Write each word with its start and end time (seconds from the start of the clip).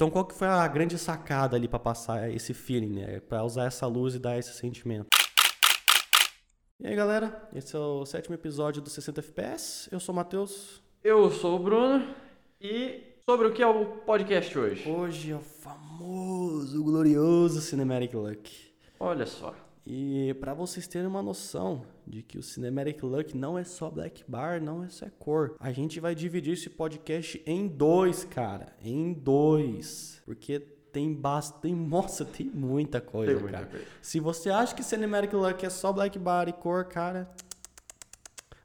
Então 0.00 0.08
qual 0.08 0.24
que 0.24 0.34
foi 0.34 0.48
a 0.48 0.66
grande 0.66 0.96
sacada 0.96 1.58
ali 1.58 1.68
pra 1.68 1.78
passar 1.78 2.30
esse 2.30 2.54
feeling, 2.54 2.94
né? 2.94 3.20
Pra 3.20 3.44
usar 3.44 3.66
essa 3.66 3.86
luz 3.86 4.14
e 4.14 4.18
dar 4.18 4.38
esse 4.38 4.54
sentimento. 4.54 5.08
E 6.80 6.86
aí 6.86 6.96
galera, 6.96 7.46
esse 7.54 7.76
é 7.76 7.78
o 7.78 8.06
sétimo 8.06 8.34
episódio 8.34 8.80
do 8.80 8.88
60 8.88 9.20
FPS. 9.20 9.90
Eu 9.92 10.00
sou 10.00 10.14
o 10.14 10.16
Matheus. 10.16 10.80
Eu 11.04 11.30
sou 11.30 11.56
o 11.56 11.58
Bruno 11.62 12.14
e 12.58 13.02
sobre 13.26 13.48
o 13.48 13.52
que 13.52 13.62
é 13.62 13.66
o 13.66 13.84
podcast 14.06 14.58
hoje? 14.58 14.88
Hoje 14.88 15.32
é 15.32 15.36
o 15.36 15.40
famoso, 15.40 16.82
glorioso 16.82 17.60
Cinematic 17.60 18.14
Look. 18.14 18.50
Olha 18.98 19.26
só. 19.26 19.54
E 19.86 20.34
para 20.34 20.52
vocês 20.54 20.86
terem 20.86 21.08
uma 21.08 21.22
noção 21.22 21.82
de 22.06 22.22
que 22.22 22.38
o 22.38 22.42
Cinematic 22.42 23.02
Look 23.02 23.34
não 23.36 23.58
é 23.58 23.64
só 23.64 23.90
black 23.90 24.22
bar, 24.28 24.62
não 24.62 24.84
é 24.84 24.88
só 24.88 25.06
cor. 25.18 25.56
A 25.58 25.72
gente 25.72 25.98
vai 26.00 26.14
dividir 26.14 26.52
esse 26.54 26.68
podcast 26.70 27.42
em 27.46 27.66
dois, 27.66 28.24
cara, 28.24 28.74
em 28.82 29.12
dois, 29.12 30.20
porque 30.24 30.60
tem 30.92 31.12
bastante, 31.14 31.74
nossa, 31.74 32.24
tem 32.24 32.46
muita 32.46 33.00
coisa, 33.00 33.32
Tem 33.32 33.40
muita 33.42 33.58
cara. 33.58 33.70
coisa. 33.70 33.86
Se 34.02 34.20
você 34.20 34.50
acha 34.50 34.74
que 34.74 34.82
Cinematic 34.82 35.32
Look 35.32 35.64
é 35.64 35.70
só 35.70 35.92
black 35.92 36.18
bar 36.18 36.48
e 36.48 36.52
cor, 36.52 36.84
cara, 36.84 37.28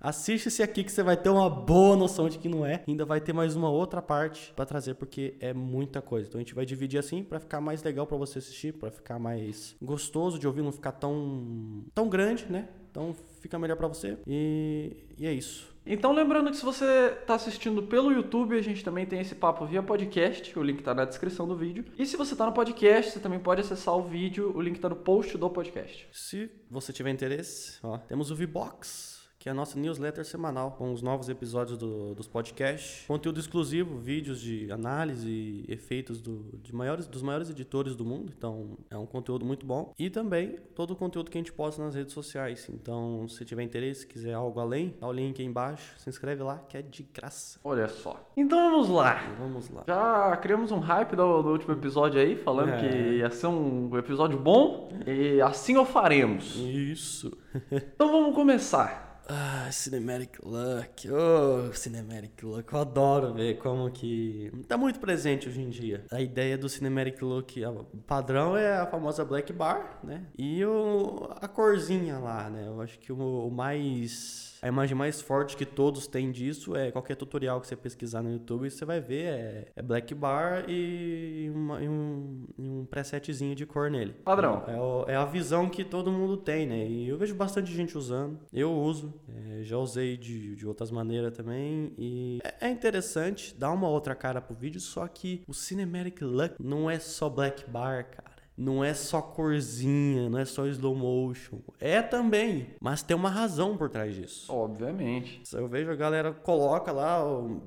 Assiste 0.06 0.50
esse 0.50 0.62
aqui 0.62 0.84
que 0.84 0.92
você 0.92 1.02
vai 1.02 1.18
ter 1.18 1.30
uma 1.30 1.50
boa 1.50 1.96
noção 1.96 2.30
de 2.30 2.38
que 2.38 2.48
não 2.48 2.64
é. 2.64 2.84
Ainda 2.88 3.04
vai 3.06 3.20
ter 3.20 3.34
mais 3.34 3.56
uma 3.56 3.72
outra 3.72 4.04
parte 4.04 4.54
pra 4.56 4.64
trazer 4.64 4.94
porque 4.94 5.34
é 5.40 5.52
muita 5.52 6.00
coisa. 6.00 6.28
Então 6.28 6.38
a 6.38 6.44
gente 6.44 6.54
vai 6.54 6.64
dividir 6.64 7.00
assim 7.00 7.24
pra 7.24 7.40
ficar 7.40 7.60
mais 7.60 7.82
legal 7.82 8.06
pra 8.06 8.16
você 8.16 8.38
assistir, 8.38 8.72
pra 8.72 8.92
ficar 8.92 9.18
mais 9.18 9.76
gostoso 9.82 10.38
de 10.38 10.46
ouvir, 10.46 10.62
não 10.62 10.72
ficar 10.72 10.92
tão 10.92 11.86
tão 11.92 12.08
grande, 12.08 12.46
né? 12.48 12.70
Então 12.92 13.16
fica 13.42 13.58
melhor 13.58 13.78
pra 13.78 13.88
você. 13.88 14.16
E, 14.28 14.96
e 15.18 15.26
é 15.26 15.34
isso. 15.34 15.74
Então 15.84 16.14
lembrando 16.14 16.52
que 16.52 16.58
se 16.58 16.64
você 16.64 17.18
está 17.20 17.34
assistindo 17.34 17.82
pelo 17.82 18.12
YouTube, 18.12 18.56
a 18.56 18.62
gente 18.62 18.84
também 18.84 19.08
tem 19.08 19.22
esse 19.22 19.34
papo 19.34 19.66
via 19.66 19.82
podcast, 19.82 20.58
o 20.58 20.62
link 20.62 20.80
está 20.80 20.94
na 20.94 21.06
descrição 21.06 21.48
do 21.48 21.56
vídeo. 21.56 21.84
E 21.98 22.06
se 22.06 22.16
você 22.16 22.36
está 22.36 22.46
no 22.46 22.54
podcast, 22.54 23.12
você 23.12 23.20
também 23.20 23.40
pode 23.40 23.62
acessar 23.62 23.96
o 23.96 24.04
vídeo, 24.04 24.56
o 24.56 24.62
link 24.62 24.76
está 24.76 24.88
no 24.88 24.98
post 24.98 25.36
do 25.36 25.50
podcast. 25.50 26.08
Se 26.12 26.52
você 26.70 26.94
tiver 26.94 27.10
interesse, 27.10 27.80
ó, 27.82 27.98
temos 27.98 28.30
o 28.30 28.36
V-Box, 28.36 29.15
que 29.46 29.50
é 29.50 29.52
a 29.52 29.54
nossa 29.54 29.78
newsletter 29.80 30.26
semanal, 30.26 30.72
com 30.72 30.92
os 30.92 31.04
novos 31.04 31.30
episódios 31.30 31.78
do- 31.78 32.16
dos 32.16 32.28
podcasts. 32.28 33.06
Conteúdo 33.06 33.40
exclusivo, 33.40 33.96
vídeos 33.96 34.42
de 34.42 34.72
análise 34.72 35.30
e 35.30 35.66
efeitos 35.72 36.20
do, 36.20 36.58
de 36.64 36.74
maiores, 36.74 37.06
dos 37.06 37.22
maiores 37.22 37.48
editores 37.52 37.96
do 37.96 38.04
mundo. 38.04 38.34
Então, 38.36 38.76
é 38.90 38.98
um 38.98 39.06
conteúdo 39.06 39.46
muito 39.46 39.64
bom. 39.64 39.94
E 40.00 40.10
também 40.10 40.58
todo 40.74 40.92
o 40.92 40.96
conteúdo 40.96 41.30
que 41.30 41.38
a 41.38 41.42
gente 41.42 41.54
posta 41.54 41.80
nas 41.84 41.94
redes 41.94 42.12
sociais. 42.12 42.68
Então, 42.74 43.28
se 43.28 43.46
tiver 43.46 43.62
interesse, 43.62 44.08
quiser 44.08 44.34
algo 44.34 44.60
além, 44.60 44.96
dá 45.00 45.08
o 45.08 45.12
link 45.12 45.40
aí 45.40 45.46
embaixo, 45.48 45.94
se 46.00 46.10
inscreve 46.10 46.42
lá, 46.42 46.58
que 46.68 46.76
é 46.78 46.82
de 46.82 47.04
graça. 47.04 47.60
Olha 47.64 47.88
só. 47.88 48.28
Então 48.36 48.72
vamos 48.72 48.90
lá. 48.90 49.22
Vamos 49.38 49.70
lá. 49.70 49.84
Já 49.88 50.38
criamos 50.38 50.72
um 50.72 50.80
hype 50.80 51.16
do, 51.16 51.44
do 51.44 51.50
último 51.52 51.74
episódio 51.74 52.20
aí, 52.20 52.36
falando 52.36 52.70
É. 52.70 52.78
que 52.80 52.98
ia 53.18 53.30
ser 53.30 53.46
um 53.46 53.96
episódio 53.96 54.40
bom 54.40 54.90
e 55.06 55.40
assim 55.40 55.78
o 55.78 55.86
faremos. 55.86 56.56
Isso. 56.56 57.32
Então 57.72 58.12
vamos 58.12 58.34
começar. 58.36 59.05
Ah, 59.28 59.70
Cinematic 59.72 60.38
Look. 60.44 61.08
Oh, 61.10 61.74
Cinematic 61.74 62.44
Look. 62.44 62.72
Eu 62.72 62.80
adoro 62.80 63.34
ver 63.34 63.58
como 63.58 63.90
que. 63.90 64.52
Tá 64.68 64.78
muito 64.78 65.00
presente 65.00 65.50
hoje 65.50 65.62
em 65.62 65.70
dia. 65.70 66.06
A 66.12 66.22
ideia 66.22 66.56
do 66.58 66.70
Cinematic 66.70 67.20
Look 67.24 67.58
o 67.66 67.98
padrão 68.06 68.56
é 68.56 68.78
a 68.78 68.86
famosa 68.86 69.26
Black 69.26 69.52
Bar, 69.52 70.00
né? 70.04 70.26
E 70.38 70.64
o, 70.64 71.28
a 71.42 71.48
corzinha 71.48 72.20
lá, 72.20 72.50
né? 72.52 72.68
Eu 72.68 72.80
acho 72.82 73.00
que 73.00 73.12
o, 73.12 73.48
o 73.48 73.52
mais. 73.52 74.54
A 74.62 74.68
imagem 74.68 74.96
mais 74.96 75.22
forte 75.22 75.56
que 75.58 75.66
todos 75.66 76.08
têm 76.08 76.32
disso 76.32 76.76
é 76.76 76.90
qualquer 76.92 77.16
tutorial 77.16 77.62
que 77.62 77.68
você 77.68 77.76
pesquisar 77.76 78.24
no 78.24 78.32
YouTube, 78.32 78.70
você 78.70 78.84
vai 78.86 79.00
ver 79.00 79.26
é, 79.26 79.66
é 79.76 79.82
Black 79.82 80.14
Bar 80.16 80.66
e, 80.68 81.52
uma- 81.54 81.84
e 81.84 81.88
um, 81.90 82.46
e 82.58 82.62
um 82.68 82.85
presetzinho 82.96 83.54
de 83.54 83.66
cor 83.66 83.92
nele. 83.92 84.14
Padrão. 84.24 84.64
É, 85.06 85.14
é 85.14 85.16
a 85.18 85.26
visão 85.26 85.68
que 85.68 85.84
todo 85.84 86.10
mundo 86.10 86.38
tem, 86.38 86.66
né? 86.66 86.88
E 86.88 87.10
eu 87.10 87.18
vejo 87.18 87.36
bastante 87.36 87.74
gente 87.74 87.98
usando. 87.98 88.40
Eu 88.54 88.72
uso. 88.72 89.14
é, 89.28 89.64
já 89.64 89.78
usei 89.78 90.16
de, 90.16 90.56
de 90.56 90.66
outras 90.66 90.92
maneiras 90.92 91.36
também. 91.36 91.92
E 91.98 92.40
é, 92.42 92.68
é 92.68 92.70
interessante, 92.70 93.54
dá 93.58 93.70
uma 93.70 93.90
outra 93.90 94.16
cara 94.16 94.40
pro 94.40 94.56
vídeo. 94.56 94.80
Só 94.80 95.06
que 95.10 95.44
o 95.46 95.54
Cinematic 95.54 96.22
Look 96.22 96.56
não 96.58 96.90
é 96.90 96.98
só 96.98 97.30
black 97.30 97.70
bar, 97.70 98.06
cara. 98.10 98.36
Não 98.58 98.82
é 98.82 98.94
só 98.94 99.22
corzinha, 99.22 100.30
não 100.30 100.40
é 100.40 100.46
só 100.46 100.66
slow 100.66 100.96
motion. 100.96 101.60
É 101.78 102.02
também, 102.02 102.70
mas 102.80 103.04
tem 103.04 103.14
uma 103.14 103.30
razão 103.30 103.76
por 103.76 103.90
trás 103.90 104.16
disso. 104.16 104.50
Obviamente. 104.50 105.42
Eu 105.54 105.68
vejo 105.68 105.92
a 105.92 105.96
galera 105.96 106.32
coloca 106.32 106.90
lá, 106.94 107.20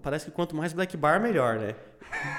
parece 0.03 0.25
que 0.25 0.31
quanto 0.31 0.57
mais 0.57 0.73
black 0.73 0.97
bar, 0.97 1.21
melhor, 1.21 1.59
né? 1.59 1.77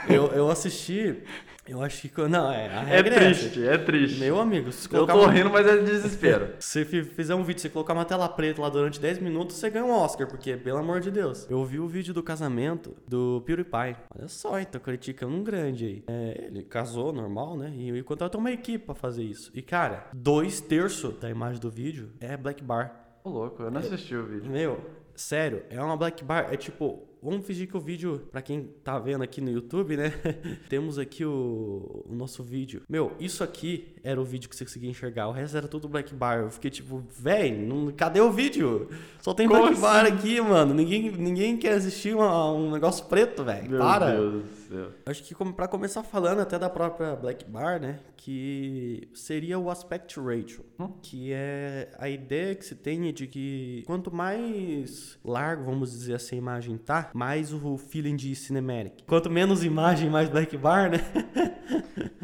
Eu, 0.09 0.27
eu 0.29 0.49
assisti, 0.49 1.23
eu 1.69 1.81
acho 1.81 2.07
que. 2.09 2.21
Não, 2.27 2.51
é. 2.51 2.67
A 2.67 2.89
É 2.89 2.99
essa. 2.99 3.03
triste, 3.03 3.65
é 3.67 3.77
triste. 3.77 4.19
Meu 4.19 4.39
amigo, 4.39 4.71
se 4.71 4.87
Eu 4.87 4.91
colocar 4.91 5.13
tô 5.13 5.19
uma- 5.21 5.31
rindo, 5.31 5.49
mas 5.49 5.65
é 5.67 5.77
de 5.77 5.85
desespero. 5.85 6.53
se 6.59 6.83
fi- 6.85 7.03
fizer 7.03 7.35
um 7.35 7.43
vídeo, 7.43 7.61
você 7.61 7.69
colocar 7.69 7.93
uma 7.93 8.05
tela 8.05 8.27
preta 8.27 8.61
lá 8.61 8.69
durante 8.69 8.99
10 8.99 9.19
minutos, 9.19 9.55
você 9.55 9.69
ganha 9.69 9.85
um 9.85 9.91
Oscar, 9.91 10.27
porque, 10.27 10.57
pelo 10.57 10.79
amor 10.79 10.99
de 10.99 11.11
Deus. 11.11 11.47
Eu 11.49 11.63
vi 11.65 11.79
o 11.79 11.87
vídeo 11.87 12.13
do 12.13 12.23
casamento 12.23 12.95
do 13.07 13.41
PewDiePie. 13.45 13.95
Olha 14.17 14.27
só, 14.27 14.59
então 14.59 14.79
criticando 14.81 15.33
um 15.35 15.43
grande 15.43 15.85
aí. 15.85 16.03
É, 16.07 16.45
ele 16.47 16.63
casou 16.63 17.11
normal, 17.13 17.57
né? 17.57 17.71
E, 17.75 17.89
e 17.91 18.03
contratou 18.03 18.39
uma 18.39 18.51
equipe 18.51 18.85
pra 18.85 18.95
fazer 18.95 19.23
isso. 19.23 19.51
E, 19.53 19.61
cara, 19.61 20.07
dois 20.13 20.59
terços 20.61 21.17
da 21.19 21.29
imagem 21.29 21.59
do 21.59 21.69
vídeo 21.69 22.11
é 22.19 22.35
Black 22.37 22.63
Bar. 22.63 23.07
Ô, 23.23 23.29
louco, 23.29 23.63
eu 23.63 23.69
não 23.71 23.79
assisti 23.79 24.15
o 24.15 24.25
vídeo. 24.25 24.49
Meu, 24.49 24.79
sério, 25.15 25.63
é 25.69 25.81
uma 25.81 25.97
Black 25.97 26.23
Bar. 26.23 26.47
É 26.51 26.55
tipo, 26.57 27.03
vamos 27.21 27.45
fingir 27.45 27.67
que 27.67 27.75
o 27.75 27.79
vídeo, 27.79 28.21
pra 28.31 28.41
quem 28.41 28.69
tá 28.83 28.97
vendo 28.99 29.23
aqui 29.23 29.41
no 29.41 29.49
YouTube, 29.51 29.97
né? 29.97 30.11
Temos 30.69 30.97
aqui 30.97 31.25
o, 31.25 32.03
o 32.09 32.15
nosso 32.15 32.43
vídeo. 32.43 32.81
Meu, 32.89 33.11
isso 33.19 33.43
aqui 33.43 33.87
era 34.03 34.19
o 34.19 34.23
vídeo 34.23 34.49
que 34.49 34.55
você 34.55 34.63
conseguia 34.65 34.89
enxergar. 34.89 35.27
O 35.27 35.31
resto 35.31 35.57
era 35.57 35.67
tudo 35.67 35.87
Black 35.89 36.13
Bar. 36.13 36.39
Eu 36.39 36.49
fiquei 36.51 36.71
tipo, 36.71 37.03
véi, 37.19 37.51
não- 37.51 37.91
cadê 37.91 38.21
o 38.21 38.31
vídeo? 38.31 38.89
Só 39.21 39.33
tem 39.33 39.47
Como 39.47 39.59
Black 39.61 39.73
assim? 39.73 39.81
Bar 39.81 40.05
aqui, 40.05 40.41
mano. 40.41 40.73
Ninguém, 40.73 41.11
ninguém 41.11 41.57
quer 41.57 41.73
assistir 41.73 42.15
uma- 42.15 42.51
um 42.53 42.71
negócio 42.71 43.05
preto, 43.05 43.43
velho. 43.43 43.77
Para. 43.77 44.11
Deus 44.11 44.58
céu. 44.69 44.91
Acho 45.05 45.23
que 45.23 45.33
como, 45.35 45.53
pra 45.53 45.67
começar 45.67 46.03
falando 46.03 46.39
até 46.39 46.57
da 46.59 46.69
própria 46.69 47.15
Black 47.15 47.45
Bar, 47.45 47.79
né? 47.81 47.99
Que 48.15 49.07
seria 49.13 49.57
o 49.59 49.69
aspect 49.69 50.19
ratio. 50.19 50.63
Hum. 50.79 50.89
Que 51.01 51.31
é 51.33 51.89
a 51.97 52.09
ideia 52.09 52.55
que 52.55 52.65
se 52.65 52.75
tem 52.75 53.11
de 53.13 53.27
que 53.27 53.83
quanto 53.85 54.13
mais 54.13 55.17
largo, 55.23 55.63
vamos 55.65 55.91
dizer 55.91 56.15
assim, 56.15 56.35
a 56.35 56.39
imagem 56.39 56.77
tá, 56.77 57.09
mais 57.13 57.53
o 57.53 57.77
feeling 57.77 58.15
de 58.15 58.35
cinematic. 58.35 59.03
Quanto 59.07 59.29
menos 59.29 59.63
imagem, 59.63 60.09
mais 60.09 60.29
Black 60.29 60.55
Bar, 60.57 60.91
né? 60.91 60.97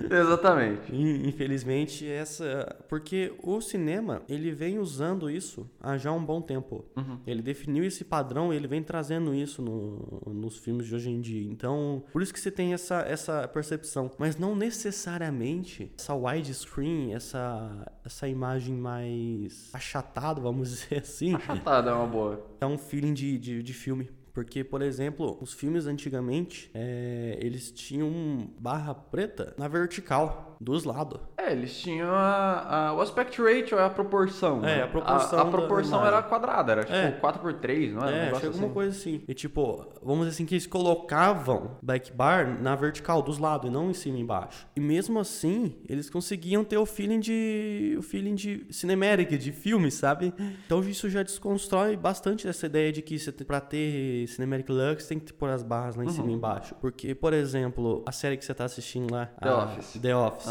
Exatamente. 0.10 0.94
In- 0.96 1.28
Infelizmente, 1.28 2.08
essa. 2.08 2.76
Porque 2.88 3.34
o 3.42 3.60
cinema, 3.62 4.22
ele 4.30 4.52
vem 4.52 4.78
usando 4.78 5.30
isso 5.30 5.70
há 5.82 5.98
já 5.98 6.12
um 6.12 6.24
bom 6.24 6.42
tempo. 6.42 6.86
Uhum. 6.96 7.20
Ele 7.26 7.42
definiu 7.42 7.84
esse 7.84 8.04
padrão 8.04 8.54
ele 8.54 8.68
vem 8.68 8.84
trazendo 8.84 9.34
isso 9.34 9.62
no- 9.62 10.22
nos 10.34 10.58
filmes 10.58 10.86
de 10.86 10.96
hoje 10.96 11.10
em 11.10 11.20
dia. 11.20 11.50
Então, 11.50 12.04
por 12.12 12.22
isso 12.22 12.34
que 12.36 12.42
você 12.42 12.52
tem 12.52 12.74
essa, 12.74 13.00
essa 13.00 13.48
percepção. 13.48 14.12
Mas 14.20 14.38
não 14.38 14.56
necessariamente 14.56 15.92
essa 15.98 16.14
widescreen, 16.14 17.14
essa, 17.14 17.92
essa 18.04 18.28
imagem 18.28 18.76
mais 18.76 19.70
achatada, 19.74 20.42
vamos 20.42 20.70
dizer 20.76 21.00
assim, 21.00 21.34
Achatada 21.34 21.92
é 21.92 21.94
uma 21.94 22.08
boa. 22.08 22.46
é 22.60 22.66
um 22.66 22.78
feeling 22.78 23.14
de, 23.14 23.38
de, 23.40 23.64
de 23.64 23.74
filme. 23.74 24.10
Porque, 24.34 24.66
por 24.66 24.82
exemplo, 24.82 25.38
os 25.40 25.54
filmes 25.54 25.86
antigamente, 25.86 26.70
é, 26.74 27.38
eles 27.40 27.72
tinham 27.72 28.50
barra 28.60 28.94
preta 28.94 29.54
na 29.58 29.66
vertical, 29.70 30.55
dos 30.60 30.84
lados. 30.84 31.20
É, 31.38 31.52
eles 31.52 31.78
tinham 31.80 32.10
a, 32.12 32.90
a- 32.90 32.94
o 32.94 33.02
aspect 33.02 33.42
ratio 33.42 33.78
é 33.78 33.84
a 33.86 33.90
proporção. 33.90 34.60
É, 34.60 34.78
né? 34.78 34.84
a 34.84 34.88
proporção 34.88 35.40
A, 35.40 35.44
da 35.44 35.50
proporção 35.52 36.06
era 36.06 36.22
quadrada, 36.24 36.72
era 36.72 36.84
tipo 36.84 36.96
É. 36.96 37.20
4x3, 37.20 37.92
não 37.94 38.02
era? 38.04 38.12
um 38.16 38.20
É, 38.20 38.26
chega 38.26 38.38
assim. 38.38 38.48
alguma 38.48 38.70
coisa 38.74 38.98
assim. 38.98 39.24
E 39.28 39.34
tipo, 39.34 39.86
vamos 40.02 40.26
dizer 40.26 40.36
assim, 40.36 40.46
que 40.46 40.56
eles 40.56 40.68
colocavam 40.68 41.78
black 41.82 42.12
bar 42.12 42.62
na 42.62 42.76
vertical, 42.76 43.22
dos 43.22 43.38
lados, 43.38 43.70
e 43.70 43.74
não 43.74 43.90
em 43.90 43.94
cima 43.94 44.18
e 44.18 44.22
embaixo. 44.22 44.68
E 44.76 44.80
mesmo 44.80 45.20
assim, 45.20 45.76
eles 45.88 46.10
conseguiam 46.10 46.64
ter 46.64 46.78
o 46.78 46.86
feeling 46.86 47.20
de. 47.20 47.96
o 47.98 48.02
feeling 48.02 48.36
de 48.36 48.66
cinematic, 48.70 49.30
de 49.38 49.52
filme, 49.52 49.92
sabe? 49.92 50.34
Então 50.66 50.80
isso 50.82 51.10
já 51.10 51.24
desconstrói 51.24 51.96
bastante 51.96 52.48
essa 52.48 52.66
ideia 52.66 52.92
de 52.92 53.02
que 53.02 53.18
você, 53.20 53.32
tem- 53.32 53.46
pra 53.46 53.60
ter 53.60 54.28
cinematic 54.28 54.66
você 54.68 55.10
tem 55.10 55.20
que 55.20 55.32
pôr 55.34 55.50
as 55.50 55.62
barras 55.64 55.96
lá 55.96 56.04
em 56.04 56.10
cima 56.10 56.30
e 56.30 56.34
embaixo. 56.34 56.76
Porque, 56.82 57.14
por 57.14 57.34
exemplo, 57.34 58.04
a 58.06 58.12
série 58.12 58.38
que 58.38 58.46
você 58.46 58.54
tá 58.54 58.66
assistindo 58.66 59.12
lá, 59.14 59.28
The 59.42 59.50
a 59.50 59.58
Office. 59.64 60.00
The 60.02 60.16
Office, 60.16 60.45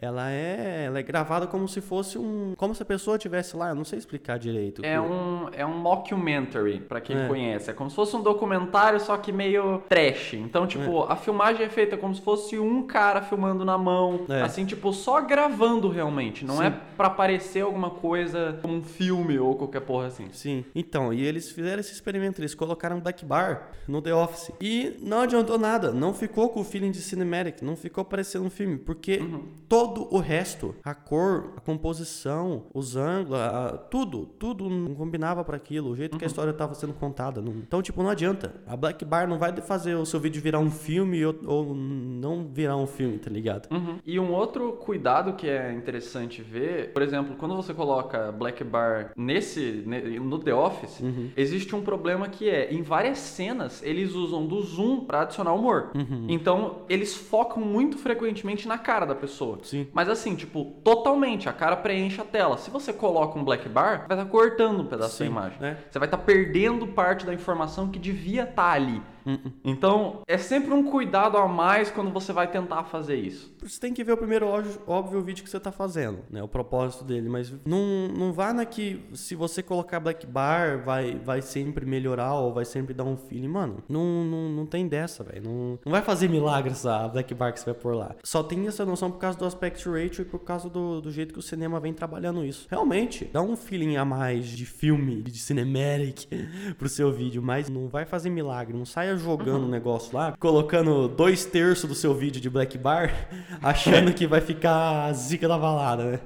Ela 0.00 0.30
é. 0.30 0.84
Ela 0.86 0.98
é 0.98 1.02
gravada 1.02 1.46
como 1.46 1.66
se 1.66 1.80
fosse 1.80 2.16
um. 2.16 2.54
Como 2.56 2.74
se 2.74 2.82
a 2.82 2.86
pessoa 2.86 3.16
estivesse 3.16 3.56
lá, 3.56 3.70
eu 3.70 3.74
não 3.74 3.84
sei 3.84 3.98
explicar 3.98 4.38
direito. 4.38 4.84
É 4.84 5.00
um, 5.00 5.48
é 5.52 5.66
um 5.66 5.76
mockumentary, 5.78 6.80
pra 6.80 7.00
quem 7.00 7.16
É. 7.16 7.26
conhece. 7.26 7.70
É 7.70 7.74
como 7.74 7.90
se 7.90 7.96
fosse 7.96 8.14
um 8.16 8.22
documentário, 8.22 9.00
só 9.00 9.16
que 9.16 9.32
meio 9.32 9.82
trash. 9.88 10.34
Então, 10.34 10.66
tipo, 10.66 11.02
a 11.04 11.16
filmagem 11.16 11.66
é 11.66 11.68
feita 11.68 11.96
como 11.96 12.14
se 12.14 12.20
fosse 12.20 12.58
um 12.58 12.86
cara 12.86 13.22
filmando 13.22 13.64
na 13.64 13.76
mão. 13.76 14.20
É. 14.28 14.42
Assim, 14.42 14.64
tipo, 14.64 14.92
só 14.92 15.20
gravando 15.20 15.88
realmente. 15.88 16.44
Não 16.44 16.58
Sim. 16.58 16.66
é 16.66 16.70
pra 16.96 17.10
parecer 17.10 17.62
alguma 17.62 17.90
coisa 17.90 18.58
como 18.62 18.74
um 18.74 18.82
filme 18.82 19.38
ou 19.38 19.56
qualquer 19.56 19.80
porra 19.80 20.06
assim. 20.06 20.28
Sim. 20.32 20.64
Então, 20.74 21.12
e 21.12 21.24
eles 21.24 21.50
fizeram 21.50 21.80
esse 21.80 21.92
experimento, 21.92 22.40
eles 22.40 22.54
colocaram 22.54 23.00
Black 23.00 23.16
Black 23.16 23.24
Bar 23.24 23.70
no 23.88 24.02
The 24.02 24.14
Office. 24.14 24.50
E 24.60 24.96
não 25.00 25.20
adiantou 25.22 25.58
nada, 25.58 25.92
não 25.92 26.12
ficou 26.12 26.50
com 26.50 26.60
o 26.60 26.64
feeling 26.64 26.90
de 26.90 27.00
cinematic, 27.00 27.62
não 27.62 27.76
ficou 27.76 28.04
parecendo 28.04 28.44
um 28.44 28.50
filme, 28.50 28.76
porque 28.76 29.18
uhum. 29.18 29.35
Todo 29.68 30.06
o 30.14 30.18
resto, 30.18 30.74
a 30.84 30.94
cor, 30.94 31.52
a 31.56 31.60
composição, 31.60 32.64
os 32.72 32.96
ângulos, 32.96 33.40
a, 33.40 33.76
tudo, 33.90 34.26
tudo 34.38 34.68
não 34.68 34.94
combinava 34.94 35.44
para 35.44 35.56
aquilo, 35.56 35.90
o 35.90 35.96
jeito 35.96 36.12
uhum. 36.12 36.18
que 36.18 36.24
a 36.24 36.26
uhum. 36.26 36.30
história 36.30 36.50
estava 36.50 36.74
sendo 36.74 36.92
contada. 36.94 37.40
Não... 37.40 37.52
Então, 37.52 37.82
tipo, 37.82 38.02
não 38.02 38.10
adianta. 38.10 38.54
A 38.66 38.76
Black 38.76 39.04
Bar 39.04 39.28
não 39.28 39.38
vai 39.38 39.54
fazer 39.56 39.94
o 39.94 40.06
seu 40.06 40.20
vídeo 40.20 40.40
virar 40.40 40.58
um 40.58 40.70
filme 40.70 41.24
ou, 41.24 41.34
ou 41.44 41.74
não 41.74 42.46
virar 42.46 42.76
um 42.76 42.86
filme, 42.86 43.18
tá 43.18 43.30
ligado? 43.30 43.68
Uhum. 43.72 43.98
E 44.04 44.18
um 44.20 44.32
outro 44.32 44.72
cuidado 44.72 45.32
que 45.34 45.48
é 45.48 45.72
interessante 45.72 46.42
ver, 46.42 46.92
por 46.92 47.02
exemplo, 47.02 47.36
quando 47.36 47.56
você 47.56 47.74
coloca 47.74 48.30
Black 48.32 48.62
Bar 48.62 49.12
nesse, 49.16 49.84
no 50.20 50.38
The 50.38 50.54
Office, 50.54 51.00
uhum. 51.00 51.30
existe 51.36 51.74
um 51.74 51.82
problema 51.82 52.28
que 52.28 52.48
é, 52.48 52.72
em 52.72 52.82
várias 52.82 53.18
cenas, 53.18 53.82
eles 53.82 54.14
usam 54.14 54.46
do 54.46 54.60
zoom 54.62 55.04
para 55.04 55.22
adicionar 55.22 55.52
humor. 55.54 55.90
Uhum. 55.94 56.26
Então, 56.28 56.82
eles 56.88 57.14
focam 57.14 57.62
muito 57.62 57.98
frequentemente 57.98 58.68
na 58.68 58.78
cara 58.78 59.04
da 59.04 59.14
pessoa. 59.14 59.25
Sim. 59.62 59.88
Mas 59.92 60.08
assim, 60.08 60.34
tipo, 60.34 60.64
totalmente, 60.82 61.48
a 61.48 61.52
cara 61.52 61.76
preenche 61.76 62.20
a 62.20 62.24
tela. 62.24 62.56
Se 62.58 62.70
você 62.70 62.92
coloca 62.92 63.38
um 63.38 63.44
black 63.44 63.68
bar, 63.68 64.06
vai 64.08 64.16
estar 64.16 64.16
tá 64.16 64.24
cortando 64.24 64.80
um 64.80 64.86
pedaço 64.86 65.16
Sim, 65.16 65.24
da 65.24 65.30
imagem. 65.30 65.58
É. 65.60 65.76
Você 65.90 65.98
vai 65.98 66.06
estar 66.06 66.18
tá 66.18 66.22
perdendo 66.22 66.86
parte 66.88 67.26
da 67.26 67.34
informação 67.34 67.90
que 67.90 67.98
devia 67.98 68.42
estar 68.42 68.54
tá 68.54 68.72
ali. 68.72 69.02
Uh-uh. 69.26 69.52
Então, 69.64 70.20
é 70.26 70.38
sempre 70.38 70.72
um 70.72 70.84
cuidado 70.84 71.36
a 71.36 71.48
mais 71.48 71.90
quando 71.90 72.10
você 72.10 72.32
vai 72.32 72.48
tentar 72.48 72.84
fazer 72.84 73.16
isso. 73.16 73.52
Você 73.60 73.80
tem 73.80 73.92
que 73.92 74.04
ver 74.04 74.12
o 74.12 74.16
primeiro 74.16 74.46
óbvio, 74.46 74.80
óbvio 74.86 75.20
vídeo 75.20 75.42
que 75.42 75.50
você 75.50 75.56
está 75.56 75.72
fazendo, 75.72 76.20
né? 76.30 76.42
O 76.42 76.48
propósito 76.48 77.04
dele, 77.04 77.28
mas 77.28 77.52
não, 77.66 78.08
não 78.08 78.32
vá 78.32 78.52
na 78.52 78.64
que 78.64 79.04
se 79.12 79.34
você 79.34 79.62
colocar 79.62 79.98
black 79.98 80.26
bar 80.26 80.82
vai, 80.84 81.16
vai 81.16 81.42
sempre 81.42 81.84
melhorar 81.84 82.34
ou 82.34 82.54
vai 82.54 82.64
sempre 82.64 82.94
dar 82.94 83.04
um 83.04 83.16
feeling. 83.16 83.48
Mano, 83.48 83.82
não, 83.88 84.24
não, 84.24 84.48
não 84.48 84.66
tem 84.66 84.86
dessa, 84.86 85.24
velho. 85.24 85.42
Não, 85.42 85.78
não 85.84 85.92
vai 85.92 86.02
fazer 86.02 86.28
milagres 86.28 86.86
a 86.86 87.08
black 87.08 87.34
bar 87.34 87.52
que 87.52 87.58
você 87.58 87.66
vai 87.66 87.74
pôr 87.74 87.96
lá. 87.96 88.14
Só 88.22 88.42
tem 88.42 88.66
essa 88.68 88.86
noção 88.86 89.10
por 89.10 89.18
causa 89.18 89.36
do 89.36 89.44
aspect 89.44 89.88
ratio 89.88 90.22
e 90.22 90.24
por 90.24 90.40
causa 90.40 90.70
do, 90.70 91.00
do 91.00 91.10
jeito 91.10 91.34
que 91.34 91.40
o 91.40 91.42
cinema 91.42 91.80
vem 91.80 91.92
trabalhando 91.92 92.44
isso. 92.44 92.66
Realmente, 92.70 93.28
dá 93.32 93.42
um 93.42 93.56
feeling 93.56 93.96
a 93.96 94.04
mais 94.04 94.46
de 94.46 94.64
filme, 94.64 95.22
de 95.22 95.38
cinematic 95.38 96.28
pro 96.78 96.88
seu 96.88 97.12
vídeo, 97.12 97.42
mas 97.42 97.68
não 97.68 97.88
vai 97.88 98.04
fazer 98.04 98.30
milagre. 98.30 98.76
Não 98.76 98.84
saia 98.84 99.15
jogando 99.18 99.48
o 99.48 99.58
uhum. 99.60 99.64
um 99.66 99.70
negócio 99.70 100.16
lá, 100.16 100.34
colocando 100.38 101.08
dois 101.08 101.44
terços 101.44 101.88
do 101.88 101.94
seu 101.94 102.14
vídeo 102.14 102.40
de 102.40 102.50
Black 102.50 102.76
Bar, 102.78 103.28
achando 103.62 104.12
que 104.12 104.26
vai 104.26 104.40
ficar 104.40 105.06
a 105.06 105.12
zica 105.12 105.48
da 105.48 105.58
balada, 105.58 106.04
né? 106.04 106.20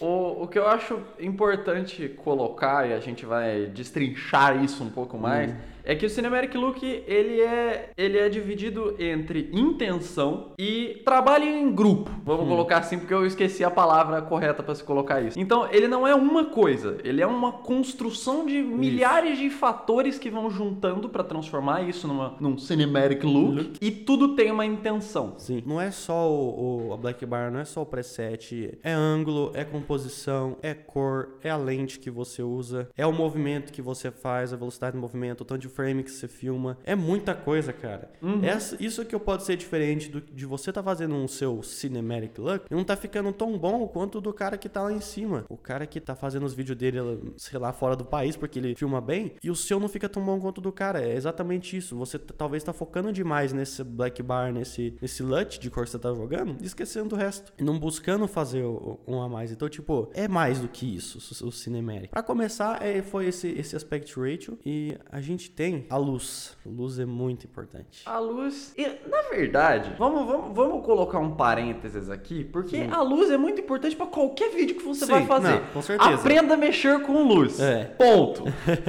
O, 0.00 0.44
o 0.44 0.48
que 0.48 0.58
eu 0.58 0.66
acho 0.66 0.98
importante 1.18 2.08
colocar, 2.08 2.88
e 2.88 2.92
a 2.92 3.00
gente 3.00 3.24
vai 3.24 3.66
destrinchar 3.66 4.62
isso 4.62 4.82
um 4.82 4.90
pouco 4.90 5.18
mais. 5.18 5.50
Hum 5.50 5.73
é 5.84 5.94
que 5.94 6.06
o 6.06 6.10
Cinematic 6.10 6.54
Look 6.54 6.82
ele 6.82 7.40
é, 7.40 7.90
ele 7.96 8.18
é 8.18 8.28
dividido 8.28 8.96
entre 8.98 9.50
intenção 9.52 10.52
e 10.58 11.02
trabalho 11.04 11.44
em 11.44 11.72
grupo. 11.72 12.10
Vamos 12.24 12.46
hum. 12.46 12.48
colocar 12.48 12.78
assim 12.78 12.98
porque 12.98 13.12
eu 13.12 13.26
esqueci 13.26 13.62
a 13.62 13.70
palavra 13.70 14.22
correta 14.22 14.62
para 14.62 14.74
se 14.74 14.82
colocar 14.82 15.20
isso. 15.20 15.38
Então, 15.38 15.68
ele 15.70 15.86
não 15.86 16.06
é 16.06 16.14
uma 16.14 16.46
coisa, 16.46 16.98
ele 17.04 17.20
é 17.20 17.26
uma 17.26 17.52
construção 17.52 18.46
de 18.46 18.62
milhares 18.62 19.34
isso. 19.34 19.42
de 19.42 19.50
fatores 19.50 20.18
que 20.18 20.30
vão 20.30 20.50
juntando 20.50 21.08
para 21.08 21.22
transformar 21.22 21.82
isso 21.82 22.08
numa, 22.08 22.34
num 22.40 22.56
Cinematic 22.56 23.22
look, 23.22 23.54
look, 23.56 23.78
e 23.80 23.90
tudo 23.90 24.34
tem 24.34 24.50
uma 24.50 24.64
intenção. 24.64 25.34
Sim, 25.36 25.62
não 25.66 25.80
é 25.80 25.90
só 25.90 26.30
o, 26.30 26.88
o, 26.88 26.92
a 26.92 26.96
Black 26.96 27.24
Bar, 27.26 27.50
não 27.50 27.60
é 27.60 27.64
só 27.64 27.82
o 27.82 27.86
preset, 27.86 28.78
é 28.82 28.92
ângulo, 28.92 29.50
é 29.54 29.64
composição, 29.64 30.56
é 30.62 30.72
cor, 30.72 31.38
é 31.42 31.50
a 31.50 31.56
lente 31.56 31.98
que 31.98 32.10
você 32.10 32.42
usa, 32.42 32.88
é 32.96 33.06
o 33.06 33.12
movimento 33.12 33.72
que 33.72 33.82
você 33.82 34.10
faz, 34.10 34.52
a 34.52 34.56
velocidade 34.56 34.96
do 34.96 35.00
movimento, 35.00 35.42
o 35.42 35.44
tanto 35.44 35.60
de 35.60 35.68
frame 35.74 36.02
que 36.02 36.10
você 36.10 36.28
filma. 36.28 36.78
É 36.84 36.94
muita 36.94 37.34
coisa, 37.34 37.72
cara. 37.72 38.10
Uhum. 38.22 38.44
Essa, 38.44 38.76
isso 38.82 39.04
que 39.04 39.18
pode 39.18 39.44
ser 39.44 39.56
diferente 39.56 40.08
do, 40.08 40.20
de 40.20 40.46
você 40.46 40.72
tá 40.72 40.82
fazendo 40.82 41.14
um 41.14 41.26
seu 41.26 41.62
cinematic 41.62 42.38
look 42.38 42.66
e 42.70 42.74
não 42.74 42.84
tá 42.84 42.96
ficando 42.96 43.32
tão 43.32 43.58
bom 43.58 43.86
quanto 43.88 44.20
do 44.20 44.32
cara 44.32 44.56
que 44.56 44.68
tá 44.68 44.82
lá 44.82 44.92
em 44.92 45.00
cima. 45.00 45.44
O 45.48 45.56
cara 45.56 45.86
que 45.86 46.00
tá 46.00 46.14
fazendo 46.14 46.44
os 46.44 46.54
vídeos 46.54 46.76
dele, 46.76 46.98
sei 47.36 47.58
lá, 47.58 47.72
fora 47.72 47.96
do 47.96 48.04
país, 48.04 48.36
porque 48.36 48.58
ele 48.58 48.74
filma 48.74 49.00
bem, 49.00 49.32
e 49.42 49.50
o 49.50 49.56
seu 49.56 49.80
não 49.80 49.88
fica 49.88 50.08
tão 50.08 50.24
bom 50.24 50.38
quanto 50.40 50.60
do 50.60 50.72
cara. 50.72 51.02
É 51.02 51.14
exatamente 51.14 51.76
isso. 51.76 51.96
Você 51.96 52.18
talvez 52.18 52.62
tá 52.62 52.72
focando 52.72 53.12
demais 53.12 53.52
nesse 53.52 53.82
black 53.82 54.22
bar, 54.22 54.52
nesse, 54.52 54.96
nesse 55.00 55.22
LUT 55.22 55.58
de 55.58 55.70
cor 55.70 55.84
que 55.84 55.90
você 55.90 55.98
tá 55.98 56.12
jogando, 56.12 56.56
e 56.60 56.66
esquecendo 56.66 57.10
do 57.10 57.16
resto. 57.16 57.52
E 57.58 57.64
não 57.64 57.78
buscando 57.78 58.26
fazer 58.26 58.64
um 59.06 59.22
a 59.22 59.28
mais. 59.28 59.50
Então, 59.50 59.68
tipo, 59.68 60.10
é 60.14 60.28
mais 60.28 60.60
do 60.60 60.68
que 60.68 60.94
isso, 60.94 61.18
o 61.44 61.50
cinematic. 61.50 62.10
Pra 62.10 62.22
começar, 62.22 62.82
é, 62.82 63.02
foi 63.02 63.26
esse, 63.26 63.48
esse 63.48 63.74
aspect 63.76 64.18
ratio, 64.18 64.58
e 64.64 64.96
a 65.10 65.20
gente 65.20 65.50
tem 65.50 65.63
tem 65.64 65.86
a 65.88 65.96
luz. 65.96 66.54
A 66.64 66.68
luz 66.68 66.98
é 66.98 67.06
muito 67.06 67.46
importante. 67.46 68.02
A 68.04 68.18
luz. 68.18 68.74
E, 68.76 68.86
na 69.08 69.22
verdade, 69.30 69.92
vamos, 69.98 70.26
vamos, 70.26 70.54
vamos 70.54 70.84
colocar 70.84 71.18
um 71.18 71.34
parênteses 71.34 72.10
aqui, 72.10 72.44
porque 72.44 72.76
Sim. 72.76 72.90
a 72.90 73.00
luz 73.00 73.30
é 73.30 73.38
muito 73.38 73.62
importante 73.62 73.96
para 73.96 74.06
qualquer 74.06 74.50
vídeo 74.50 74.76
que 74.76 74.84
você 74.84 75.06
Sim, 75.06 75.12
vai 75.12 75.26
fazer. 75.26 75.60
Não, 75.60 75.66
com 75.72 75.82
certeza. 75.82 76.14
Aprenda 76.14 76.54
a 76.54 76.56
mexer 76.56 77.00
com 77.00 77.22
luz. 77.22 77.58
É. 77.60 77.84
Ponto. 77.84 78.44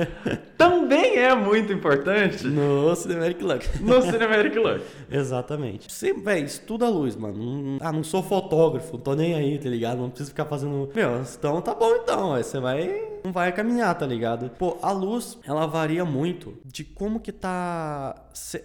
Também 0.58 1.18
é 1.18 1.36
muito 1.36 1.74
importante. 1.74 2.48
No 2.48 2.96
Cinematic 2.96 3.42
Look. 3.42 3.82
No 3.82 4.02
Cinematic 4.02 4.56
Look. 4.56 4.82
Exatamente. 5.12 5.92
Você, 5.92 6.14
véi, 6.14 6.44
estuda 6.44 6.86
a 6.86 6.90
luz, 6.90 7.16
mano. 7.16 7.78
ah, 7.82 7.92
não 7.92 8.04
sou 8.04 8.24
fotógrafo, 8.24 8.98
tô 8.98 9.16
nem 9.16 9.34
aí, 9.34 9.58
tá 9.58 9.70
ligado? 9.70 9.98
Não 10.00 10.10
preciso 10.10 10.30
ficar 10.30 10.46
fazendo. 10.46 10.90
Meu, 10.96 11.22
então 11.22 11.62
tá 11.62 11.74
bom 11.74 11.96
então. 11.96 12.34
Aí 12.34 12.44
você 12.44 12.60
vai 12.60 13.16
não 13.26 13.32
vai 13.32 13.52
caminhar, 13.52 13.98
tá 13.98 14.06
ligado? 14.06 14.52
Pô, 14.52 14.78
a 14.84 14.92
luz, 14.92 15.40
ela 15.48 15.66
varia 15.66 16.06
muito 16.06 16.54
de 16.64 16.84
como 16.84 17.20
que 17.20 17.32
tá 17.32 18.16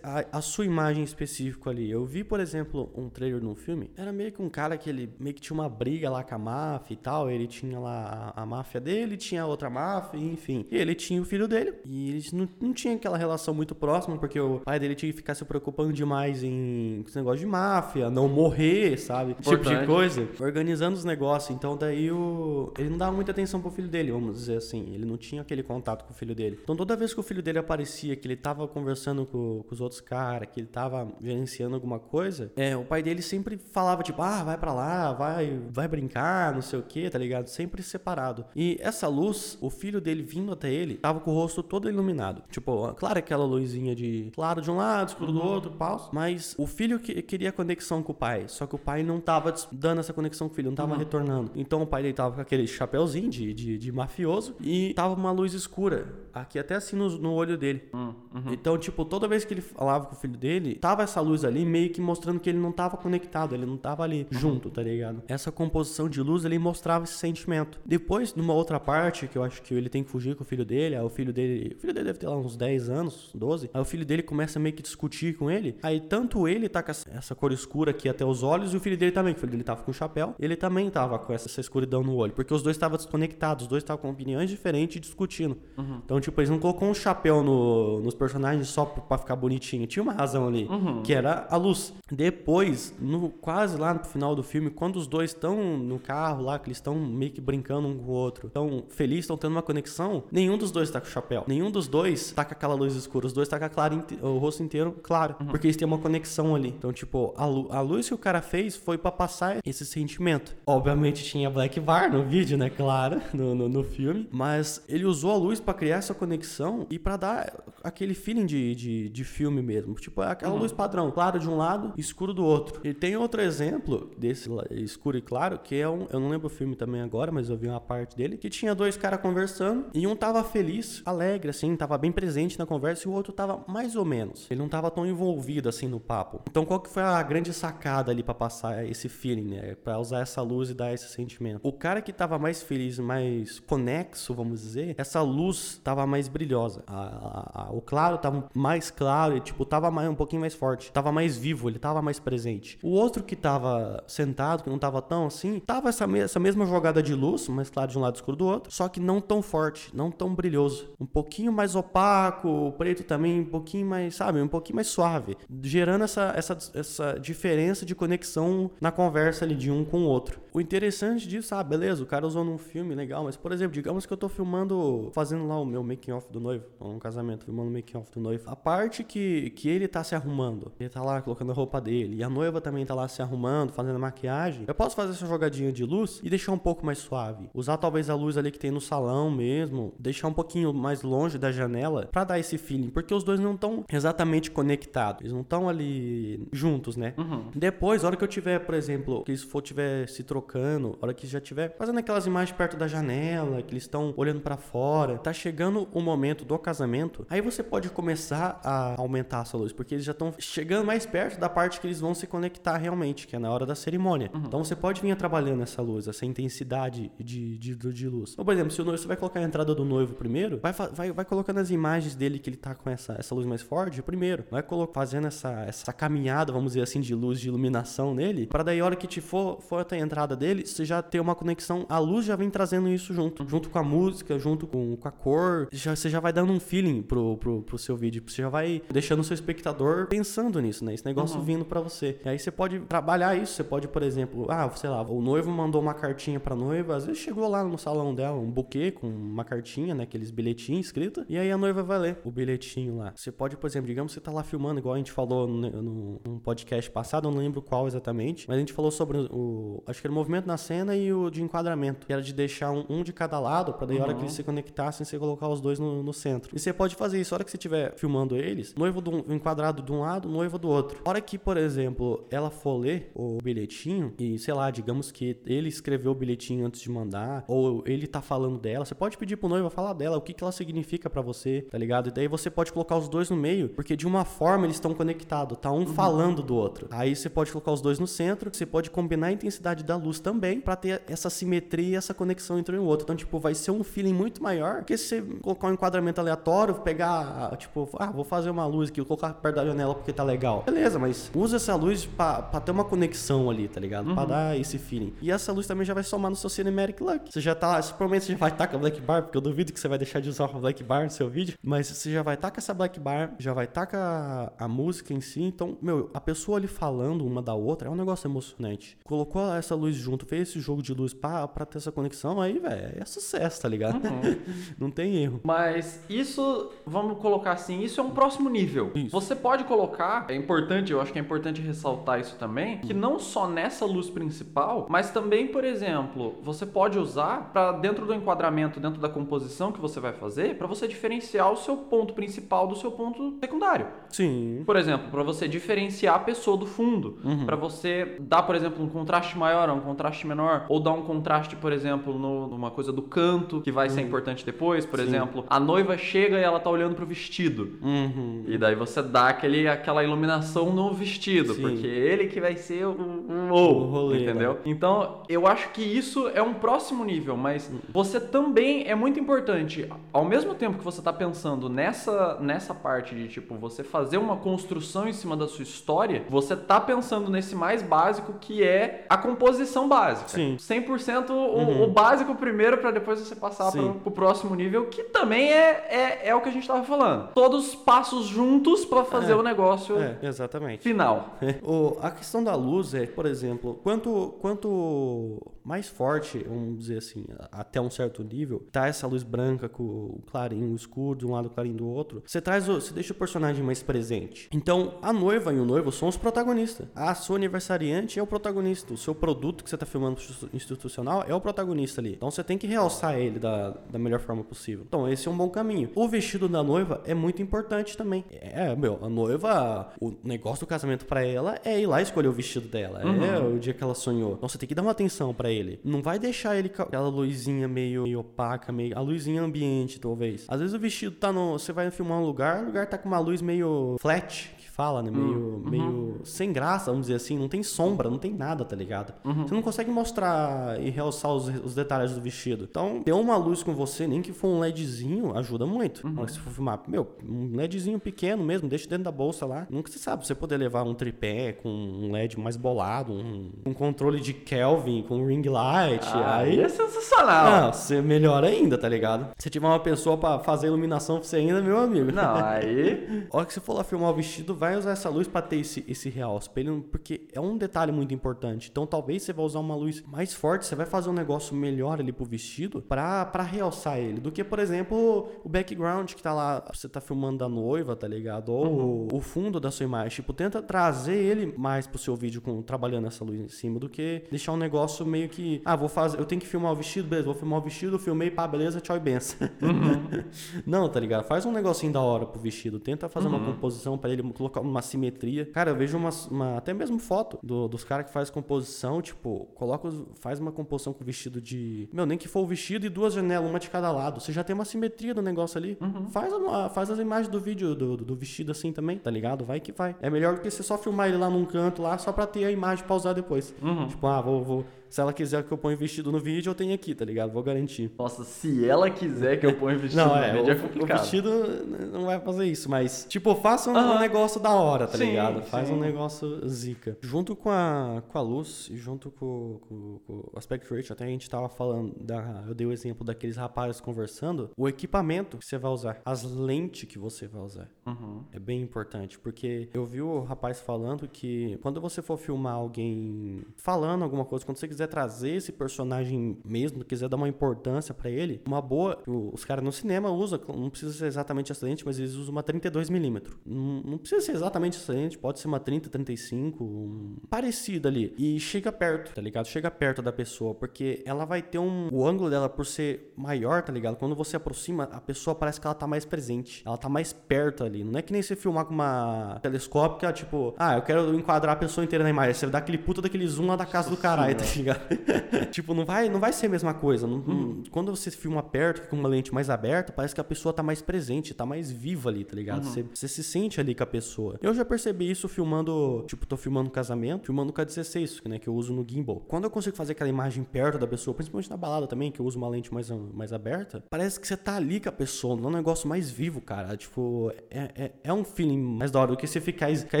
a, 0.02 0.38
a 0.38 0.40
sua 0.40 0.64
imagem 0.64 1.04
específica 1.04 1.70
ali. 1.70 1.90
Eu 1.90 2.04
vi, 2.04 2.24
por 2.24 2.40
exemplo, 2.40 2.90
um 2.94 3.08
trailer 3.08 3.40
de 3.40 3.46
um 3.46 3.54
filme, 3.54 3.90
era 3.96 4.12
meio 4.12 4.32
que 4.32 4.42
um 4.42 4.48
cara 4.48 4.76
que 4.76 4.90
ele 4.90 5.08
meio 5.18 5.34
que 5.34 5.40
tinha 5.40 5.54
uma 5.54 5.68
briga 5.68 6.10
lá 6.10 6.24
com 6.24 6.34
a 6.34 6.38
máfia 6.38 6.94
e 6.94 6.96
tal, 6.96 7.30
ele 7.30 7.46
tinha 7.46 7.78
lá 7.78 8.32
a, 8.34 8.42
a 8.42 8.46
máfia 8.46 8.80
dele, 8.80 9.16
tinha 9.16 9.46
outra 9.46 9.70
máfia, 9.70 10.18
enfim. 10.18 10.66
E 10.70 10.76
ele 10.76 10.94
tinha 10.94 11.22
o 11.22 11.24
filho 11.24 11.46
dele, 11.46 11.74
e 11.84 12.10
eles 12.10 12.32
não, 12.32 12.48
não 12.60 12.72
tinham 12.72 12.96
aquela 12.96 13.16
relação 13.16 13.54
muito 13.54 13.74
próxima, 13.74 14.18
porque 14.18 14.40
o 14.40 14.60
pai 14.60 14.80
dele 14.80 14.94
tinha 14.94 15.10
que 15.12 15.16
ficar 15.16 15.34
se 15.34 15.44
preocupando 15.44 15.92
demais 15.92 16.42
em 16.42 17.04
esse 17.06 17.16
negócio 17.16 17.38
de 17.38 17.46
máfia, 17.46 18.10
não 18.10 18.28
morrer, 18.28 18.98
sabe? 18.98 19.36
Esse 19.38 19.50
tipo 19.50 19.64
de 19.64 19.86
coisa. 19.86 20.28
Organizando 20.40 20.96
os 20.96 21.04
negócios. 21.04 21.54
Então 21.56 21.76
daí 21.76 22.10
o... 22.10 22.72
ele 22.76 22.90
não 22.90 22.98
dava 22.98 23.12
muita 23.12 23.30
atenção 23.30 23.60
pro 23.60 23.70
filho 23.70 23.88
dele, 23.88 24.10
vamos 24.10 24.36
dizer 24.36 24.48
dizer 24.48 24.56
assim. 24.56 24.94
Ele 24.94 25.04
não 25.04 25.16
tinha 25.16 25.42
aquele 25.42 25.62
contato 25.62 26.04
com 26.04 26.12
o 26.12 26.14
filho 26.14 26.34
dele. 26.34 26.58
Então 26.62 26.74
toda 26.74 26.96
vez 26.96 27.12
que 27.12 27.20
o 27.20 27.22
filho 27.22 27.42
dele 27.42 27.58
aparecia, 27.58 28.16
que 28.16 28.26
ele 28.26 28.36
tava 28.36 28.66
conversando 28.66 29.26
com, 29.26 29.57
com 29.62 29.74
os 29.74 29.80
outros 29.80 30.00
caras, 30.00 30.48
que 30.52 30.60
ele 30.60 30.68
tava 30.68 31.08
gerenciando 31.20 31.74
alguma 31.74 31.98
coisa, 31.98 32.52
é, 32.56 32.76
o 32.76 32.84
pai 32.84 33.02
dele 33.02 33.22
sempre 33.22 33.58
falava, 33.72 34.02
tipo, 34.02 34.20
ah, 34.22 34.44
vai 34.44 34.58
para 34.58 34.72
lá, 34.72 35.12
vai, 35.12 35.60
vai 35.70 35.88
brincar, 35.88 36.54
não 36.54 36.62
sei 36.62 36.78
o 36.78 36.82
que, 36.82 37.08
tá 37.10 37.18
ligado? 37.18 37.48
Sempre 37.48 37.82
separado. 37.82 38.44
E 38.54 38.76
essa 38.80 39.08
luz, 39.08 39.58
o 39.60 39.70
filho 39.70 40.00
dele 40.00 40.22
vindo 40.22 40.52
até 40.52 40.70
ele, 40.70 40.94
tava 40.94 41.20
com 41.20 41.30
o 41.30 41.34
rosto 41.34 41.62
todo 41.62 41.88
iluminado. 41.88 42.42
Tipo, 42.50 42.92
claro 42.94 43.18
aquela 43.18 43.44
luzinha 43.44 43.94
de 43.94 44.30
claro 44.34 44.60
de 44.60 44.70
um 44.70 44.76
lado, 44.76 45.08
escuro 45.08 45.32
do 45.32 45.40
uhum. 45.40 45.46
outro, 45.46 45.70
pau. 45.72 46.10
Mas 46.12 46.54
o 46.58 46.66
filho 46.66 46.98
que, 46.98 47.20
queria 47.22 47.52
conexão 47.52 48.02
com 48.02 48.12
o 48.12 48.14
pai. 48.14 48.44
Só 48.48 48.66
que 48.66 48.74
o 48.74 48.78
pai 48.78 49.02
não 49.02 49.20
tava 49.20 49.54
dando 49.72 50.00
essa 50.00 50.12
conexão 50.12 50.48
com 50.48 50.52
o 50.52 50.56
filho, 50.56 50.70
não 50.70 50.76
tava 50.76 50.92
uhum. 50.92 50.98
retornando. 50.98 51.50
Então 51.54 51.82
o 51.82 51.86
pai 51.86 52.02
dele 52.02 52.14
tava 52.14 52.36
com 52.36 52.40
aquele 52.40 52.66
chapéuzinho 52.66 53.28
de, 53.28 53.52
de, 53.52 53.78
de 53.78 53.92
mafioso 53.92 54.56
e 54.60 54.92
tava 54.94 55.14
uma 55.14 55.30
luz 55.30 55.54
escura, 55.54 56.14
aqui 56.32 56.58
até 56.58 56.74
assim 56.76 56.96
no, 56.96 57.08
no 57.18 57.32
olho 57.32 57.56
dele. 57.56 57.88
Hum, 57.92 58.14
uhum. 58.34 58.52
Então, 58.52 58.78
tipo, 58.78 59.04
toda 59.04 59.28
vez 59.28 59.44
que 59.48 59.54
ele 59.54 59.60
falava 59.60 60.06
com 60.06 60.14
o 60.14 60.18
filho 60.18 60.36
dele, 60.36 60.74
tava 60.76 61.02
essa 61.02 61.20
luz 61.20 61.44
ali 61.44 61.64
meio 61.64 61.90
que 61.90 62.00
mostrando 62.00 62.38
que 62.38 62.48
ele 62.48 62.58
não 62.58 62.70
tava 62.70 62.96
conectado, 62.96 63.54
ele 63.54 63.66
não 63.66 63.76
tava 63.76 64.02
ali 64.02 64.26
junto, 64.30 64.70
tá 64.70 64.82
ligado? 64.82 65.22
Essa 65.26 65.50
composição 65.50 66.08
de 66.08 66.22
luz 66.22 66.44
ele 66.44 66.58
mostrava 66.58 67.04
esse 67.04 67.14
sentimento. 67.14 67.80
Depois, 67.84 68.34
numa 68.34 68.52
outra 68.52 68.78
parte, 68.78 69.26
que 69.26 69.36
eu 69.36 69.42
acho 69.42 69.62
que 69.62 69.74
ele 69.74 69.88
tem 69.88 70.04
que 70.04 70.10
fugir 70.10 70.36
com 70.36 70.42
o 70.42 70.46
filho 70.46 70.64
dele, 70.64 70.94
aí 70.94 71.02
o 71.02 71.08
filho 71.08 71.32
dele, 71.32 71.74
o 71.76 71.80
filho 71.80 71.94
dele 71.94 72.06
deve 72.06 72.18
ter 72.18 72.28
lá 72.28 72.36
uns 72.36 72.56
10 72.56 72.90
anos, 72.90 73.30
12, 73.34 73.70
aí 73.72 73.80
o 73.80 73.84
filho 73.84 74.04
dele 74.04 74.22
começa 74.22 74.58
meio 74.58 74.74
que 74.74 74.82
discutir 74.82 75.36
com 75.36 75.50
ele, 75.50 75.76
aí 75.82 76.00
tanto 76.00 76.46
ele 76.46 76.68
tá 76.68 76.82
com 76.82 76.90
essa 76.90 77.34
cor 77.34 77.52
escura 77.52 77.90
aqui 77.90 78.08
até 78.08 78.24
os 78.24 78.42
olhos 78.42 78.74
e 78.74 78.76
o 78.76 78.80
filho 78.80 78.96
dele 78.96 79.12
também, 79.12 79.32
o 79.32 79.36
filho 79.36 79.50
dele 79.50 79.64
tava 79.64 79.82
com 79.82 79.90
o 79.90 79.94
chapéu, 79.94 80.34
ele 80.38 80.56
também 80.56 80.90
tava 80.90 81.18
com 81.18 81.32
essa 81.32 81.60
escuridão 81.60 82.02
no 82.02 82.14
olho, 82.14 82.32
porque 82.32 82.52
os 82.52 82.62
dois 82.62 82.76
estavam 82.76 82.96
desconectados, 82.96 83.64
os 83.64 83.68
dois 83.68 83.82
estavam 83.82 84.02
com 84.02 84.10
opiniões 84.10 84.50
diferentes 84.50 85.00
discutindo. 85.00 85.56
Uhum. 85.76 86.00
Então, 86.04 86.20
tipo, 86.20 86.40
eles 86.40 86.50
não 86.50 86.58
colocou 86.58 86.88
um 86.88 86.94
chapéu 86.94 87.42
no, 87.42 88.00
nos 88.00 88.14
personagens 88.14 88.68
só 88.68 88.84
pra 88.84 89.18
ficar 89.18 89.36
bonitinho. 89.38 89.86
Tinha 89.86 90.02
uma 90.02 90.12
razão 90.12 90.48
ali, 90.48 90.64
uhum. 90.64 91.02
que 91.02 91.12
era 91.12 91.46
a 91.50 91.56
luz. 91.56 91.92
Depois, 92.10 92.94
no, 92.98 93.28
quase 93.28 93.76
lá 93.78 93.94
no 93.94 94.04
final 94.04 94.34
do 94.34 94.42
filme, 94.42 94.70
quando 94.70 94.96
os 94.96 95.06
dois 95.06 95.30
estão 95.30 95.78
no 95.78 95.98
carro 95.98 96.42
lá, 96.42 96.58
que 96.58 96.68
eles 96.68 96.78
estão 96.78 96.94
meio 96.94 97.30
que 97.30 97.40
brincando 97.40 97.86
um 97.86 97.96
com 97.96 98.10
o 98.10 98.14
outro, 98.14 98.48
estão 98.48 98.84
felizes, 98.88 99.24
estão 99.24 99.36
tendo 99.36 99.52
uma 99.52 99.62
conexão, 99.62 100.24
nenhum 100.32 100.58
dos 100.58 100.70
dois 100.70 100.90
tá 100.90 101.00
com 101.00 101.06
o 101.06 101.10
chapéu. 101.10 101.44
Nenhum 101.46 101.70
dos 101.70 101.86
dois 101.86 102.32
tá 102.32 102.44
com 102.44 102.52
aquela 102.52 102.74
luz 102.74 102.94
escura. 102.94 103.26
Os 103.26 103.32
dois 103.32 103.48
tá 103.48 103.58
com 103.58 103.64
a 103.64 103.68
clara, 103.68 104.04
o 104.22 104.38
rosto 104.38 104.62
inteiro 104.62 104.96
claro. 105.02 105.36
Uhum. 105.40 105.46
Porque 105.46 105.66
eles 105.66 105.76
têm 105.76 105.86
uma 105.86 105.98
conexão 105.98 106.54
ali. 106.54 106.68
Então, 106.68 106.92
tipo, 106.92 107.34
a, 107.36 107.44
a 107.44 107.80
luz 107.80 108.08
que 108.08 108.14
o 108.14 108.18
cara 108.18 108.42
fez 108.42 108.76
foi 108.76 108.98
para 108.98 109.12
passar 109.12 109.58
esse 109.64 109.84
sentimento. 109.86 110.56
Obviamente 110.66 111.22
tinha 111.24 111.48
Black 111.48 111.78
Bar 111.78 112.10
no 112.10 112.24
vídeo, 112.24 112.56
né? 112.56 112.70
Claro, 112.70 113.20
no, 113.32 113.54
no, 113.54 113.68
no 113.68 113.84
filme 113.84 114.08
filme, 114.08 114.28
mas 114.32 114.82
ele 114.88 115.04
usou 115.04 115.32
a 115.32 115.36
luz 115.36 115.60
para 115.60 115.74
criar 115.74 115.96
essa 115.96 116.14
conexão 116.14 116.86
e 116.90 116.98
para 116.98 117.16
dar 117.16 117.64
aquele 117.82 118.14
feeling 118.14 118.46
de, 118.46 118.74
de, 118.74 119.08
de, 119.08 119.24
filme 119.28 119.62
mesmo. 119.62 119.94
Tipo, 119.94 120.22
é 120.22 120.30
aquela 120.30 120.54
uhum. 120.54 120.60
luz 120.60 120.72
padrão, 120.72 121.10
claro 121.10 121.38
de 121.38 121.48
um 121.48 121.56
lado, 121.56 121.92
escuro 121.96 122.32
do 122.32 122.44
outro. 122.44 122.80
E 122.84 122.92
tem 122.92 123.16
outro 123.16 123.40
exemplo 123.40 124.10
desse 124.16 124.48
escuro 124.70 125.16
e 125.16 125.22
claro, 125.22 125.58
que 125.58 125.76
é 125.76 125.88
um. 125.88 126.06
Eu 126.10 126.20
não 126.20 126.28
lembro 126.28 126.46
o 126.46 126.50
filme 126.50 126.74
também 126.74 127.00
agora, 127.00 127.30
mas 127.30 127.50
eu 127.50 127.56
vi 127.56 127.68
uma 127.68 127.80
parte 127.80 128.16
dele, 128.16 128.36
que 128.36 128.48
tinha 128.48 128.74
dois 128.74 128.96
caras 128.96 129.20
conversando 129.20 129.86
e 129.94 130.06
um 130.06 130.16
tava 130.16 130.42
feliz, 130.44 131.02
alegre, 131.04 131.50
assim, 131.50 131.76
tava 131.76 131.96
bem 131.98 132.12
presente 132.12 132.58
na 132.58 132.66
conversa 132.66 133.06
e 133.06 133.10
o 133.10 133.14
outro 133.14 133.32
tava 133.32 133.64
mais 133.68 133.96
ou 133.96 134.04
menos. 134.04 134.46
Ele 134.50 134.60
não 134.60 134.68
tava 134.68 134.90
tão 134.90 135.06
envolvido 135.06 135.68
assim 135.68 135.88
no 135.88 136.00
papo. 136.00 136.42
Então, 136.50 136.64
qual 136.64 136.80
que 136.80 136.88
foi 136.88 137.02
a 137.02 137.22
grande 137.22 137.52
sacada 137.52 138.10
ali 138.10 138.22
para 138.22 138.34
passar 138.34 138.86
esse 138.86 139.08
feeling, 139.08 139.50
né? 139.50 139.74
Pra 139.76 139.98
usar 139.98 140.20
essa 140.20 140.42
luz 140.42 140.70
e 140.70 140.74
dar 140.74 140.92
esse 140.92 141.08
sentimento. 141.08 141.60
O 141.62 141.72
cara 141.72 142.00
que 142.00 142.12
tava 142.12 142.38
mais 142.38 142.62
feliz, 142.62 142.98
mais 142.98 143.60
conexo, 143.60 144.34
vamos 144.34 144.62
dizer, 144.62 144.94
essa 144.98 145.20
luz 145.20 145.80
tava 145.82 146.06
mais 146.06 146.28
brilhosa. 146.28 146.82
A, 146.86 146.94
a, 146.94 147.62
a, 147.64 147.72
o 147.72 147.80
claro 147.80 148.18
tava 148.18 148.48
mais 148.54 148.90
claro 148.90 149.07
e, 149.36 149.40
tipo, 149.40 149.64
tava 149.64 149.90
mais, 149.90 150.08
um 150.08 150.14
pouquinho 150.14 150.40
mais 150.40 150.54
forte. 150.54 150.92
Tava 150.92 151.10
mais 151.10 151.36
vivo, 151.36 151.68
ele 151.68 151.78
tava 151.78 152.02
mais 152.02 152.18
presente. 152.18 152.78
O 152.82 152.90
outro 152.90 153.22
que 153.22 153.36
tava 153.36 154.02
sentado, 154.06 154.62
que 154.62 154.70
não 154.70 154.78
tava 154.78 155.00
tão 155.00 155.26
assim, 155.26 155.60
tava 155.60 155.88
essa, 155.88 156.06
me 156.06 156.20
essa 156.20 156.38
mesma 156.38 156.66
jogada 156.66 157.02
de 157.02 157.14
luz, 157.14 157.48
mais 157.48 157.70
claro 157.70 157.90
de 157.90 157.98
um 157.98 158.00
lado 158.00 158.16
escuro 158.16 158.36
do 158.36 158.46
outro, 158.46 158.72
só 158.72 158.88
que 158.88 159.00
não 159.00 159.20
tão 159.20 159.40
forte, 159.42 159.94
não 159.94 160.10
tão 160.10 160.34
brilhoso. 160.34 160.90
Um 161.00 161.06
pouquinho 161.06 161.52
mais 161.52 161.74
opaco, 161.74 162.48
o 162.48 162.72
preto 162.72 163.02
também 163.04 163.40
um 163.40 163.44
pouquinho 163.44 163.86
mais, 163.86 164.14
sabe, 164.14 164.40
um 164.40 164.48
pouquinho 164.48 164.76
mais 164.76 164.88
suave. 164.88 165.36
Gerando 165.62 166.04
essa, 166.04 166.32
essa, 166.36 166.58
essa 166.74 167.18
diferença 167.18 167.86
de 167.86 167.94
conexão 167.94 168.70
na 168.80 168.90
conversa 168.90 169.44
ali 169.44 169.54
de 169.54 169.70
um 169.70 169.84
com 169.84 170.02
o 170.02 170.06
outro. 170.06 170.40
O 170.52 170.60
interessante 170.60 171.28
disso, 171.28 171.54
ah, 171.54 171.62
beleza, 171.62 172.02
o 172.02 172.06
cara 172.06 172.26
usou 172.26 172.44
num 172.44 172.58
filme, 172.58 172.94
legal, 172.94 173.24
mas 173.24 173.36
por 173.36 173.52
exemplo, 173.52 173.74
digamos 173.74 174.06
que 174.06 174.12
eu 174.12 174.16
tô 174.16 174.28
filmando, 174.28 175.10
fazendo 175.14 175.46
lá 175.46 175.60
o 175.60 175.64
meu 175.64 175.82
making 175.82 176.12
off 176.12 176.30
do 176.32 176.40
noivo, 176.40 176.64
um 176.80 176.98
casamento, 176.98 177.44
filmando 177.44 177.70
o 177.70 177.72
making 177.72 177.96
off 177.96 178.10
do 178.10 178.20
noivo. 178.20 178.48
A 178.50 178.56
parte 178.56 178.97
que, 179.04 179.50
que 179.50 179.68
ele 179.68 179.86
tá 179.86 180.02
se 180.02 180.14
arrumando, 180.14 180.72
ele 180.78 180.88
tá 180.88 181.02
lá 181.02 181.20
colocando 181.22 181.52
a 181.52 181.54
roupa 181.54 181.80
dele, 181.80 182.16
e 182.16 182.22
a 182.22 182.28
noiva 182.28 182.60
também 182.60 182.84
tá 182.84 182.94
lá 182.94 183.06
se 183.08 183.22
arrumando, 183.22 183.72
fazendo 183.72 183.98
maquiagem, 183.98 184.64
eu 184.66 184.74
posso 184.74 184.96
fazer 184.96 185.12
essa 185.12 185.26
jogadinha 185.26 185.72
de 185.72 185.84
luz 185.84 186.20
e 186.22 186.30
deixar 186.30 186.52
um 186.52 186.58
pouco 186.58 186.84
mais 186.84 186.98
suave. 186.98 187.48
Usar 187.54 187.76
talvez 187.76 188.10
a 188.10 188.14
luz 188.14 188.36
ali 188.36 188.50
que 188.50 188.58
tem 188.58 188.70
no 188.70 188.80
salão 188.80 189.30
mesmo, 189.30 189.94
deixar 189.98 190.28
um 190.28 190.32
pouquinho 190.32 190.72
mais 190.72 191.02
longe 191.02 191.38
da 191.38 191.52
janela 191.52 192.08
para 192.10 192.24
dar 192.24 192.38
esse 192.38 192.58
feeling, 192.58 192.90
porque 192.90 193.14
os 193.14 193.22
dois 193.22 193.40
não 193.40 193.54
estão 193.54 193.84
exatamente 193.90 194.50
conectados, 194.50 195.22
eles 195.22 195.32
não 195.32 195.42
estão 195.42 195.68
ali 195.68 196.46
juntos, 196.52 196.96
né? 196.96 197.14
Uhum. 197.16 197.44
Depois, 197.54 198.04
a 198.04 198.08
hora 198.08 198.16
que 198.16 198.24
eu 198.24 198.28
tiver, 198.28 198.60
por 198.60 198.74
exemplo, 198.74 199.22
que 199.24 199.30
eles 199.30 199.42
for 199.42 199.62
tiver 199.62 200.08
se 200.08 200.22
trocando 200.22 200.38
trocando, 200.38 200.98
a 201.00 201.06
hora 201.06 201.14
que 201.14 201.26
já 201.26 201.40
tiver 201.40 201.74
fazendo 201.76 201.98
aquelas 201.98 202.26
imagens 202.26 202.56
perto 202.56 202.76
da 202.76 202.86
janela, 202.86 203.62
que 203.62 203.72
eles 203.72 203.82
estão 203.82 204.14
olhando 204.16 204.40
para 204.40 204.56
fora, 204.56 205.18
tá 205.18 205.32
chegando 205.32 205.88
o 205.92 206.00
momento 206.00 206.44
do 206.44 206.58
casamento, 206.58 207.26
aí 207.28 207.40
você 207.40 207.62
pode 207.62 207.90
começar 207.90 208.60
a 208.64 208.87
aumentar 208.96 209.40
a 209.40 209.44
sua 209.44 209.60
luz, 209.60 209.72
porque 209.72 209.94
eles 209.94 210.04
já 210.04 210.12
estão 210.12 210.32
chegando 210.38 210.86
mais 210.86 211.06
perto 211.06 211.38
da 211.38 211.48
parte 211.48 211.80
que 211.80 211.86
eles 211.86 212.00
vão 212.00 212.14
se 212.14 212.26
conectar 212.26 212.76
realmente, 212.76 213.26
que 213.26 213.36
é 213.36 213.38
na 213.38 213.50
hora 213.50 213.66
da 213.66 213.74
cerimônia. 213.74 214.30
Uhum. 214.34 214.42
Então 214.46 214.64
você 214.64 214.74
pode 214.74 215.00
vir 215.00 215.14
trabalhando 215.16 215.62
essa 215.62 215.82
luz, 215.82 216.08
essa 216.08 216.24
intensidade 216.26 217.10
de, 217.18 217.58
de, 217.58 217.74
de 217.74 218.08
luz. 218.08 218.32
Então, 218.32 218.44
por 218.44 218.52
exemplo, 218.52 218.70
se 218.70 218.80
o 218.80 218.84
noivo, 218.84 219.00
você 219.00 219.08
vai 219.08 219.16
colocar 219.16 219.40
a 219.40 219.42
entrada 219.42 219.74
do 219.74 219.84
noivo 219.84 220.14
primeiro, 220.14 220.58
vai, 220.62 220.72
vai, 220.72 221.12
vai 221.12 221.24
colocando 221.24 221.58
as 221.58 221.70
imagens 221.70 222.14
dele 222.14 222.38
que 222.38 222.50
ele 222.50 222.56
tá 222.56 222.74
com 222.74 222.90
essa, 222.90 223.14
essa 223.18 223.34
luz 223.34 223.46
mais 223.46 223.62
forte 223.62 224.02
primeiro. 224.02 224.44
Vai 224.50 224.62
fazendo 224.92 225.26
essa, 225.26 225.50
essa 225.66 225.92
caminhada, 225.92 226.52
vamos 226.52 226.72
dizer 226.72 226.82
assim, 226.82 227.00
de 227.00 227.14
luz, 227.14 227.40
de 227.40 227.48
iluminação 227.48 228.14
nele, 228.14 228.46
para 228.46 228.62
daí 228.62 228.80
a 228.80 228.84
hora 228.84 228.96
que 228.96 229.06
te 229.06 229.20
for, 229.20 229.60
for 229.60 229.86
a 229.90 229.96
entrada 229.96 230.34
dele, 230.34 230.66
você 230.66 230.84
já 230.84 231.02
tem 231.02 231.20
uma 231.20 231.34
conexão. 231.34 231.84
A 231.88 231.98
luz 231.98 232.24
já 232.24 232.36
vem 232.36 232.50
trazendo 232.50 232.88
isso 232.88 233.12
junto, 233.12 233.42
uhum. 233.42 233.48
junto 233.48 233.70
com 233.70 233.78
a 233.78 233.82
música, 233.82 234.38
junto 234.38 234.66
com, 234.66 234.96
com 234.96 235.08
a 235.08 235.10
cor. 235.10 235.68
Já, 235.72 235.94
você 235.94 236.08
já 236.08 236.20
vai 236.20 236.32
dando 236.32 236.52
um 236.52 236.60
feeling 236.60 237.02
pro, 237.02 237.36
pro, 237.36 237.62
pro 237.62 237.78
seu 237.78 237.96
vídeo. 237.96 238.22
Você 238.26 238.42
já 238.42 238.48
vai 238.48 238.77
deixando 238.90 239.20
o 239.20 239.24
seu 239.24 239.34
espectador 239.34 240.06
pensando 240.06 240.60
nisso, 240.60 240.84
né? 240.84 240.94
Esse 240.94 241.04
negócio 241.04 241.38
uhum. 241.38 241.44
vindo 241.44 241.64
para 241.64 241.80
você. 241.80 242.18
E 242.24 242.28
aí 242.28 242.38
você 242.38 242.50
pode 242.50 242.80
trabalhar 242.80 243.36
isso. 243.36 243.54
Você 243.54 243.64
pode, 243.64 243.88
por 243.88 244.02
exemplo, 244.02 244.46
ah, 244.50 244.70
sei 244.74 244.90
lá, 244.90 245.02
o 245.02 245.20
noivo 245.20 245.50
mandou 245.50 245.80
uma 245.80 245.94
cartinha 245.94 246.40
pra 246.40 246.54
noiva. 246.54 246.96
Às 246.96 247.06
vezes 247.06 247.20
chegou 247.20 247.48
lá 247.48 247.62
no 247.64 247.78
salão 247.78 248.14
dela 248.14 248.36
um 248.36 248.50
buquê 248.50 248.90
com 248.90 249.06
uma 249.06 249.44
cartinha, 249.44 249.94
né? 249.94 250.04
Aqueles 250.04 250.30
bilhetinhos 250.30 250.86
escritos. 250.86 251.24
E 251.28 251.38
aí 251.38 251.50
a 251.50 251.58
noiva 251.58 251.82
vai 251.82 251.98
ler 251.98 252.18
o 252.24 252.30
bilhetinho 252.30 252.98
lá. 252.98 253.12
Você 253.14 253.30
pode, 253.30 253.56
por 253.56 253.66
exemplo, 253.66 253.86
digamos 253.86 254.12
que 254.12 254.14
você 254.14 254.20
tá 254.20 254.30
lá 254.30 254.42
filmando, 254.42 254.80
igual 254.80 254.94
a 254.94 254.98
gente 254.98 255.12
falou 255.12 255.46
no, 255.46 255.70
no, 255.70 256.20
no 256.24 256.40
podcast 256.40 256.90
passado, 256.90 257.28
eu 257.28 257.32
não 257.32 257.38
lembro 257.38 257.62
qual 257.62 257.86
exatamente, 257.86 258.46
mas 258.48 258.56
a 258.56 258.60
gente 258.60 258.72
falou 258.72 258.90
sobre 258.90 259.18
o. 259.18 259.82
Acho 259.86 260.00
que 260.00 260.06
era 260.06 260.12
o 260.12 260.14
movimento 260.14 260.46
na 260.46 260.56
cena 260.56 260.96
e 260.96 261.12
o 261.12 261.30
de 261.30 261.42
enquadramento. 261.42 262.06
Que 262.06 262.12
era 262.12 262.22
de 262.22 262.32
deixar 262.32 262.70
um, 262.70 262.84
um 262.88 263.02
de 263.02 263.12
cada 263.12 263.38
lado, 263.38 263.72
para 263.72 263.86
daí 263.86 263.98
a 263.98 264.02
hora 264.02 264.14
que 264.14 264.22
eles 264.22 264.32
se 264.32 264.42
conectassem, 264.42 265.04
você 265.04 265.18
colocar 265.18 265.48
os 265.48 265.60
dois 265.60 265.78
no, 265.78 266.02
no, 266.02 266.12
centro. 266.12 266.50
E 266.54 266.58
você 266.58 266.72
pode 266.72 266.94
fazer 266.94 267.20
isso, 267.20 267.34
a 267.34 267.36
hora 267.36 267.44
que 267.44 267.50
você 267.50 267.56
estiver 267.56 267.94
filmando 267.96 268.36
eles, 268.36 268.67
noivo 268.76 269.00
do, 269.00 269.24
enquadrado 269.32 269.82
de 269.82 269.92
um 269.92 270.00
lado, 270.00 270.28
noivo 270.28 270.58
do 270.58 270.68
outro. 270.68 271.00
A 271.04 271.08
hora 271.08 271.20
que, 271.20 271.38
por 271.38 271.56
exemplo, 271.56 272.26
ela 272.30 272.50
for 272.50 272.76
ler 272.76 273.10
o 273.14 273.38
bilhetinho, 273.42 274.14
e 274.18 274.38
sei 274.38 274.54
lá, 274.54 274.70
digamos 274.70 275.10
que 275.10 275.36
ele 275.46 275.68
escreveu 275.68 276.12
o 276.12 276.14
bilhetinho 276.14 276.66
antes 276.66 276.80
de 276.80 276.90
mandar, 276.90 277.44
ou 277.48 277.82
ele 277.86 278.06
tá 278.06 278.20
falando 278.20 278.58
dela, 278.58 278.84
você 278.84 278.94
pode 278.94 279.16
pedir 279.16 279.36
pro 279.36 279.48
noivo 279.48 279.70
falar 279.70 279.92
dela, 279.92 280.16
o 280.16 280.20
que, 280.20 280.32
que 280.32 280.42
ela 280.42 280.52
significa 280.52 281.08
para 281.08 281.22
você, 281.22 281.62
tá 281.70 281.78
ligado? 281.78 282.08
E 282.08 282.12
daí 282.12 282.28
você 282.28 282.50
pode 282.50 282.72
colocar 282.72 282.96
os 282.96 283.08
dois 283.08 283.30
no 283.30 283.36
meio, 283.36 283.68
porque 283.68 283.96
de 283.96 284.06
uma 284.06 284.24
forma 284.24 284.66
eles 284.66 284.76
estão 284.76 284.94
conectados, 284.94 285.58
tá 285.58 285.70
um 285.70 285.80
uhum. 285.80 285.86
falando 285.86 286.42
do 286.42 286.54
outro. 286.54 286.88
Aí 286.90 287.14
você 287.14 287.28
pode 287.28 287.50
colocar 287.52 287.72
os 287.72 287.80
dois 287.80 287.98
no 287.98 288.06
centro, 288.06 288.50
você 288.52 288.66
pode 288.66 288.90
combinar 288.90 289.28
a 289.28 289.32
intensidade 289.32 289.84
da 289.84 289.96
luz 289.96 290.20
também, 290.20 290.60
para 290.60 290.76
ter 290.76 291.02
essa 291.08 291.30
simetria 291.30 291.88
e 291.88 291.94
essa 291.94 292.14
conexão 292.14 292.58
entre 292.58 292.76
um 292.76 292.82
e 292.82 292.84
o 292.84 292.84
outro. 292.84 293.04
Então, 293.04 293.16
tipo, 293.16 293.38
vai 293.38 293.54
ser 293.54 293.70
um 293.70 293.84
feeling 293.84 294.12
muito 294.12 294.42
maior 294.42 294.84
que 294.84 294.96
se 294.96 295.08
você 295.08 295.22
colocar 295.40 295.68
um 295.68 295.72
enquadramento 295.72 296.20
aleatório, 296.20 296.74
pegar, 296.76 297.56
tipo, 297.56 297.88
ah, 297.98 298.10
vou 298.10 298.24
fazer 298.24 298.50
uma 298.50 298.57
luz 298.66 298.90
aqui, 298.90 299.00
vou 299.00 299.16
colocar 299.16 299.34
perto 299.34 299.56
da 299.56 299.64
janela 299.64 299.94
porque 299.94 300.12
tá 300.12 300.24
legal. 300.24 300.62
Beleza, 300.64 300.98
mas 300.98 301.30
usa 301.34 301.56
essa 301.56 301.74
luz 301.74 302.06
pra, 302.06 302.42
pra 302.42 302.60
ter 302.60 302.70
uma 302.70 302.84
conexão 302.84 303.50
ali, 303.50 303.68
tá 303.68 303.80
ligado? 303.80 304.08
Uhum. 304.08 304.14
Pra 304.14 304.24
dar 304.24 304.58
esse 304.58 304.78
feeling. 304.78 305.14
E 305.20 305.30
essa 305.30 305.52
luz 305.52 305.66
também 305.66 305.84
já 305.84 305.94
vai 305.94 306.02
somar 306.02 306.30
no 306.30 306.36
seu 306.36 306.50
Cinematic 306.50 307.00
Look. 307.00 307.32
Você 307.32 307.40
já 307.40 307.54
tá, 307.54 307.80
provavelmente 307.82 308.24
você 308.24 308.32
já 308.32 308.38
vai 308.38 308.50
estar 308.50 308.66
tá 308.66 308.70
com 308.70 308.76
a 308.76 308.80
Black 308.80 309.00
Bar, 309.00 309.22
porque 309.22 309.36
eu 309.36 309.40
duvido 309.40 309.72
que 309.72 309.80
você 309.80 309.88
vai 309.88 309.98
deixar 309.98 310.20
de 310.20 310.28
usar 310.28 310.44
a 310.44 310.58
Black 310.58 310.82
Bar 310.82 311.04
no 311.04 311.10
seu 311.10 311.28
vídeo, 311.28 311.56
mas 311.62 311.86
você 311.88 312.12
já 312.12 312.22
vai 312.22 312.34
estar 312.34 312.48
tá 312.48 312.54
com 312.54 312.60
essa 312.60 312.74
Black 312.74 312.98
Bar, 312.98 313.34
já 313.38 313.52
vai 313.52 313.64
estar 313.64 313.86
tá 313.86 313.92
com 313.92 313.96
a, 313.96 314.52
a 314.58 314.68
música 314.68 315.12
em 315.12 315.20
si. 315.20 315.42
Então, 315.42 315.76
meu, 315.80 316.10
a 316.14 316.20
pessoa 316.20 316.58
ali 316.58 316.66
falando 316.66 317.26
uma 317.26 317.42
da 317.42 317.54
outra 317.54 317.88
é 317.88 317.90
um 317.90 317.96
negócio 317.96 318.28
emocionante. 318.28 318.96
Colocou 319.04 319.52
essa 319.54 319.74
luz 319.74 319.96
junto, 319.96 320.26
fez 320.26 320.48
esse 320.48 320.60
jogo 320.60 320.82
de 320.82 320.92
luz 320.92 321.14
pra, 321.14 321.46
pra 321.48 321.64
ter 321.64 321.78
essa 321.78 321.92
conexão, 321.92 322.40
aí, 322.40 322.58
velho, 322.58 323.00
é 323.00 323.04
sucesso, 323.04 323.62
tá 323.62 323.68
ligado? 323.68 323.96
Uhum. 323.96 324.38
Não 324.78 324.90
tem 324.90 325.16
erro. 325.16 325.40
Mas 325.44 326.00
isso, 326.08 326.70
vamos 326.86 327.18
colocar 327.18 327.52
assim, 327.52 327.82
isso 327.82 328.00
é 328.00 328.04
um 328.04 328.10
próximo 328.10 328.47
nível. 328.48 328.90
Isso. 328.94 329.10
Você 329.10 329.34
pode 329.34 329.64
colocar, 329.64 330.26
é 330.28 330.34
importante, 330.34 330.92
eu 330.92 331.00
acho 331.00 331.12
que 331.12 331.18
é 331.18 331.22
importante 331.22 331.60
ressaltar 331.60 332.20
isso 332.20 332.36
também, 332.36 332.78
que 332.78 332.94
não 332.94 333.18
só 333.18 333.48
nessa 333.48 333.84
luz 333.84 334.10
principal, 334.10 334.86
mas 334.88 335.10
também, 335.10 335.46
por 335.48 335.64
exemplo, 335.64 336.36
você 336.42 336.66
pode 336.66 336.98
usar 336.98 337.50
para 337.52 337.72
dentro 337.72 338.06
do 338.06 338.14
enquadramento, 338.14 338.80
dentro 338.80 339.00
da 339.00 339.08
composição 339.08 339.72
que 339.72 339.80
você 339.80 340.00
vai 340.00 340.12
fazer, 340.12 340.56
para 340.56 340.66
você 340.66 340.86
diferenciar 340.86 341.52
o 341.52 341.56
seu 341.56 341.76
ponto 341.76 342.14
principal 342.14 342.66
do 342.66 342.76
seu 342.76 342.90
ponto 342.90 343.36
secundário. 343.40 343.86
Sim. 344.08 344.62
Por 344.64 344.76
exemplo, 344.76 345.10
para 345.10 345.22
você 345.22 345.46
diferenciar 345.48 346.16
a 346.16 346.20
pessoa 346.20 346.56
do 346.56 346.66
fundo, 346.66 347.18
uhum. 347.24 347.46
para 347.46 347.56
você 347.56 348.16
dar, 348.20 348.42
por 348.42 348.54
exemplo, 348.54 348.84
um 348.84 348.88
contraste 348.88 349.36
maior, 349.36 349.68
um 349.70 349.80
contraste 349.80 350.26
menor, 350.26 350.66
ou 350.68 350.80
dar 350.80 350.92
um 350.92 351.02
contraste, 351.02 351.56
por 351.56 351.72
exemplo, 351.72 352.18
no, 352.18 352.46
numa 352.48 352.70
coisa 352.70 352.92
do 352.92 353.02
canto, 353.02 353.60
que 353.60 353.72
vai 353.72 353.88
uhum. 353.88 353.94
ser 353.94 354.00
importante 354.02 354.44
depois. 354.44 354.84
Por 354.86 354.98
Sim. 354.98 355.06
exemplo, 355.06 355.44
a 355.48 355.60
noiva 355.60 355.96
chega 355.96 356.38
e 356.38 356.42
ela 356.42 356.60
tá 356.60 356.70
olhando 356.70 356.94
pro 356.94 357.06
vestido. 357.06 357.78
Uhum. 357.82 358.37
E 358.46 358.58
daí 358.58 358.74
você 358.74 359.02
dá 359.02 359.28
aquele, 359.28 359.68
aquela 359.68 360.02
iluminação 360.04 360.72
no 360.72 360.92
vestido, 360.92 361.54
Sim. 361.54 361.62
porque 361.62 361.86
ele 361.86 362.26
que 362.26 362.40
vai 362.40 362.56
ser 362.56 362.86
o, 362.86 362.90
o, 362.90 363.52
o 363.52 363.84
rolê, 363.90 364.22
entendeu? 364.22 364.54
Né? 364.54 364.60
Então, 364.66 365.22
eu 365.28 365.46
acho 365.46 365.70
que 365.70 365.82
isso 365.82 366.28
é 366.34 366.42
um 366.42 366.54
próximo 366.54 367.04
nível, 367.04 367.36
mas 367.36 367.70
você 367.92 368.20
também 368.20 368.86
é 368.86 368.94
muito 368.94 369.18
importante, 369.18 369.88
ao 370.12 370.24
mesmo 370.24 370.54
tempo 370.54 370.78
que 370.78 370.84
você 370.84 371.00
tá 371.02 371.12
pensando 371.12 371.68
nessa, 371.68 372.38
nessa 372.40 372.74
parte 372.74 373.14
de, 373.14 373.28
tipo, 373.28 373.54
você 373.56 373.82
fazer 373.82 374.18
uma 374.18 374.36
construção 374.36 375.08
em 375.08 375.12
cima 375.12 375.36
da 375.36 375.46
sua 375.46 375.62
história, 375.62 376.24
você 376.28 376.56
tá 376.56 376.80
pensando 376.80 377.30
nesse 377.30 377.54
mais 377.54 377.82
básico 377.82 378.34
que 378.40 378.62
é 378.62 379.06
a 379.08 379.16
composição 379.16 379.88
básica. 379.88 380.28
Sim. 380.28 380.56
100% 380.58 381.30
uhum. 381.30 381.36
o, 381.36 381.82
o, 381.84 381.86
básico 381.88 382.34
primeiro 382.34 382.78
para 382.78 382.90
depois 382.90 383.20
você 383.20 383.34
passar 383.34 383.70
para 383.72 383.82
o 383.82 384.10
próximo 384.10 384.54
nível, 384.54 384.86
que 384.86 385.04
também 385.04 385.50
é, 385.50 385.86
é, 385.88 386.28
é 386.28 386.34
o 386.34 386.40
que 386.40 386.48
a 386.48 386.52
gente 386.52 386.62
estava 386.62 386.84
falando. 386.84 387.28
Todos 387.34 387.74
passos 387.74 388.17
juntos 388.26 388.84
para 388.84 389.04
fazer 389.04 389.32
é, 389.32 389.36
o 389.36 389.42
negócio 389.42 389.98
é, 389.98 390.18
exatamente. 390.22 390.82
final. 390.82 391.38
o, 391.62 391.96
a 392.00 392.10
questão 392.10 392.42
da 392.42 392.54
luz 392.54 392.94
é, 392.94 393.06
por 393.06 393.26
exemplo, 393.26 393.78
quanto, 393.82 394.34
quanto 394.40 395.40
mais 395.68 395.88
forte, 395.88 396.38
vamos 396.38 396.78
dizer 396.78 396.98
assim, 396.98 397.24
até 397.52 397.80
um 397.80 397.90
certo 397.90 398.24
nível, 398.24 398.66
tá 398.72 398.86
essa 398.86 399.06
luz 399.06 399.22
branca 399.22 399.68
com 399.68 399.82
o 399.82 400.22
clarinho, 400.30 400.72
o 400.72 400.76
escuro 400.76 401.18
de 401.18 401.26
um 401.26 401.32
lado, 401.32 401.46
o 401.46 401.50
clarinho 401.50 401.76
do 401.76 401.86
outro, 401.86 402.22
você 402.26 402.40
traz, 402.40 402.68
o, 402.68 402.74
você 402.74 402.92
deixa 402.92 403.12
o 403.12 403.16
personagem 403.16 403.62
mais 403.62 403.82
presente. 403.82 404.48
Então, 404.52 404.98
a 405.02 405.12
noiva 405.12 405.52
e 405.52 405.58
o 405.58 405.64
noivo 405.64 405.92
são 405.92 406.08
os 406.08 406.16
protagonistas. 406.16 406.88
A 406.94 407.14
sua 407.14 407.36
aniversariante 407.36 408.18
é 408.18 408.22
o 408.22 408.26
protagonista. 408.26 408.92
O 408.92 408.96
seu 408.96 409.14
produto 409.14 409.62
que 409.62 409.70
você 409.70 409.76
está 409.76 409.86
filmando 409.86 410.20
institucional 410.52 411.24
é 411.28 411.34
o 411.34 411.40
protagonista 411.40 412.00
ali. 412.00 412.14
Então 412.14 412.30
você 412.30 412.42
tem 412.42 412.58
que 412.58 412.66
realçar 412.66 412.88
realçar 412.88 413.18
ele 413.18 413.38
da, 413.38 413.74
da 413.90 413.98
melhor 413.98 414.20
forma 414.20 414.42
possível. 414.42 414.84
Então, 414.86 415.08
esse 415.08 415.28
é 415.28 415.30
um 415.30 415.36
bom 415.36 415.48
caminho. 415.50 415.90
O 415.94 416.08
vestido 416.08 416.48
da 416.48 416.62
noiva 416.62 417.02
é 417.04 417.14
muito 417.14 417.42
importante 417.42 417.96
também. 417.96 418.24
É, 418.30 418.74
meu, 418.74 418.98
a 419.02 419.08
noiva, 419.08 419.92
o 420.00 420.14
negócio 420.24 420.60
do 420.60 420.68
casamento 420.68 421.04
para 421.04 421.22
ela 421.22 421.58
é 421.64 421.80
ir 421.80 421.86
lá 421.86 422.00
escolher 422.00 422.28
o 422.28 422.32
vestido 422.32 422.68
dela. 422.68 423.04
Uhum. 423.04 423.24
É 423.24 423.38
o 423.38 423.58
dia 423.58 423.74
que 423.74 423.82
ela 423.82 423.94
sonhou. 423.94 424.34
Então, 424.34 424.48
você 424.48 424.58
tem 424.58 424.68
que 424.68 424.74
dar 424.74 424.82
uma 424.82 424.92
atenção 424.92 425.34
para 425.34 425.50
ele. 425.50 425.57
Não 425.84 426.02
vai 426.02 426.18
deixar 426.18 426.56
ele 426.56 426.68
com 426.68 426.82
aquela 426.82 427.08
luzinha 427.08 427.68
meio, 427.68 428.04
meio 428.04 428.20
opaca, 428.20 428.72
meio. 428.72 428.96
A 428.96 429.00
luzinha 429.00 429.42
ambiente, 429.42 430.00
talvez. 430.00 430.46
Às 430.48 430.60
vezes 430.60 430.74
o 430.74 430.78
vestido 430.78 431.16
tá 431.16 431.32
no. 431.32 431.58
Você 431.58 431.72
vai 431.72 431.90
filmar 431.90 432.18
um 432.18 432.24
lugar, 432.24 432.62
o 432.62 432.66
lugar 432.66 432.86
tá 432.86 432.98
com 432.98 433.08
uma 433.08 433.18
luz 433.18 433.42
meio 433.42 433.96
flat, 434.00 434.50
fala, 434.78 435.02
né? 435.02 435.10
Meio, 435.10 435.24
uhum. 435.26 435.70
meio 435.70 436.07
sem 436.24 436.52
graça, 436.52 436.90
vamos 436.90 437.06
dizer 437.06 437.16
assim. 437.16 437.38
Não 437.38 437.48
tem 437.48 437.62
sombra, 437.62 438.10
não 438.10 438.18
tem 438.18 438.32
nada, 438.32 438.64
tá 438.64 438.76
ligado? 438.76 439.14
Uhum. 439.24 439.46
Você 439.46 439.54
não 439.54 439.62
consegue 439.62 439.90
mostrar 439.90 440.80
e 440.80 440.90
realçar 440.90 441.32
os, 441.32 441.48
os, 441.64 441.74
detalhes 441.74 442.12
do 442.12 442.20
vestido. 442.20 442.66
Então, 442.68 443.02
ter 443.02 443.12
uma 443.12 443.36
luz 443.36 443.62
com 443.62 443.74
você, 443.74 444.06
nem 444.06 444.22
que 444.22 444.32
for 444.32 444.48
um 444.48 444.60
LEDzinho, 444.60 445.36
ajuda 445.36 445.66
muito. 445.66 446.06
Uhum. 446.06 446.26
Se 446.26 446.38
for 446.38 446.52
filmar, 446.52 446.82
meu, 446.86 447.16
um 447.26 447.56
LEDzinho 447.56 447.98
pequeno 447.98 448.44
mesmo, 448.44 448.68
deixa 448.68 448.88
dentro 448.88 449.04
da 449.04 449.12
bolsa 449.12 449.46
lá. 449.46 449.66
Nunca 449.70 449.90
se 449.90 449.98
sabe, 449.98 450.26
você 450.26 450.34
poder 450.34 450.56
levar 450.56 450.82
um 450.84 450.94
tripé 450.94 451.52
com 451.52 451.68
um 451.68 452.12
LED 452.12 452.38
mais 452.38 452.56
bolado, 452.56 453.12
um, 453.12 453.50
um 453.66 453.72
controle 453.72 454.20
de 454.20 454.32
Kelvin 454.32 455.02
com 455.02 455.26
ring 455.26 455.42
light. 455.42 456.06
Ah, 456.12 456.38
aí 456.38 456.60
é 456.60 456.68
sensacional. 456.68 457.50
Não, 457.50 457.72
você 457.72 458.00
melhor 458.00 458.44
ainda, 458.44 458.76
tá 458.76 458.88
ligado? 458.88 459.28
Se 459.38 459.50
tiver 459.50 459.66
uma 459.66 459.80
pessoa 459.80 460.16
para 460.16 460.38
fazer 460.40 460.68
iluminação 460.68 461.18
pra 461.18 461.28
você 461.28 461.36
ainda, 461.36 461.60
meu 461.60 461.78
amigo. 461.78 462.12
Não, 462.12 462.36
aí. 462.36 463.26
A 463.32 463.36
hora 463.36 463.46
que 463.46 463.52
você 463.52 463.60
for 463.60 463.74
lá 463.74 463.84
filmar 463.84 464.10
o 464.10 464.14
vestido, 464.14 464.54
vai 464.54 464.76
usar 464.76 464.92
essa 464.92 465.08
luz 465.08 465.26
para 465.28 465.42
ter 465.42 465.56
esse, 465.56 465.84
esse 465.88 466.07
real 466.08 466.36
espelho, 466.38 466.84
porque 466.90 467.28
é 467.32 467.40
um 467.40 467.56
detalhe 467.56 467.92
muito 467.92 468.14
importante. 468.14 468.68
Então 468.70 468.86
talvez 468.86 469.22
você 469.22 469.32
vai 469.32 469.44
usar 469.44 469.60
uma 469.60 469.74
luz 469.74 470.02
mais 470.06 470.32
forte, 470.32 470.66
você 470.66 470.74
vai 470.74 470.86
fazer 470.86 471.10
um 471.10 471.12
negócio 471.12 471.54
melhor 471.54 472.00
ali 472.00 472.12
pro 472.12 472.24
vestido 472.24 472.82
para 472.82 473.42
realçar 473.42 473.98
ele, 473.98 474.20
do 474.20 474.30
que, 474.30 474.42
por 474.44 474.58
exemplo, 474.58 475.28
o 475.44 475.48
background 475.48 476.12
que 476.12 476.22
tá 476.22 476.32
lá, 476.32 476.64
você 476.72 476.88
tá 476.88 477.00
filmando 477.00 477.38
da 477.38 477.48
noiva, 477.48 477.94
tá 477.96 478.06
ligado? 478.06 478.50
Ou 478.50 478.66
uhum. 478.66 479.08
o 479.12 479.20
fundo 479.20 479.60
da 479.60 479.70
sua 479.70 479.84
imagem. 479.84 480.16
Tipo, 480.16 480.32
tenta 480.32 480.62
trazer 480.62 481.16
ele 481.16 481.54
mais 481.56 481.86
pro 481.86 481.98
seu 481.98 482.16
vídeo 482.16 482.40
com 482.40 482.62
trabalhando 482.62 483.06
essa 483.06 483.24
luz 483.24 483.40
em 483.40 483.48
cima, 483.48 483.78
do 483.78 483.88
que 483.88 484.24
deixar 484.30 484.52
um 484.52 484.56
negócio 484.56 485.04
meio 485.04 485.28
que, 485.28 485.60
ah, 485.64 485.76
vou 485.76 485.88
fazer, 485.88 486.18
eu 486.18 486.24
tenho 486.24 486.40
que 486.40 486.46
filmar 486.46 486.72
o 486.72 486.76
vestido, 486.76 487.08
beleza, 487.08 487.26
vou 487.26 487.34
filmar 487.34 487.58
o 487.58 487.62
vestido, 487.62 487.98
filmei, 487.98 488.30
pá, 488.30 488.46
beleza, 488.46 488.80
tchau 488.80 488.96
e 488.96 489.00
benção. 489.00 489.48
Uhum. 489.62 490.24
Não, 490.66 490.88
tá 490.88 491.00
ligado? 491.00 491.24
Faz 491.24 491.44
um 491.44 491.52
negocinho 491.52 491.92
da 491.92 492.00
hora 492.00 492.26
pro 492.26 492.40
vestido, 492.40 492.80
tenta 492.80 493.08
fazer 493.08 493.28
uhum. 493.28 493.36
uma 493.36 493.52
composição 493.52 493.98
para 493.98 494.10
ele 494.10 494.22
colocar 494.32 494.60
uma 494.60 494.82
simetria. 494.82 495.46
Cara, 495.46 495.70
eu 495.70 495.76
vejo 495.76 495.97
uma, 495.98 496.10
uma 496.30 496.56
até 496.56 496.72
mesmo 496.72 496.98
foto 496.98 497.38
do, 497.42 497.68
dos 497.68 497.84
caras 497.84 498.06
que 498.06 498.12
faz 498.12 498.30
composição, 498.30 499.02
tipo, 499.02 499.46
coloca, 499.54 499.90
faz 500.14 500.40
uma 500.40 500.52
composição 500.52 500.92
com 500.92 501.04
vestido 501.04 501.40
de. 501.40 501.88
Meu, 501.92 502.06
nem 502.06 502.16
que 502.16 502.28
for 502.28 502.40
o 502.40 502.46
vestido 502.46 502.86
e 502.86 502.88
duas 502.88 503.14
janelas, 503.14 503.48
uma 503.48 503.58
de 503.58 503.68
cada 503.68 503.90
lado. 503.90 504.20
Você 504.20 504.32
já 504.32 504.42
tem 504.42 504.54
uma 504.54 504.64
simetria 504.64 505.12
do 505.12 505.22
negócio 505.22 505.58
ali. 505.58 505.76
Uhum. 505.80 506.08
Faz, 506.08 506.32
uma, 506.32 506.68
faz 506.70 506.90
as 506.90 506.98
imagens 506.98 507.28
do 507.28 507.40
vídeo 507.40 507.74
do, 507.74 507.96
do, 507.96 508.14
vestido 508.16 508.52
assim 508.52 508.72
também, 508.72 508.98
tá 508.98 509.10
ligado? 509.10 509.44
Vai 509.44 509.60
que 509.60 509.72
vai. 509.72 509.94
É 510.00 510.08
melhor 510.08 510.36
do 510.36 510.40
que 510.40 510.50
você 510.50 510.62
só 510.62 510.78
filmar 510.78 511.08
ele 511.08 511.18
lá 511.18 511.28
num 511.28 511.44
canto 511.44 511.82
lá, 511.82 511.98
só 511.98 512.12
pra 512.12 512.26
ter 512.26 512.44
a 512.44 512.50
imagem 512.50 512.84
pra 512.84 512.96
usar 512.96 513.12
depois. 513.12 513.54
Uhum. 513.60 513.88
Tipo, 513.88 514.06
ah, 514.06 514.20
vou, 514.20 514.44
vou 514.44 514.64
se 514.88 515.00
ela 515.00 515.12
quiser 515.12 515.42
que 515.44 515.52
eu 515.52 515.58
ponha 515.58 515.76
vestido 515.76 516.10
no 516.10 516.18
vídeo, 516.18 516.50
eu 516.50 516.54
tenho 516.54 516.74
aqui, 516.74 516.94
tá 516.94 517.04
ligado? 517.04 517.32
Vou 517.32 517.42
garantir. 517.42 517.90
Nossa, 517.98 518.24
se 518.24 518.68
ela 518.68 518.90
quiser 518.90 519.38
que 519.38 519.46
eu 519.46 519.56
ponha 519.56 519.76
vestido 519.78 520.04
não, 520.04 520.16
no 520.16 520.22
é, 520.22 520.32
vídeo, 520.32 520.52
é 520.52 520.54
complicado. 520.54 520.98
O 520.98 521.00
vestido 521.00 521.66
não 521.92 522.06
vai 522.06 522.20
fazer 522.20 522.46
isso, 522.46 522.70
mas, 522.70 523.06
tipo, 523.08 523.34
faça 523.36 523.70
um, 523.70 523.76
um 523.76 523.98
negócio 523.98 524.40
da 524.40 524.50
hora, 524.50 524.86
tá 524.86 524.98
sim, 524.98 525.06
ligado? 525.06 525.42
Faz 525.42 525.68
sim. 525.68 525.74
um 525.74 525.78
negócio 525.78 526.46
zica. 526.48 526.96
Junto 527.00 527.36
com 527.36 527.50
a, 527.50 528.02
com 528.08 528.18
a 528.18 528.20
luz 528.20 528.68
e 528.70 528.76
junto 528.76 529.10
com, 529.10 529.60
com, 529.68 529.98
com 530.06 530.12
o 530.32 530.32
aspect 530.36 530.72
ratio, 530.72 530.92
até 530.92 531.04
a 531.04 531.08
gente 531.08 531.28
tava 531.28 531.48
falando, 531.48 531.94
da, 532.00 532.44
eu 532.46 532.54
dei 532.54 532.66
o 532.66 532.72
exemplo 532.72 533.04
daqueles 533.04 533.36
rapazes 533.36 533.80
conversando, 533.80 534.50
o 534.56 534.68
equipamento 534.68 535.38
que 535.38 535.44
você 535.44 535.58
vai 535.58 535.70
usar, 535.70 536.00
as 536.04 536.22
lentes 536.22 536.88
que 536.88 536.98
você 536.98 537.26
vai 537.26 537.42
usar. 537.42 537.68
Uhum. 537.86 538.24
É 538.32 538.38
bem 538.38 538.60
importante, 538.62 539.18
porque 539.18 539.68
eu 539.72 539.84
vi 539.84 540.00
o 540.00 540.22
rapaz 540.22 540.60
falando 540.60 541.08
que 541.08 541.58
quando 541.62 541.80
você 541.80 542.00
for 542.00 542.16
filmar 542.16 542.54
alguém 542.54 543.42
falando 543.56 544.02
alguma 544.02 544.24
coisa, 544.24 544.44
quando 544.44 544.56
você 544.56 544.68
quiser 544.68 544.77
quiser 544.78 544.86
trazer 544.86 545.30
esse 545.30 545.50
personagem 545.50 546.38
mesmo, 546.44 546.84
quiser 546.84 547.08
dar 547.08 547.16
uma 547.16 547.28
importância 547.28 547.92
para 547.92 548.08
ele, 548.08 548.40
uma 548.46 548.62
boa. 548.62 549.02
Os 549.06 549.44
caras 549.44 549.64
no 549.64 549.72
cinema 549.72 550.08
usam, 550.10 550.40
não 550.56 550.70
precisa 550.70 550.92
ser 550.92 551.06
exatamente 551.06 551.50
essa 551.50 551.66
lente, 551.66 551.84
mas 551.84 551.98
eles 551.98 552.14
usam 552.14 552.30
uma 552.30 552.44
32mm. 552.44 553.22
Não, 553.44 553.82
não 553.82 553.98
precisa 553.98 554.20
ser 554.20 554.32
exatamente 554.32 554.76
essa 554.76 554.92
lente, 554.92 555.18
pode 555.18 555.40
ser 555.40 555.48
uma 555.48 555.58
30, 555.58 555.90
35, 555.90 556.62
um, 556.62 557.16
parecida 557.28 557.88
ali. 557.88 558.14
E 558.16 558.38
chega 558.38 558.70
perto, 558.70 559.12
tá 559.12 559.20
ligado? 559.20 559.46
Chega 559.46 559.68
perto 559.68 560.00
da 560.00 560.12
pessoa, 560.12 560.54
porque 560.54 561.02
ela 561.04 561.24
vai 561.24 561.42
ter 561.42 561.58
um. 561.58 561.88
O 561.92 562.06
ângulo 562.06 562.30
dela, 562.30 562.48
por 562.48 562.64
ser 562.64 563.12
maior, 563.16 563.62
tá 563.62 563.72
ligado? 563.72 563.96
Quando 563.96 564.14
você 564.14 564.36
aproxima, 564.36 564.84
a 564.84 565.00
pessoa 565.00 565.34
parece 565.34 565.60
que 565.60 565.66
ela 565.66 565.74
tá 565.74 565.88
mais 565.88 566.04
presente. 566.04 566.62
Ela 566.64 566.76
tá 566.76 566.88
mais 566.88 567.12
perto 567.12 567.64
ali. 567.64 567.82
Não 567.82 567.98
é 567.98 568.02
que 568.02 568.12
nem 568.12 568.22
você 568.22 568.36
filmar 568.36 568.64
com 568.64 568.74
uma 568.74 569.40
telescópica, 569.42 570.12
tipo, 570.12 570.54
ah, 570.56 570.76
eu 570.76 570.82
quero 570.82 571.14
enquadrar 571.14 571.54
a 571.54 571.58
pessoa 571.58 571.84
inteira 571.84 572.04
na 572.04 572.10
imagem. 572.10 572.34
Você 572.34 572.46
dá 572.46 572.58
aquele 572.58 572.78
puta 572.78 573.02
daquele 573.02 573.26
zoom 573.26 573.46
lá 573.46 573.56
da 573.56 573.66
casa 573.66 573.90
do 573.90 573.96
caralho, 573.96 574.36
tá 574.36 574.44
ligado? 574.54 574.67
Ligado? 574.68 575.48
tipo, 575.50 575.74
não 575.74 575.84
vai, 575.84 576.08
não 576.08 576.20
vai 576.20 576.32
ser 576.32 576.46
a 576.46 576.48
mesma 576.48 576.74
coisa. 576.74 577.06
Não, 577.06 577.16
hum. 577.16 577.62
Quando 577.70 577.94
você 577.94 578.10
filma 578.10 578.42
perto, 578.42 578.88
com 578.88 578.96
uma 578.96 579.08
lente 579.08 579.32
mais 579.32 579.50
aberta, 579.50 579.92
parece 579.92 580.14
que 580.14 580.20
a 580.20 580.24
pessoa 580.24 580.52
tá 580.52 580.62
mais 580.62 580.82
presente, 580.82 581.34
tá 581.34 581.46
mais 581.46 581.70
viva 581.70 582.10
ali, 582.10 582.24
tá 582.24 582.34
ligado? 582.34 582.64
Uhum. 582.64 582.70
Você, 582.70 582.84
você, 582.94 583.08
se 583.08 583.24
sente 583.24 583.60
ali 583.60 583.74
com 583.74 583.82
a 583.82 583.86
pessoa. 583.86 584.38
Eu 584.42 584.52
já 584.54 584.64
percebi 584.64 585.10
isso 585.10 585.28
filmando, 585.28 586.04
tipo, 586.06 586.26
tô 586.26 586.36
filmando 586.36 586.70
casamento, 586.70 587.26
filmando 587.26 587.52
com 587.52 587.60
a 587.60 587.64
16, 587.64 588.22
né, 588.26 588.38
que 588.38 588.48
eu 588.48 588.54
uso 588.54 588.72
no 588.72 588.84
gimbal. 588.88 589.22
Quando 589.26 589.44
eu 589.44 589.50
consigo 589.50 589.76
fazer 589.76 589.92
aquela 589.92 590.10
imagem 590.10 590.44
perto 590.44 590.78
da 590.78 590.86
pessoa, 590.86 591.14
principalmente 591.14 591.50
na 591.50 591.56
balada 591.56 591.86
também, 591.86 592.10
que 592.10 592.20
eu 592.20 592.26
uso 592.26 592.38
uma 592.38 592.48
lente 592.48 592.72
mais, 592.72 592.90
mais 592.90 593.32
aberta, 593.32 593.82
parece 593.90 594.20
que 594.20 594.26
você 594.26 594.36
tá 594.36 594.56
ali 594.56 594.80
com 594.80 594.88
a 594.88 594.92
pessoa, 594.92 595.38
é 595.38 595.46
um 595.46 595.50
negócio 595.50 595.88
mais 595.88 596.10
vivo, 596.10 596.40
cara. 596.40 596.76
Tipo, 596.76 597.32
é, 597.50 597.70
é, 597.76 597.92
é 598.04 598.12
um 598.12 598.24
feeling 598.24 598.58
mais 598.58 598.90
da 598.90 599.00
hora 599.00 599.12
do 599.12 599.16
que 599.16 599.26
você 599.26 599.40
ficar, 599.40 599.74
ficar 599.74 600.00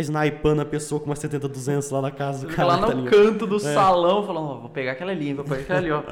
snipando 0.00 0.62
a 0.62 0.64
pessoa 0.64 1.00
com 1.00 1.06
uma 1.06 1.14
70-200 1.14 1.90
lá 1.92 2.02
na 2.02 2.10
casa 2.10 2.46
do 2.46 2.54
cara. 2.54 2.68
Lá 2.68 2.94
no 2.94 3.04
tá 3.04 3.10
canto 3.10 3.46
do 3.46 3.56
é. 3.56 3.74
salão, 3.74 4.26
falando, 4.26 4.57
vou 4.60 4.70
pegar 4.70 4.92
aquela 4.92 5.12
ali, 5.12 5.32
vou 5.34 5.44
pegar 5.44 5.60
aquela 5.60 5.78
ali, 5.78 5.90
ó. 5.90 6.02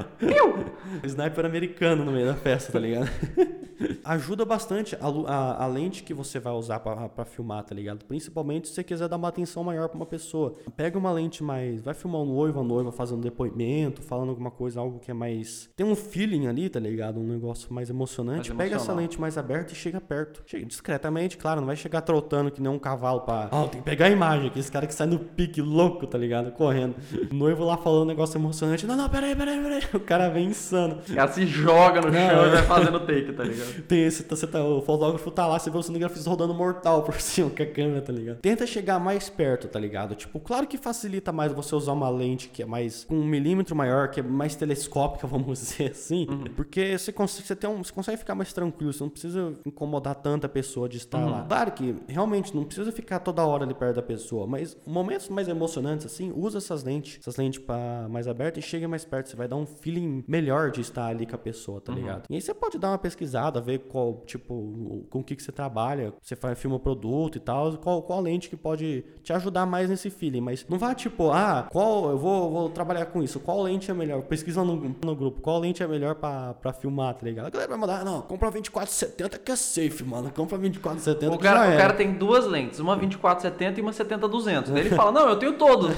Sniper 1.03 1.45
americano 1.45 2.03
no 2.05 2.11
meio 2.11 2.25
da 2.25 2.35
festa, 2.35 2.71
tá 2.71 2.79
ligado? 2.79 3.09
Ajuda 4.03 4.45
bastante 4.45 4.95
a, 4.95 5.07
a, 5.07 5.63
a, 5.63 5.67
lente 5.67 6.03
que 6.03 6.13
você 6.13 6.39
vai 6.39 6.53
usar 6.53 6.79
para 6.79 7.25
filmar, 7.25 7.63
tá 7.63 7.75
ligado? 7.75 8.05
Principalmente 8.05 8.67
se 8.67 8.73
você 8.73 8.83
quiser 8.83 9.07
dar 9.07 9.17
uma 9.17 9.27
atenção 9.27 9.63
maior 9.63 9.87
para 9.89 9.97
uma 9.97 10.05
pessoa. 10.05 10.53
Pega 10.75 10.97
uma 10.97 11.11
lente 11.11 11.43
mais. 11.43 11.81
Vai 11.81 11.93
filmar 11.93 12.21
um 12.21 12.25
noivo, 12.25 12.59
a 12.59 12.63
noiva 12.63 12.91
fazendo 12.91 13.21
depoimento, 13.21 14.01
falando 14.01 14.29
alguma 14.29 14.51
coisa, 14.51 14.79
algo 14.79 14.99
que 14.99 15.11
é 15.11 15.13
mais. 15.13 15.69
Tem 15.75 15.85
um 15.85 15.95
feeling 15.95 16.47
ali, 16.47 16.69
tá 16.69 16.79
ligado? 16.79 17.19
Um 17.19 17.27
negócio 17.27 17.71
mais 17.73 17.89
emocionante. 17.89 18.53
Mais 18.53 18.69
Pega 18.69 18.81
essa 18.81 18.93
lente 18.93 19.19
mais 19.19 19.37
aberta 19.37 19.73
e 19.73 19.75
chega 19.75 20.01
perto. 20.01 20.41
Chega 20.45 20.65
discretamente, 20.65 21.37
claro, 21.37 21.61
não 21.61 21.67
vai 21.67 21.75
chegar 21.75 22.01
trotando 22.01 22.51
que 22.51 22.61
nem 22.61 22.71
um 22.71 22.79
cavalo 22.79 23.21
pra. 23.21 23.49
Ó, 23.51 23.63
oh, 23.63 23.67
tem 23.67 23.81
que 23.81 23.85
pegar 23.85 24.07
a 24.07 24.09
imagem 24.09 24.47
aqui. 24.47 24.59
Esse 24.59 24.71
cara 24.71 24.87
que 24.87 24.93
sai 24.93 25.07
no 25.07 25.19
pique 25.19 25.61
louco, 25.61 26.07
tá 26.07 26.17
ligado? 26.17 26.51
Correndo. 26.51 26.95
O 27.31 27.35
noivo 27.35 27.63
lá 27.63 27.77
falando 27.77 28.03
um 28.03 28.07
negócio 28.07 28.37
emocionante. 28.37 28.85
Não, 28.85 28.95
não, 28.95 29.09
peraí, 29.09 29.35
peraí, 29.35 29.61
peraí. 29.61 29.81
O 29.93 29.99
cara 29.99 30.29
vem 30.29 30.47
insano. 30.47 30.99
O 31.09 31.15
cara 31.15 31.31
se 31.31 31.45
joga 31.45 32.01
no 32.01 32.11
não, 32.11 32.29
chão 32.29 32.47
e 32.47 32.49
vai 32.49 32.63
fazendo 32.63 32.99
take, 33.01 33.33
tá 33.33 33.43
ligado? 33.43 33.66
Tem 33.87 34.03
esse, 34.03 34.23
tá, 34.23 34.35
você 34.35 34.47
tá, 34.47 34.63
o 34.63 34.81
fotógrafo 34.81 35.29
tá 35.31 35.47
lá, 35.47 35.59
você 35.59 35.69
vê 35.69 35.77
o 35.77 35.83
cinegrafista 35.83 36.29
rodando 36.29 36.53
mortal 36.53 37.03
por 37.03 37.19
cima 37.21 37.49
com 37.49 37.63
a 37.63 37.65
câmera, 37.65 38.01
tá 38.01 38.13
ligado? 38.13 38.37
Tenta 38.37 38.65
chegar 38.65 38.99
mais 38.99 39.29
perto, 39.29 39.67
tá 39.67 39.79
ligado? 39.79 40.15
Tipo, 40.15 40.39
claro 40.39 40.67
que 40.67 40.77
facilita 40.77 41.31
mais 41.31 41.51
você 41.51 41.75
usar 41.75 41.93
uma 41.93 42.09
lente 42.09 42.49
que 42.49 42.61
é 42.61 42.65
mais 42.65 43.03
com 43.03 43.15
um 43.15 43.25
milímetro 43.25 43.75
maior, 43.75 44.09
que 44.09 44.19
é 44.19 44.23
mais 44.23 44.55
telescópica, 44.55 45.25
vamos 45.27 45.59
dizer 45.59 45.91
assim. 45.91 46.27
Uhum. 46.29 46.45
Porque 46.55 46.97
você 46.97 47.11
consegue, 47.11 47.47
você, 47.47 47.55
tem 47.55 47.69
um, 47.69 47.83
você 47.83 47.91
consegue 47.91 48.17
ficar 48.17 48.35
mais 48.35 48.53
tranquilo, 48.53 48.93
você 48.93 49.03
não 49.03 49.09
precisa 49.09 49.53
incomodar 49.65 50.15
tanta 50.15 50.47
pessoa 50.47 50.87
de 50.87 50.97
estar 50.97 51.19
uhum. 51.19 51.31
lá. 51.31 51.45
Claro 51.47 51.71
que 51.71 51.95
realmente 52.07 52.55
não 52.55 52.63
precisa 52.63 52.91
ficar 52.91 53.19
toda 53.19 53.45
hora 53.45 53.63
ali 53.63 53.73
perto 53.73 53.95
da 53.95 54.01
pessoa, 54.01 54.47
mas 54.47 54.77
momentos 54.85 55.29
mais 55.29 55.47
emocionantes, 55.47 56.05
assim, 56.05 56.31
usa 56.35 56.57
essas 56.57 56.83
lentes, 56.83 57.19
essas 57.19 57.35
lentes 57.35 57.59
pra 57.59 58.07
mais 58.09 58.27
abertas 58.27 58.63
e 58.63 58.67
chega 58.67 58.87
mais 58.87 59.05
perto. 59.05 59.29
Você 59.29 59.35
vai 59.35 59.47
dar 59.47 59.55
um 59.55 59.65
feeling 59.65 60.23
melhor 60.27 60.71
de 60.71 60.81
estar 60.81 61.07
ali 61.07 61.25
com 61.25 61.35
a 61.35 61.39
pessoa, 61.39 61.81
tá 61.81 61.91
uhum. 61.91 61.97
ligado? 61.97 62.23
E 62.29 62.35
aí 62.35 62.41
você 62.41 62.53
pode 62.53 62.77
dar 62.77 62.91
uma 62.91 62.97
pesquisada, 62.97 63.56
ver 63.59 63.79
qual, 63.79 64.23
tipo, 64.25 65.05
com 65.09 65.19
o 65.19 65.23
que, 65.23 65.35
que 65.35 65.43
você 65.43 65.51
trabalha, 65.51 66.13
você 66.21 66.35
faz, 66.35 66.57
filma 66.59 66.77
o 66.77 66.79
produto 66.79 67.37
e 67.37 67.39
tal, 67.39 67.73
qual, 67.77 68.01
qual 68.01 68.21
lente 68.21 68.49
que 68.49 68.55
pode 68.55 69.03
te 69.23 69.33
ajudar 69.33 69.65
mais 69.65 69.89
nesse 69.89 70.09
feeling. 70.09 70.41
Mas 70.41 70.65
não 70.67 70.77
vá 70.77 70.93
tipo, 70.93 71.31
ah, 71.31 71.67
qual, 71.71 72.09
eu 72.11 72.17
vou, 72.17 72.51
vou 72.51 72.69
trabalhar 72.69 73.07
com 73.07 73.21
isso, 73.21 73.39
qual 73.39 73.61
lente 73.61 73.89
é 73.91 73.93
melhor? 73.93 74.21
Pesquisa 74.23 74.63
no, 74.63 74.95
no 75.03 75.15
grupo, 75.15 75.41
qual 75.41 75.59
lente 75.59 75.83
é 75.83 75.87
melhor 75.87 76.15
pra, 76.15 76.53
pra 76.55 76.73
filmar, 76.73 77.13
tá 77.13 77.25
ligado? 77.25 77.47
A 77.47 77.49
galera 77.49 77.69
vai 77.69 77.77
mandar, 77.79 78.05
não, 78.05 78.21
compra 78.21 78.49
2470 78.51 79.39
que 79.39 79.51
é 79.51 79.55
safe, 79.55 80.03
mano, 80.03 80.31
compra 80.33 80.57
2470 80.57 81.35
o 81.35 81.39
cara, 81.39 81.73
O 81.73 81.77
cara 81.77 81.93
tem 81.93 82.13
duas 82.13 82.45
lentes, 82.45 82.79
uma 82.79 82.95
2470 82.95 83.79
e 83.79 83.83
uma 83.83 83.91
70-200. 83.91 84.75
Ele 84.75 84.89
fala, 84.89 85.11
não, 85.11 85.29
eu 85.29 85.37
tenho 85.37 85.53
todos, 85.53 85.91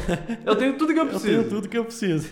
eu 0.45 0.56
tenho 0.56 0.78
tudo 0.78 0.93
que 0.93 1.00
eu 1.00 1.06
preciso. 1.06 1.30
Eu 1.39 1.43
tenho 1.43 1.50
tudo 1.50 1.69
que 1.69 1.78
eu 1.78 1.86
preciso. 1.86 2.30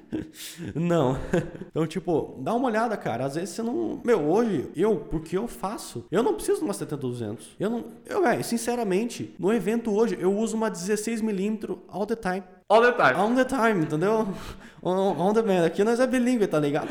não. 0.74 1.18
Então, 1.70 1.86
tipo, 1.86 2.36
dá 2.40 2.52
uma 2.52 2.66
olhada, 2.66 2.96
cara. 2.96 3.26
Às 3.26 3.36
vezes 3.36 3.50
você 3.50 3.62
não. 3.62 4.00
Meu, 4.04 4.28
hoje, 4.28 4.49
eu, 4.76 4.96
porque 4.96 5.36
eu 5.36 5.46
faço, 5.46 6.04
eu 6.10 6.22
não 6.22 6.34
preciso 6.34 6.58
de 6.58 6.64
uma 6.64 6.74
70-200. 6.74 7.38
Eu 7.58 7.70
não. 7.70 7.84
Eu, 8.06 8.22
velho, 8.22 8.42
sinceramente, 8.44 9.34
no 9.38 9.52
evento 9.52 9.94
hoje, 9.94 10.16
eu 10.20 10.36
uso 10.36 10.56
uma 10.56 10.70
16mm 10.70 11.78
all 11.88 12.06
the 12.06 12.16
time. 12.16 12.42
All 12.68 12.80
the 12.80 12.92
time. 12.92 13.18
All 13.18 13.34
the 13.34 13.44
time, 13.44 13.84
entendeu? 13.84 14.28
On, 14.82 14.94
on 15.18 15.34
the 15.34 15.42
man. 15.42 15.66
Aqui 15.66 15.84
nós 15.84 16.00
é 16.00 16.06
bilíngue, 16.06 16.46
tá 16.46 16.58
ligado? 16.58 16.88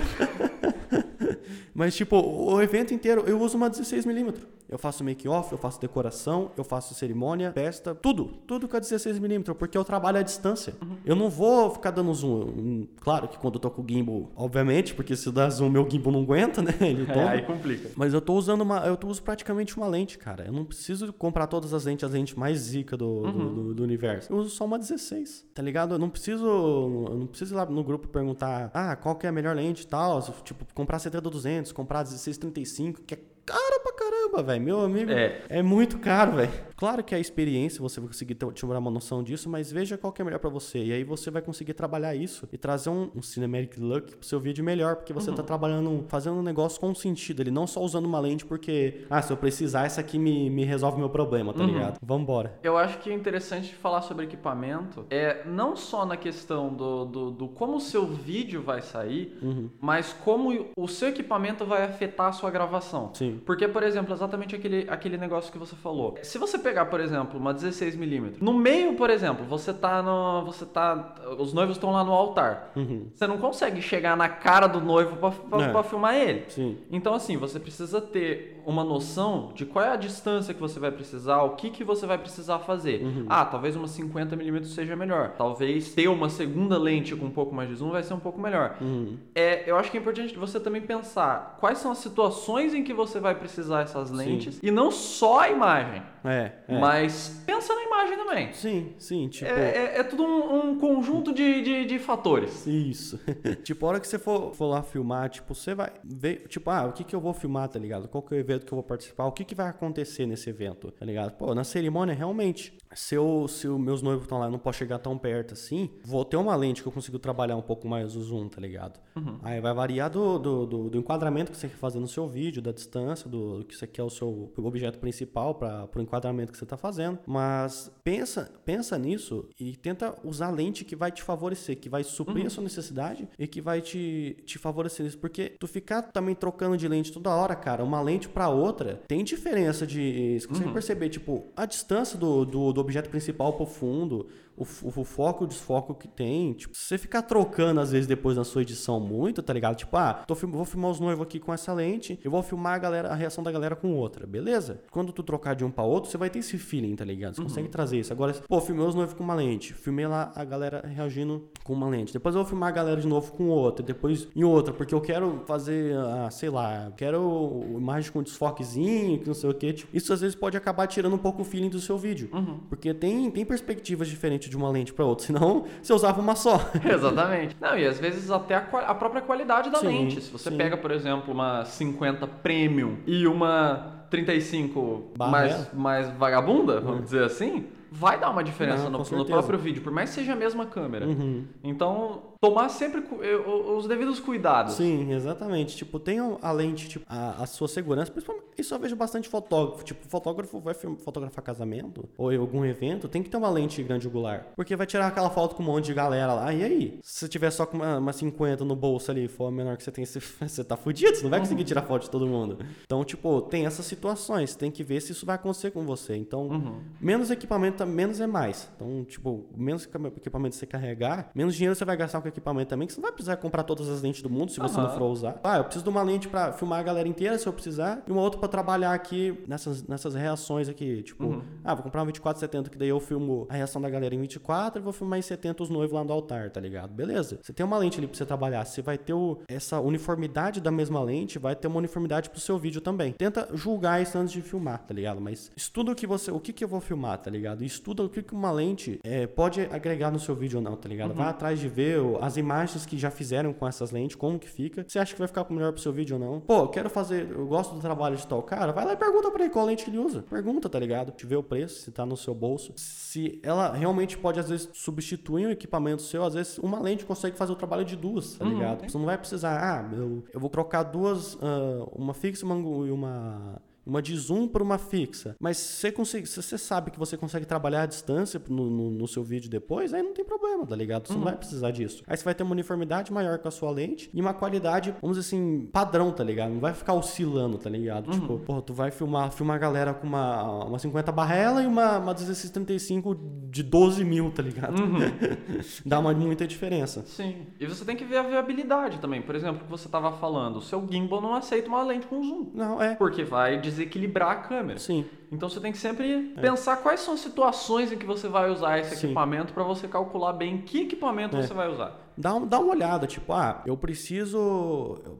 Mas, 1.73 1.95
tipo, 1.95 2.17
o 2.17 2.61
evento 2.61 2.93
inteiro 2.93 3.23
eu 3.25 3.39
uso 3.39 3.57
uma 3.57 3.69
16mm. 3.69 4.35
Eu 4.69 4.77
faço 4.77 5.03
make-off, 5.03 5.51
eu 5.51 5.57
faço 5.57 5.81
decoração, 5.81 6.51
eu 6.55 6.63
faço 6.63 6.93
cerimônia, 6.93 7.51
festa, 7.51 7.95
tudo. 7.95 8.25
Tudo 8.45 8.67
com 8.67 8.77
a 8.77 8.79
16mm, 8.79 9.55
porque 9.55 9.77
eu 9.77 9.83
trabalho 9.83 10.19
à 10.19 10.21
distância. 10.21 10.75
Uhum. 10.81 10.97
Eu 11.03 11.15
não 11.15 11.29
vou 11.29 11.71
ficar 11.71 11.89
dando 11.89 12.13
zoom. 12.13 12.85
Claro 12.99 13.27
que 13.27 13.37
quando 13.37 13.55
eu 13.55 13.59
tô 13.59 13.71
com 13.71 13.81
o 13.81 13.85
gimbal, 13.87 14.29
obviamente, 14.35 14.93
porque 14.93 15.15
se 15.15 15.31
dá 15.31 15.49
zoom, 15.49 15.69
meu 15.69 15.89
gimbal 15.89 16.13
não 16.13 16.21
aguenta, 16.21 16.61
né? 16.61 16.73
Ele 16.81 17.05
é, 17.09 17.27
aí 17.27 17.41
complica. 17.41 17.89
Mas 17.95 18.13
eu 18.13 18.21
tô 18.21 18.35
usando 18.35 18.61
uma. 18.61 18.85
Eu 18.85 18.97
uso 19.05 19.23
praticamente 19.23 19.75
uma 19.75 19.87
lente, 19.87 20.17
cara. 20.17 20.45
Eu 20.45 20.53
não 20.53 20.63
preciso 20.63 21.11
comprar 21.13 21.47
todas 21.47 21.73
as 21.73 21.85
lentes, 21.85 22.03
as 22.03 22.11
lentes 22.11 22.35
mais 22.35 22.59
zica 22.59 22.95
do, 22.95 23.07
uhum. 23.07 23.31
do, 23.31 23.49
do, 23.49 23.73
do, 23.75 23.83
universo. 23.83 24.31
Eu 24.31 24.37
uso 24.37 24.51
só 24.51 24.65
uma 24.65 24.77
16, 24.77 25.47
tá 25.53 25.63
ligado? 25.63 25.95
Eu 25.95 25.99
não 25.99 26.09
preciso. 26.09 26.45
Eu 26.45 27.15
não 27.17 27.25
preciso 27.25 27.55
ir 27.55 27.57
lá 27.57 27.65
no 27.65 27.83
grupo 27.83 28.07
perguntar, 28.07 28.69
ah, 28.73 28.95
qual 28.95 29.15
que 29.15 29.25
é 29.25 29.29
a 29.29 29.31
melhor 29.31 29.55
lente 29.55 29.83
e 29.83 29.87
tal. 29.87 30.21
Tipo, 30.43 30.65
comprar 30.75 30.97
70-200, 30.97 31.73
comprar 31.73 32.03
16-35, 32.03 32.99
que 33.05 33.15
é 33.15 33.19
caro 33.45 33.81
pra 33.83 33.93
caramba, 33.93 34.43
velho. 34.43 34.61
Meu 34.61 34.79
amigo, 34.81 35.11
é, 35.11 35.41
é 35.49 35.61
muito 35.61 35.97
caro, 35.97 36.33
velho. 36.33 36.51
Claro 36.75 37.03
que 37.03 37.13
a 37.13 37.19
experiência 37.19 37.81
você 37.81 37.99
vai 37.99 38.07
conseguir 38.07 38.37
tirar 38.53 38.79
uma 38.79 38.91
noção 38.91 39.21
disso, 39.21 39.49
mas 39.49 39.71
veja 39.71 39.97
qual 39.97 40.13
que 40.13 40.21
é 40.21 40.25
melhor 40.25 40.39
para 40.39 40.49
você. 40.49 40.79
E 40.79 40.93
aí 40.93 41.03
você 41.03 41.29
vai 41.29 41.41
conseguir 41.41 41.73
trabalhar 41.73 42.15
isso 42.15 42.47
e 42.53 42.57
trazer 42.57 42.89
um, 42.89 43.11
um 43.15 43.21
cinematic 43.21 43.77
look 43.77 44.15
pro 44.15 44.25
seu 44.25 44.39
vídeo 44.39 44.63
melhor, 44.63 44.95
porque 44.95 45.11
você 45.11 45.27
tá 45.27 45.31
uhum. 45.31 45.37
tá 45.37 45.43
trabalhando, 45.43 46.05
fazendo 46.07 46.37
um 46.37 46.43
negócio 46.43 46.79
com 46.79 46.93
sentido. 46.95 47.41
Ele 47.41 47.51
não 47.51 47.67
só 47.67 47.81
usando 47.81 48.05
uma 48.05 48.19
lente 48.19 48.45
porque, 48.45 49.05
ah, 49.09 49.21
se 49.21 49.31
eu 49.31 49.37
precisar, 49.37 49.85
essa 49.85 50.01
aqui 50.01 50.17
me, 50.17 50.49
me 50.49 50.63
resolve 50.63 50.97
meu 50.97 51.09
problema, 51.09 51.53
tá 51.53 51.61
uhum. 51.61 51.67
ligado? 51.67 51.99
Vambora. 52.01 52.57
Eu 52.63 52.77
acho 52.77 52.99
que 52.99 53.09
é 53.09 53.13
interessante 53.13 53.73
falar 53.75 54.01
sobre 54.01 54.25
equipamento 54.25 55.05
é 55.09 55.43
não 55.45 55.75
só 55.75 56.05
na 56.05 56.15
questão 56.17 56.73
do, 56.73 57.05
do, 57.05 57.31
do 57.31 57.47
como 57.47 57.77
o 57.77 57.81
seu 57.81 58.05
vídeo 58.05 58.61
vai 58.61 58.81
sair, 58.81 59.37
uhum. 59.41 59.69
mas 59.79 60.13
como 60.13 60.67
o 60.77 60.87
seu 60.87 61.09
equipamento 61.09 61.65
vai 61.65 61.83
afetar 61.83 62.27
a 62.27 62.31
sua 62.31 62.49
gravação. 62.49 63.11
Sim. 63.13 63.38
Porque, 63.45 63.67
por 63.67 63.83
exemplo, 63.83 64.13
exatamente 64.13 64.55
aquele, 64.55 64.85
aquele 64.89 65.17
negócio 65.17 65.51
que 65.51 65.57
você 65.57 65.75
falou. 65.75 66.15
Se 66.21 66.37
você 66.37 66.57
pegar, 66.57 66.85
por 66.85 66.99
exemplo, 66.99 67.39
uma 67.39 67.53
16mm, 67.53 68.35
no 68.41 68.53
meio, 68.53 68.95
por 68.95 69.09
exemplo, 69.09 69.45
você 69.45 69.73
tá 69.73 70.01
no. 70.01 70.45
Você 70.45 70.65
tá. 70.65 71.15
Os 71.37 71.53
noivos 71.53 71.75
estão 71.77 71.91
lá 71.91 72.03
no 72.03 72.11
altar. 72.11 72.71
Uhum. 72.75 73.07
Você 73.13 73.27
não 73.27 73.37
consegue 73.37 73.81
chegar 73.81 74.15
na 74.15 74.29
cara 74.29 74.67
do 74.67 74.81
noivo 74.81 75.15
pra, 75.17 75.31
pra, 75.31 75.79
é. 75.79 75.83
filmar 75.83 76.15
ele. 76.15 76.45
Sim. 76.49 76.77
Então, 76.91 77.13
assim, 77.13 77.37
você 77.37 77.59
precisa 77.59 78.01
ter 78.01 78.59
uma 78.65 78.83
noção 78.83 79.51
de 79.55 79.65
qual 79.65 79.83
é 79.83 79.89
a 79.89 79.95
distância 79.95 80.53
que 80.53 80.59
você 80.59 80.79
vai 80.79 80.91
precisar, 80.91 81.41
o 81.41 81.55
que, 81.55 81.69
que 81.69 81.83
você 81.83 82.05
vai 82.05 82.17
precisar 82.17 82.59
fazer. 82.59 83.01
Uhum. 83.01 83.25
Ah, 83.27 83.43
talvez 83.45 83.75
uma 83.75 83.87
50mm 83.87 84.65
seja 84.65 84.95
melhor. 84.95 85.33
Talvez 85.37 85.93
ter 85.93 86.07
uma 86.07 86.29
segunda 86.29 86.77
lente 86.77 87.15
com 87.15 87.25
um 87.25 87.31
pouco 87.31 87.53
mais 87.53 87.69
de 87.69 87.75
zoom 87.75 87.91
vai 87.91 88.03
ser 88.03 88.13
um 88.13 88.19
pouco 88.19 88.39
melhor. 88.39 88.77
Uhum. 88.79 89.17
É, 89.33 89.69
eu 89.69 89.75
acho 89.75 89.89
que 89.89 89.97
é 89.97 89.99
importante 89.99 90.37
você 90.37 90.59
também 90.59 90.81
pensar 90.81 91.57
quais 91.59 91.79
são 91.79 91.91
as 91.91 91.97
situações 91.97 92.73
em 92.73 92.83
que 92.83 92.93
você 92.93 93.18
vai 93.19 93.29
vai 93.29 93.35
precisar 93.35 93.81
essas 93.81 94.09
lentes. 94.09 94.55
Sim. 94.55 94.61
E 94.63 94.71
não 94.71 94.91
só 94.91 95.41
a 95.41 95.49
imagem. 95.49 96.01
É, 96.23 96.51
é, 96.67 96.79
Mas 96.79 97.41
pensa 97.45 97.73
na 97.73 97.83
imagem 97.83 98.17
também. 98.17 98.53
Sim, 98.53 98.93
sim. 98.97 99.27
Tipo... 99.29 99.49
É, 99.49 99.69
é, 99.69 99.99
é 99.99 100.03
tudo 100.03 100.23
um, 100.23 100.71
um 100.71 100.79
conjunto 100.79 101.33
de, 101.33 101.61
de, 101.61 101.85
de, 101.85 101.99
fatores. 101.99 102.65
Isso. 102.67 103.19
tipo, 103.63 103.85
a 103.85 103.89
hora 103.89 103.99
que 103.99 104.07
você 104.07 104.19
for, 104.19 104.53
for 104.53 104.65
lá 104.65 104.81
filmar, 104.81 105.29
tipo, 105.29 105.53
você 105.55 105.73
vai 105.73 105.91
ver, 106.03 106.47
tipo, 106.47 106.69
ah, 106.69 106.85
o 106.87 106.91
que, 106.91 107.03
que 107.03 107.15
eu 107.15 107.21
vou 107.21 107.33
filmar, 107.33 107.69
tá 107.69 107.79
ligado? 107.79 108.07
Qual 108.07 108.21
que 108.21 108.33
é 108.33 108.37
o 108.37 108.39
evento 108.39 108.65
que 108.65 108.73
eu 108.73 108.75
vou 108.75 108.83
participar? 108.83 109.25
O 109.25 109.31
que, 109.31 109.45
que 109.45 109.55
vai 109.55 109.69
acontecer 109.69 110.25
nesse 110.25 110.49
evento, 110.49 110.91
tá 110.91 111.05
ligado? 111.05 111.31
Pô, 111.33 111.53
na 111.53 111.63
cerimônia, 111.63 112.13
realmente, 112.13 112.77
se, 112.93 113.15
eu, 113.15 113.47
se 113.47 113.67
os 113.67 113.79
meus 113.79 114.01
noivos 114.01 114.23
estão 114.23 114.39
lá 114.39 114.47
e 114.47 114.51
não 114.51 114.59
posso 114.59 114.79
chegar 114.79 114.99
tão 114.99 115.17
perto 115.17 115.53
assim, 115.53 115.89
vou 116.03 116.25
ter 116.25 116.37
uma 116.37 116.55
lente 116.55 116.81
que 116.81 116.87
eu 116.87 116.91
consigo 116.91 117.19
trabalhar 117.19 117.55
um 117.55 117.61
pouco 117.61 117.87
mais 117.87 118.15
o 118.15 118.21
zoom, 118.21 118.49
tá 118.49 118.59
ligado? 118.59 118.99
Uhum. 119.15 119.39
Aí 119.41 119.61
vai 119.61 119.73
variar 119.73 120.09
do, 120.09 120.37
do, 120.37 120.65
do, 120.65 120.89
do, 120.89 120.97
enquadramento 120.97 121.51
que 121.51 121.57
você 121.57 121.67
quer 121.67 121.77
fazer 121.77 121.99
no 121.99 122.07
seu 122.07 122.27
vídeo, 122.27 122.61
da 122.61 122.71
distância, 122.71 123.08
do 123.29 123.63
que 123.67 123.75
você 123.75 123.87
quer 123.87 124.03
o 124.03 124.09
seu 124.09 124.51
objeto 124.57 124.99
principal 124.99 125.55
para 125.55 125.89
o 125.95 126.01
enquadramento 126.01 126.51
que 126.51 126.57
você 126.57 126.63
está 126.63 126.77
fazendo. 126.77 127.19
Mas 127.25 127.91
pensa, 128.03 128.51
pensa 128.65 128.97
nisso 128.97 129.47
e 129.59 129.75
tenta 129.75 130.15
usar 130.23 130.49
lente 130.51 130.85
que 130.85 130.95
vai 130.95 131.11
te 131.11 131.23
favorecer, 131.23 131.77
que 131.77 131.89
vai 131.89 132.03
suprir 132.03 132.41
uhum. 132.41 132.47
a 132.47 132.49
sua 132.49 132.63
necessidade 132.63 133.27
e 133.37 133.47
que 133.47 133.61
vai 133.61 133.81
te, 133.81 134.37
te 134.45 134.57
favorecer 134.57 135.05
nisso. 135.05 135.17
Porque 135.17 135.55
tu 135.59 135.67
ficar 135.67 136.01
também 136.03 136.35
trocando 136.35 136.77
de 136.77 136.87
lente 136.87 137.11
toda 137.11 137.33
hora, 137.33 137.55
cara, 137.55 137.83
uma 137.83 138.01
lente 138.01 138.27
para 138.29 138.49
outra, 138.49 139.01
tem 139.07 139.23
diferença 139.23 139.85
de. 139.85 140.39
Você 140.49 140.63
uhum. 140.63 140.73
perceber, 140.73 141.09
tipo, 141.09 141.47
a 141.55 141.65
distância 141.65 142.17
do, 142.17 142.45
do, 142.45 142.73
do 142.73 142.81
objeto 142.81 143.09
principal 143.09 143.53
pro 143.53 143.65
fundo 143.65 144.27
o, 144.59 145.01
o, 145.01 145.03
foco 145.03 145.43
e 145.43 145.45
o 145.45 145.47
desfoco 145.47 145.95
que 145.95 146.07
tem. 146.07 146.53
Tipo, 146.53 146.75
se 146.75 146.83
você 146.83 146.97
ficar 146.97 147.21
trocando, 147.21 147.79
às 147.79 147.91
vezes, 147.91 148.07
depois 148.07 148.35
na 148.35 148.43
sua 148.43 148.61
edição 148.61 148.99
muito, 148.99 149.41
tá 149.41 149.53
ligado? 149.53 149.75
Tipo, 149.75 149.95
ah, 149.97 150.13
tô, 150.13 150.35
vou 150.35 150.65
filmar 150.65 150.91
os 150.91 150.99
noivos 150.99 151.23
aqui 151.23 151.39
com 151.39 151.53
essa 151.53 151.73
lente, 151.73 152.19
eu 152.23 152.29
vou 152.29 152.43
filmar 152.43 152.75
a, 152.75 152.77
galera, 152.77 153.09
a 153.09 153.15
reação 153.15 153.43
da 153.43 153.51
galera 153.51 153.75
com 153.75 153.93
outra, 153.95 154.27
beleza? 154.27 154.81
Quando 154.91 155.11
tu 155.11 155.23
trocar 155.23 155.55
de 155.55 155.63
um 155.63 155.71
pra 155.71 155.83
outro, 155.83 156.11
você 156.11 156.17
vai 156.17 156.29
ter 156.29 156.39
esse 156.39 156.57
feeling, 156.57 156.95
tá 156.95 157.05
ligado? 157.05 157.35
Você 157.35 157.41
uhum. 157.41 157.47
consegue 157.47 157.69
trazer 157.69 157.99
isso. 157.99 158.11
Agora, 158.11 158.33
pô, 158.47 158.59
filmei 158.59 158.85
os 158.85 158.95
noivos 158.95 159.13
com 159.13 159.23
uma 159.23 159.33
lente, 159.33 159.73
filmei 159.73 160.05
lá 160.05 160.31
a 160.35 160.43
galera 160.43 160.85
reagindo 160.85 161.49
com 161.63 161.73
uma 161.73 161.87
lente. 161.87 162.11
Depois 162.11 162.35
eu 162.35 162.41
vou 162.41 162.49
filmar 162.49 162.69
a 162.69 162.71
galera 162.71 162.99
de 162.99 163.07
novo 163.07 163.31
com 163.31 163.47
outra, 163.47 163.85
depois 163.85 164.27
em 164.35 164.43
outra, 164.43 164.73
porque 164.73 164.93
eu 164.93 165.01
quero 165.01 165.43
fazer, 165.45 165.95
ah, 165.95 166.29
sei 166.29 166.49
lá, 166.49 166.91
quero 166.97 167.63
imagem 167.77 168.11
com 168.11 168.21
desfoquezinho, 168.21 169.19
que 169.19 169.27
não 169.27 169.33
sei 169.33 169.49
o 169.49 169.53
que. 169.53 169.73
Tipo, 169.73 169.95
isso 169.95 170.11
às 170.11 170.21
vezes 170.21 170.35
pode 170.35 170.57
acabar 170.57 170.87
tirando 170.87 171.13
um 171.13 171.19
pouco 171.19 171.41
o 171.41 171.45
feeling 171.45 171.69
do 171.69 171.79
seu 171.79 171.97
vídeo. 171.97 172.29
Uhum. 172.33 172.59
Porque 172.69 172.93
tem, 172.93 173.29
tem 173.31 173.45
perspectivas 173.45 174.07
diferentes 174.07 174.48
de 174.49 174.57
uma 174.57 174.69
lente 174.69 174.93
para 174.93 175.05
outra, 175.05 175.25
senão 175.27 175.65
você 175.81 175.93
usava 175.93 176.19
uma 176.19 176.35
só. 176.35 176.59
Exatamente. 176.83 177.55
Não, 177.59 177.77
e 177.77 177.85
às 177.85 177.99
vezes 177.99 178.29
até 178.31 178.55
a, 178.55 178.67
a 178.87 178.95
própria 178.95 179.21
qualidade 179.21 179.69
da 179.69 179.79
sim, 179.79 179.87
lente. 179.87 180.21
Se 180.21 180.31
você 180.31 180.49
sim. 180.49 180.57
pega, 180.57 180.75
por 180.75 180.91
exemplo, 180.91 181.33
uma 181.33 181.65
50 181.65 182.27
Premium 182.27 182.97
e 183.05 183.27
uma 183.27 184.05
35 184.09 185.13
mais, 185.17 185.73
mais 185.73 186.09
vagabunda, 186.17 186.79
vamos 186.79 186.97
uhum. 186.97 187.03
dizer 187.03 187.23
assim, 187.23 187.67
vai 187.91 188.19
dar 188.19 188.29
uma 188.29 188.43
diferença 188.43 188.89
Não, 188.89 188.99
no, 188.99 189.17
no, 189.17 189.25
próprio 189.25 189.57
vídeo, 189.57 189.81
por 189.81 189.91
mais 189.91 190.09
que 190.09 190.15
seja 190.15 190.33
a 190.33 190.35
mesma 190.35 190.65
câmera. 190.65 191.07
Uhum. 191.07 191.45
Então, 191.63 192.21
tomar 192.41 192.69
sempre 192.69 193.03
os 193.21 193.87
devidos 193.87 194.19
cuidados. 194.19 194.75
Sim, 194.75 195.11
exatamente. 195.11 195.75
Tipo, 195.75 195.99
tem 195.99 196.19
a 196.41 196.51
lente, 196.51 196.87
tipo, 196.87 197.05
a, 197.07 197.43
a 197.43 197.45
sua 197.45 197.67
segurança. 197.67 198.11
Principalmente, 198.11 198.47
isso 198.57 198.73
eu 198.73 198.79
vejo 198.79 198.95
bastante 198.95 199.27
fotógrafo. 199.27 199.83
Tipo, 199.83 200.07
fotógrafo 200.07 200.59
vai 200.59 200.73
fotografar 200.73 201.43
casamento 201.43 202.07
ou 202.17 202.31
algum 202.31 202.63
evento, 202.63 203.07
tem 203.07 203.21
que 203.21 203.29
ter 203.29 203.37
uma 203.37 203.49
lente 203.49 203.83
grande 203.83 204.07
angular. 204.07 204.47
Porque 204.55 204.75
vai 204.75 204.87
tirar 204.87 205.07
aquela 205.07 205.29
foto 205.29 205.55
com 205.55 205.63
um 205.63 205.65
monte 205.65 205.85
de 205.85 205.93
galera 205.93 206.33
lá. 206.33 206.53
E 206.53 206.63
aí? 206.63 206.99
Se 207.03 207.19
você 207.19 207.27
tiver 207.27 207.51
só 207.51 207.65
com 207.65 207.77
uma, 207.77 207.97
uma 207.97 208.13
50 208.13 208.63
no 208.63 208.75
bolso 208.75 209.11
ali, 209.11 209.27
for 209.27 209.47
a 209.47 209.51
menor 209.51 209.75
que 209.75 209.83
você 209.83 209.91
tem, 209.91 210.05
você, 210.05 210.19
você 210.47 210.63
tá 210.63 210.77
fudido. 210.77 211.15
Você 211.15 211.23
não 211.23 211.29
vai 211.29 211.39
conseguir 211.39 211.65
tirar 211.65 211.81
foto 211.81 212.03
de 212.03 212.09
todo 212.09 212.25
mundo. 212.25 212.59
Então, 212.85 213.03
tipo, 213.03 213.41
tem 213.41 213.65
essas 213.65 213.85
situações. 213.85 214.55
Tem 214.55 214.71
que 214.71 214.83
ver 214.83 215.01
se 215.01 215.11
isso 215.11 215.25
vai 215.25 215.35
acontecer 215.35 215.71
com 215.71 215.85
você. 215.85 216.15
Então, 216.15 216.47
uhum. 216.47 216.79
menos 217.01 217.29
equipamento, 217.29 217.85
menos 217.85 218.21
é 218.21 218.27
mais. 218.27 218.69
Então, 218.75 219.03
tipo, 219.03 219.45
menos 219.55 219.87
equipamento 220.15 220.55
você 220.55 220.65
carregar, 220.65 221.31
menos 221.35 221.55
dinheiro 221.55 221.75
você 221.75 221.83
vai 221.83 221.97
gastar 221.97 222.21
com 222.21 222.28
equipamento 222.29 222.69
também, 222.69 222.87
que 222.87 222.93
você 222.93 222.99
não 222.99 223.07
vai 223.07 223.11
precisar 223.11 223.37
comprar 223.37 223.63
todas 223.63 223.89
as 223.89 224.01
lentes 224.01 224.21
do 224.21 224.29
mundo 224.29 224.51
se 224.51 224.59
você 224.59 224.77
uhum. 224.77 224.83
não 224.83 224.97
for 224.97 225.05
usar. 225.05 225.39
Ah, 225.43 225.57
eu 225.57 225.63
preciso 225.63 225.83
de 225.83 225.89
uma 225.89 226.01
lente 226.01 226.27
para 226.27 226.53
filmar 226.53 226.79
a 226.79 226.83
galera 226.83 227.07
inteira 227.07 227.37
se 227.37 227.47
eu 227.47 227.53
precisar, 227.53 228.03
e 228.07 228.11
uma 228.11 228.21
outra 228.21 228.39
para 228.39 228.49
trabalhar 228.49 228.93
aqui 228.93 229.43
nessas, 229.47 229.85
nessas 229.87 230.13
reações 230.15 230.69
aqui. 230.69 231.03
Tipo, 231.03 231.25
uhum. 231.25 231.41
ah, 231.63 231.73
vou 231.73 231.83
comprar 231.83 232.01
um 232.01 232.05
2470, 232.05 232.69
que 232.69 232.77
daí 232.77 232.89
eu 232.89 232.99
filmo 232.99 233.47
a 233.49 233.55
reação 233.55 233.81
da 233.81 233.89
galera 233.89 234.13
em 234.13 234.19
24 234.19 234.81
e 234.81 234.83
vou 234.83 234.93
filmar 234.93 235.19
em 235.19 235.21
70 235.21 235.63
os 235.63 235.69
noivos 235.69 235.93
lá 235.93 236.03
no 236.03 236.13
altar, 236.13 236.49
tá 236.49 236.59
ligado? 236.59 236.91
Beleza. 236.91 237.39
Você 237.41 237.53
tem 237.53 237.65
uma 237.65 237.77
lente 237.77 237.97
ali 237.97 238.07
pra 238.07 238.17
você 238.17 238.25
trabalhar. 238.25 238.65
Você 238.65 238.81
vai 238.81 238.97
ter 238.97 239.13
o, 239.13 239.39
essa 239.47 239.79
uniformidade 239.79 240.61
da 240.61 240.71
mesma 240.71 241.01
lente, 241.01 241.39
vai 241.39 241.55
ter 241.55 241.67
uma 241.67 241.77
uniformidade 241.77 242.29
pro 242.29 242.39
seu 242.39 242.57
vídeo 242.57 242.81
também. 242.81 243.13
Tenta 243.13 243.49
julgar 243.53 244.01
isso 244.01 244.17
antes 244.17 244.33
de 244.33 244.41
filmar, 244.41 244.79
tá 244.79 244.93
ligado? 244.93 245.19
Mas 245.21 245.51
estuda 245.55 245.91
o 245.91 245.95
que 245.95 246.07
você, 246.07 246.31
o 246.31 246.39
que 246.39 246.53
que 246.53 246.63
eu 246.63 246.67
vou 246.67 246.79
filmar, 246.79 247.17
tá 247.17 247.29
ligado? 247.29 247.63
Estuda 247.63 248.03
o 248.03 248.09
que 248.09 248.21
que 248.21 248.33
uma 248.33 248.51
lente 248.51 248.99
é, 249.03 249.27
pode 249.27 249.61
agregar 249.61 250.11
no 250.11 250.19
seu 250.19 250.35
vídeo 250.35 250.57
ou 250.57 250.63
não, 250.63 250.75
tá 250.75 250.87
ligado? 250.87 251.11
Uhum. 251.11 251.17
Vai 251.17 251.27
atrás 251.27 251.59
de 251.59 251.67
ver 251.67 251.99
as 252.21 252.37
imagens 252.37 252.85
que 252.85 252.97
já 252.97 253.11
fizeram 253.11 253.53
com 253.53 253.67
essas 253.67 253.91
lentes, 253.91 254.15
como 254.15 254.39
que 254.39 254.49
fica. 254.49 254.85
Você 254.87 254.99
acha 254.99 255.13
que 255.13 255.19
vai 255.19 255.27
ficar 255.27 255.45
melhor 255.49 255.71
pro 255.71 255.81
seu 255.81 255.91
vídeo 255.91 256.17
ou 256.17 256.19
não? 256.19 256.39
Pô, 256.39 256.59
eu 256.59 256.67
quero 256.67 256.89
fazer, 256.89 257.29
eu 257.29 257.47
gosto 257.47 257.73
do 257.75 257.81
trabalho 257.81 258.15
de 258.15 258.27
tal 258.27 258.41
cara, 258.43 258.71
vai 258.71 258.85
lá 258.85 258.93
e 258.93 258.97
pergunta 258.97 259.31
pra 259.31 259.43
ele 259.43 259.53
qual 259.53 259.65
lente 259.65 259.83
que 259.83 259.89
ele 259.89 259.99
usa. 259.99 260.23
Pergunta, 260.23 260.69
tá 260.69 260.79
ligado? 260.79 261.11
Te 261.11 261.25
vê 261.25 261.35
o 261.35 261.43
preço, 261.43 261.81
se 261.81 261.91
tá 261.91 262.05
no 262.05 262.17
seu 262.17 262.33
bolso. 262.33 262.73
Se 262.75 263.39
ela 263.43 263.73
realmente 263.73 264.17
pode, 264.17 264.39
às 264.39 264.49
vezes, 264.49 264.69
substituir 264.73 265.47
um 265.47 265.51
equipamento 265.51 266.01
seu, 266.01 266.23
às 266.23 266.33
vezes 266.33 266.57
uma 266.59 266.79
lente 266.79 267.05
consegue 267.05 267.37
fazer 267.37 267.51
o 267.51 267.55
trabalho 267.55 267.85
de 267.85 267.95
duas, 267.95 268.37
tá 268.37 268.45
uhum. 268.45 268.51
ligado? 268.51 268.89
Você 268.89 268.97
não 268.97 269.05
vai 269.05 269.17
precisar, 269.17 269.59
ah, 269.59 269.95
eu, 269.95 270.23
eu 270.33 270.39
vou 270.39 270.49
trocar 270.49 270.83
duas, 270.83 271.35
uh, 271.35 271.89
uma 271.95 272.13
fixa 272.13 272.45
e 272.45 272.91
uma 272.91 273.61
uma 273.89 274.01
de 274.01 274.15
zoom 274.15 274.47
para 274.47 274.63
uma 274.63 274.77
fixa, 274.77 275.35
mas 275.39 275.57
você, 275.57 275.91
consegue, 275.91 276.27
se 276.27 276.41
você 276.41 276.57
sabe 276.57 276.91
que 276.91 276.99
você 276.99 277.17
consegue 277.17 277.45
trabalhar 277.45 277.83
à 277.83 277.85
distância 277.85 278.41
no, 278.47 278.69
no, 278.69 278.91
no, 278.91 279.07
seu 279.07 279.23
vídeo 279.23 279.49
depois, 279.49 279.93
aí 279.93 280.03
não 280.03 280.13
tem 280.13 280.23
problema, 280.23 280.65
tá 280.65 280.75
ligado? 280.75 281.07
Você 281.07 281.13
uhum. 281.13 281.19
não 281.19 281.25
vai 281.25 281.35
precisar 281.35 281.71
disso. 281.71 282.03
Aí 282.07 282.15
você 282.15 282.23
vai 282.23 282.35
ter 282.35 282.43
uma 282.43 282.51
uniformidade 282.51 283.11
maior 283.11 283.39
com 283.39 283.47
a 283.47 283.51
sua 283.51 283.71
lente 283.71 284.09
e 284.13 284.21
uma 284.21 284.33
qualidade, 284.33 284.93
vamos 285.01 285.17
dizer 285.17 285.27
assim, 285.27 285.67
padrão, 285.71 286.11
tá 286.11 286.23
ligado? 286.23 286.51
Não 286.51 286.59
vai 286.59 286.73
ficar 286.73 286.93
oscilando, 286.93 287.57
tá 287.57 287.69
ligado? 287.69 288.07
Uhum. 288.07 288.19
Tipo, 288.19 288.39
pô, 288.39 288.61
tu 288.61 288.73
vai 288.73 288.91
filmar, 288.91 289.31
filmar 289.31 289.55
a 289.55 289.59
galera 289.59 289.93
com 289.93 290.07
uma, 290.07 290.65
uma 290.65 290.79
50 290.79 291.11
barrela 291.11 291.63
e 291.63 291.67
uma, 291.67 291.97
uma 291.97 292.13
1635 292.13 293.15
de 293.49 293.63
12 293.63 294.03
mil, 294.05 294.31
tá 294.31 294.43
ligado? 294.43 294.79
Uhum. 294.79 294.99
Dá 295.85 295.99
uma 295.99 296.13
muita 296.13 296.45
diferença. 296.45 297.03
Sim. 297.05 297.47
E 297.59 297.65
você 297.65 297.83
tem 297.83 297.95
que 297.95 298.05
ver 298.05 298.17
a 298.17 298.23
viabilidade 298.23 298.99
também. 298.99 299.21
Por 299.21 299.35
exemplo, 299.35 299.61
o 299.61 299.63
que 299.65 299.71
você 299.71 299.89
tava 299.89 300.11
falando, 300.11 300.57
o 300.57 300.61
seu 300.61 300.85
gimbal 300.89 301.21
não 301.21 301.33
aceita 301.33 301.67
uma 301.67 301.81
lente 301.83 302.07
com 302.07 302.23
zoom. 302.23 302.51
Não, 302.53 302.81
é. 302.81 302.95
Porque 302.95 303.23
vai 303.23 303.59
desequilibrar 303.79 304.31
a 304.31 304.35
câmera. 304.35 304.79
Sim. 304.79 305.05
Então 305.31 305.49
você 305.49 305.59
tem 305.59 305.71
que 305.71 305.77
sempre 305.77 306.33
é. 306.35 306.41
pensar 306.41 306.77
quais 306.77 306.99
são 306.99 307.13
as 307.13 307.19
situações 307.19 307.91
em 307.91 307.97
que 307.97 308.05
você 308.05 308.27
vai 308.27 308.49
usar 308.49 308.79
esse 308.79 308.95
Sim. 308.95 309.07
equipamento 309.07 309.53
para 309.53 309.63
você 309.63 309.87
calcular 309.87 310.33
bem 310.33 310.61
que 310.61 310.81
equipamento 310.81 311.37
é. 311.37 311.41
você 311.41 311.53
vai 311.53 311.69
usar 311.69 312.08
dá, 312.19 312.37
dá 312.39 312.59
uma 312.59 312.71
olhada, 312.73 313.07
tipo, 313.07 313.31
ah, 313.33 313.63
eu 313.65 313.77
preciso. 313.77 314.37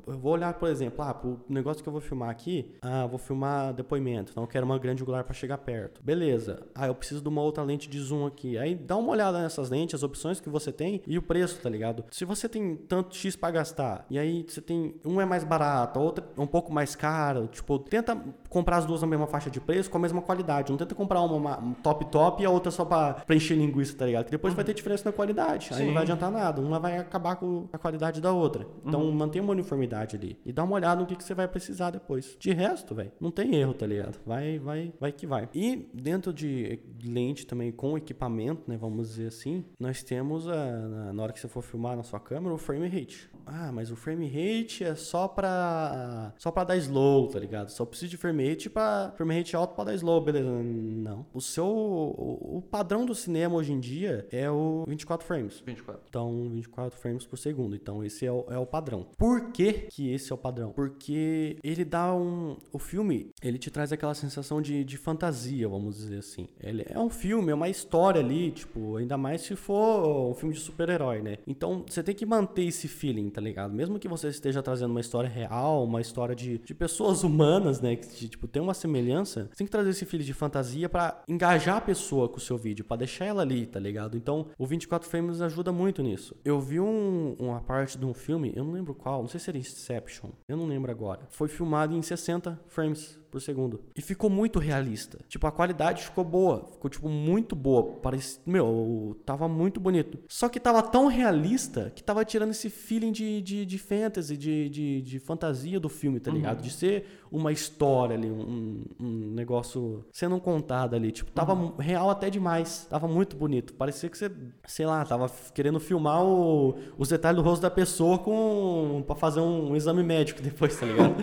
Eu 0.06 0.18
vou 0.18 0.34
olhar, 0.34 0.54
por 0.54 0.70
exemplo, 0.70 1.04
ah, 1.04 1.14
pro 1.14 1.40
negócio 1.48 1.82
que 1.82 1.88
eu 1.88 1.94
vou 1.94 2.02
filmar 2.02 2.30
aqui, 2.30 2.74
ah, 2.82 3.08
vou 3.08 3.18
filmar 3.18 3.74
depoimento, 3.74 4.32
então 4.32 4.44
eu 4.44 4.48
quero 4.48 4.66
uma 4.66 4.78
grande 4.78 5.02
angular 5.02 5.24
para 5.24 5.34
chegar 5.34 5.58
perto. 5.60 6.02
Beleza. 6.04 6.68
Ah, 6.76 6.88
eu 6.88 6.96
preciso 6.96 7.22
de 7.22 7.30
uma 7.30 7.42
outra 7.42 7.64
lente 7.64 7.90
de 7.90 8.00
zoom 8.00 8.26
aqui. 8.26 8.58
Aí 8.58 8.76
dá 8.76 8.98
uma 8.98 9.12
olhada 9.12 9.42
nessas 9.42 9.70
lentes, 9.70 9.96
as 9.96 10.04
opções 10.04 10.40
que 10.40 10.50
você 10.50 10.72
tem 10.72 11.02
e 11.08 11.18
o 11.18 11.22
preço, 11.22 11.60
tá 11.62 11.70
ligado? 11.70 12.04
Se 12.12 12.26
você 12.26 12.50
tem 12.50 12.76
tanto 12.76 13.16
X 13.16 13.36
para 13.36 13.52
gastar, 13.52 14.06
e 14.10 14.20
aí 14.20 14.46
você 14.48 14.62
tem. 14.62 14.96
Um 15.06 15.22
é 15.22 15.26
mais 15.26 15.44
barato, 15.44 16.00
a 16.00 16.02
outra 16.02 16.26
é 16.38 16.42
um 16.42 16.48
pouco 16.48 16.72
mais 16.74 16.96
caro, 16.96 17.48
tipo, 17.48 17.80
tenta 17.80 18.18
comprar 18.50 18.78
as 18.78 18.86
duas 18.86 19.02
na 19.02 19.08
mesma 19.08 19.28
faixa 19.28 19.50
de 19.50 19.62
preço 19.62 19.90
com 19.90 19.98
a 19.98 20.02
mesma 20.02 20.22
qualidade. 20.22 20.72
Não 20.72 20.78
tenta 20.78 20.94
comprar 20.94 21.22
uma, 21.22 21.36
uma 21.36 21.60
um 21.60 21.74
top 21.74 22.06
top 22.06 22.44
e 22.44 22.46
a 22.46 22.50
outra 22.50 22.72
só 22.72 22.84
pra 22.84 23.14
preencher 23.14 23.56
linguiça, 23.56 23.96
tá 23.96 24.06
ligado? 24.06 24.26
Que 24.26 24.32
depois 24.32 24.52
uhum. 24.52 24.56
vai 24.56 24.66
ter 24.66 24.74
diferença 24.74 25.04
na 25.06 25.14
qualidade. 25.14 25.70
Aí 25.74 25.86
não 25.86 25.94
vai 25.94 26.04
adiantar 26.04 26.32
nada. 26.32 26.62
Uma 26.62 26.80
vai 26.80 26.89
vai 26.90 27.00
acabar 27.00 27.36
com 27.36 27.68
a 27.72 27.78
qualidade 27.78 28.20
da 28.20 28.32
outra. 28.32 28.68
Então 28.86 29.02
uhum. 29.02 29.12
mantém 29.12 29.42
uma 29.42 29.52
uniformidade 29.52 30.16
ali. 30.16 30.40
E 30.46 30.52
dá 30.52 30.64
uma 30.64 30.76
olhada 30.76 31.02
no 31.02 31.08
que, 31.08 31.16
que 31.16 31.24
você 31.24 31.34
vai 31.34 31.48
precisar 31.48 31.92
depois. 31.92 32.36
De 32.40 32.52
resto, 32.52 32.96
velho, 32.96 33.12
não 33.20 33.32
tem 33.32 33.56
erro, 33.56 33.74
tá 33.74 33.86
ligado? 33.86 34.20
Vai, 34.26 34.60
vai, 34.60 34.94
vai 35.00 35.12
que 35.12 35.28
vai. 35.28 35.50
E 35.54 35.90
dentro 35.94 36.34
de 36.34 36.80
lente 37.04 37.46
também 37.46 37.72
com 37.72 37.98
equipamento, 37.98 38.64
né? 38.68 38.78
Vamos 38.78 39.10
dizer 39.10 39.28
assim, 39.28 39.64
nós 39.80 40.04
temos 40.04 40.48
a, 40.48 41.12
na 41.14 41.24
hora 41.24 41.34
que 41.34 41.40
você 41.40 41.48
for 41.48 41.62
filmar 41.62 41.96
na 41.96 42.04
sua 42.04 42.20
câmera 42.20 42.54
o 42.54 42.58
frame 42.58 42.88
rate. 42.88 43.30
Ah, 43.52 43.72
mas 43.72 43.92
o 43.92 43.96
frame 43.96 44.28
rate 44.28 44.84
é 44.84 44.96
só 44.96 45.28
pra 45.28 46.34
só 46.38 46.52
para 46.52 46.64
dar 46.66 46.78
slow, 46.78 47.28
tá 47.28 47.40
ligado? 47.40 47.70
Só 47.70 47.86
precisa 47.86 48.10
de 48.10 48.18
frame 48.18 48.48
rate 48.48 48.70
para 48.70 49.12
frame 49.16 49.38
rate 49.38 49.56
alto 49.56 49.76
para 49.76 49.86
dar 49.86 49.96
slow, 49.96 50.22
beleza? 50.22 50.50
Não. 50.50 51.26
O 51.34 51.42
seu 51.42 51.66
o, 51.66 52.58
o 52.58 52.62
padrão 52.62 53.06
do 53.06 53.16
cinema 53.16 53.56
hoje 53.56 53.72
em 53.72 53.80
dia 53.80 54.28
é 54.32 54.50
o 54.50 54.84
24 54.88 55.26
frames. 55.26 55.64
24. 55.66 56.02
Então, 56.10 56.50
24 56.50 56.90
4 56.90 57.00
frames 57.00 57.26
por 57.26 57.38
segundo. 57.38 57.76
Então 57.76 58.04
esse 58.04 58.26
é 58.26 58.32
o, 58.32 58.46
é 58.50 58.58
o 58.58 58.66
padrão. 58.66 59.06
Por 59.18 59.52
que, 59.52 59.74
que 59.74 60.12
esse 60.12 60.32
é 60.32 60.36
o 60.36 60.38
padrão? 60.38 60.72
Porque 60.72 61.58
ele 61.64 61.84
dá 61.86 62.14
um. 62.14 62.58
O 62.72 62.80
filme, 62.80 63.32
ele 63.42 63.58
te 63.58 63.70
traz 63.70 63.92
aquela 63.92 64.14
sensação 64.14 64.62
de, 64.62 64.84
de 64.84 64.98
fantasia, 64.98 65.68
vamos 65.68 65.98
dizer 65.98 66.20
assim. 66.20 66.48
Ele 66.60 66.86
é 66.88 67.00
um 67.00 67.10
filme, 67.10 67.52
é 67.52 67.56
uma 67.56 67.70
história 67.70 68.22
ali, 68.22 68.52
tipo, 68.52 68.98
ainda 68.98 69.18
mais 69.18 69.42
se 69.42 69.56
for 69.56 70.32
um 70.32 70.34
filme 70.34 70.54
de 70.54 70.62
super-herói, 70.62 71.22
né? 71.22 71.38
Então 71.46 71.84
você 71.88 72.02
tem 72.02 72.16
que 72.16 72.26
manter 72.26 72.64
esse 72.64 72.88
feeling, 72.88 73.30
tá 73.30 73.39
ligado? 73.40 73.74
Mesmo 73.74 74.00
que 74.00 74.08
você 74.08 74.28
esteja 74.28 74.62
trazendo 74.62 74.92
uma 74.92 75.00
história 75.00 75.30
real, 75.30 75.84
uma 75.84 76.02
história 76.02 76.36
de, 76.36 76.58
de 76.58 76.74
pessoas 76.74 77.24
humanas, 77.24 77.82
né? 77.82 77.96
Que 77.96 78.28
tipo, 78.28 78.48
tem 78.48 78.62
uma 78.62 78.74
semelhança, 78.74 79.48
você 79.50 79.58
tem 79.58 79.68
que 79.68 79.72
trazer 79.72 79.92
esse 79.92 80.06
feeling 80.06 80.26
de 80.26 80.34
fantasia 80.34 80.90
para 80.90 81.22
engajar 81.28 81.78
a 81.78 81.82
pessoa 81.82 82.28
com 82.28 82.38
o 82.38 82.42
seu 82.42 82.58
vídeo, 82.58 82.86
para 82.86 82.98
deixar 82.98 83.26
ela 83.26 83.42
ali, 83.42 83.66
tá 83.66 83.80
ligado? 83.80 84.18
Então 84.18 84.48
o 84.58 84.66
24 84.66 85.08
frames 85.08 85.42
ajuda 85.42 85.72
muito 85.72 86.02
nisso. 86.02 86.36
Eu 86.44 86.60
vi 86.60 86.80
um, 86.80 87.36
uma 87.40 87.62
parte 87.62 87.98
de 87.98 88.06
um 88.06 88.14
filme, 88.14 88.52
eu 88.56 88.64
não 88.64 88.74
lembro 88.74 88.94
qual, 88.94 89.22
não 89.22 89.30
sei 89.30 89.40
se 89.40 89.50
era 89.50 89.58
Inception, 89.58 90.30
eu 90.48 90.58
não 90.58 90.66
lembro 90.66 90.92
agora. 90.92 91.22
Foi 91.30 91.48
filmado 91.48 91.96
em 91.96 92.02
60 92.02 92.60
frames 92.68 93.20
por 93.30 93.42
segundo. 93.42 93.82
E 93.96 94.02
ficou 94.02 94.30
muito 94.30 94.60
realista. 94.60 95.20
Tipo, 95.28 95.48
a 95.48 95.52
qualidade 95.52 96.04
ficou 96.04 96.24
boa. 96.24 96.66
Ficou, 96.72 96.90
tipo, 96.90 97.08
muito 97.10 97.56
boa. 97.56 97.84
Parece, 98.02 98.40
meu, 98.46 99.20
tava 99.26 99.48
muito 99.48 99.80
bonito. 99.80 100.20
Só 100.28 100.50
que 100.50 100.60
tava 100.60 100.82
tão 100.82 101.08
realista 101.08 101.92
que 101.96 102.04
tava 102.04 102.26
tirando 102.26 102.52
esse 102.52 102.70
feeling 102.70 103.12
de, 103.12 103.42
de, 103.42 103.66
de 103.66 103.78
fantasy, 103.78 104.36
de, 104.38 104.70
de, 104.70 105.02
de 105.02 105.20
fantasia 105.20 105.80
do 105.80 105.90
filme, 105.90 106.20
tá 106.20 106.32
ligado? 106.32 106.58
Uhum. 106.58 106.64
De 106.64 106.72
ser 106.72 107.19
uma 107.32 107.52
história 107.52 108.16
ali, 108.16 108.30
um, 108.32 108.84
um 109.00 109.32
negócio 109.34 110.04
sendo 110.12 110.40
contado 110.40 110.96
ali. 110.96 111.12
Tipo, 111.12 111.32
tava 111.32 111.54
uhum. 111.54 111.74
real 111.78 112.10
até 112.10 112.30
demais. 112.30 112.88
Tava 112.90 113.08
muito 113.08 113.36
bonito. 113.36 113.74
Parecia 113.74 114.10
que 114.10 114.18
você, 114.18 114.32
sei 114.66 114.86
lá, 114.86 115.06
tava 115.06 115.30
querendo 115.54 115.80
filmar 115.80 116.24
o, 116.24 116.76
os 116.98 117.10
detalhes 117.10 117.42
do 117.42 117.48
rosto 117.48 117.62
da 117.62 117.70
pessoa 117.70 118.18
com 118.18 119.04
para 119.06 119.16
fazer 119.16 119.40
um, 119.40 119.72
um 119.72 119.76
exame 119.76 120.04
médico 120.04 120.42
depois, 120.44 120.80
tá 120.80 120.86
ligado? 120.86 121.16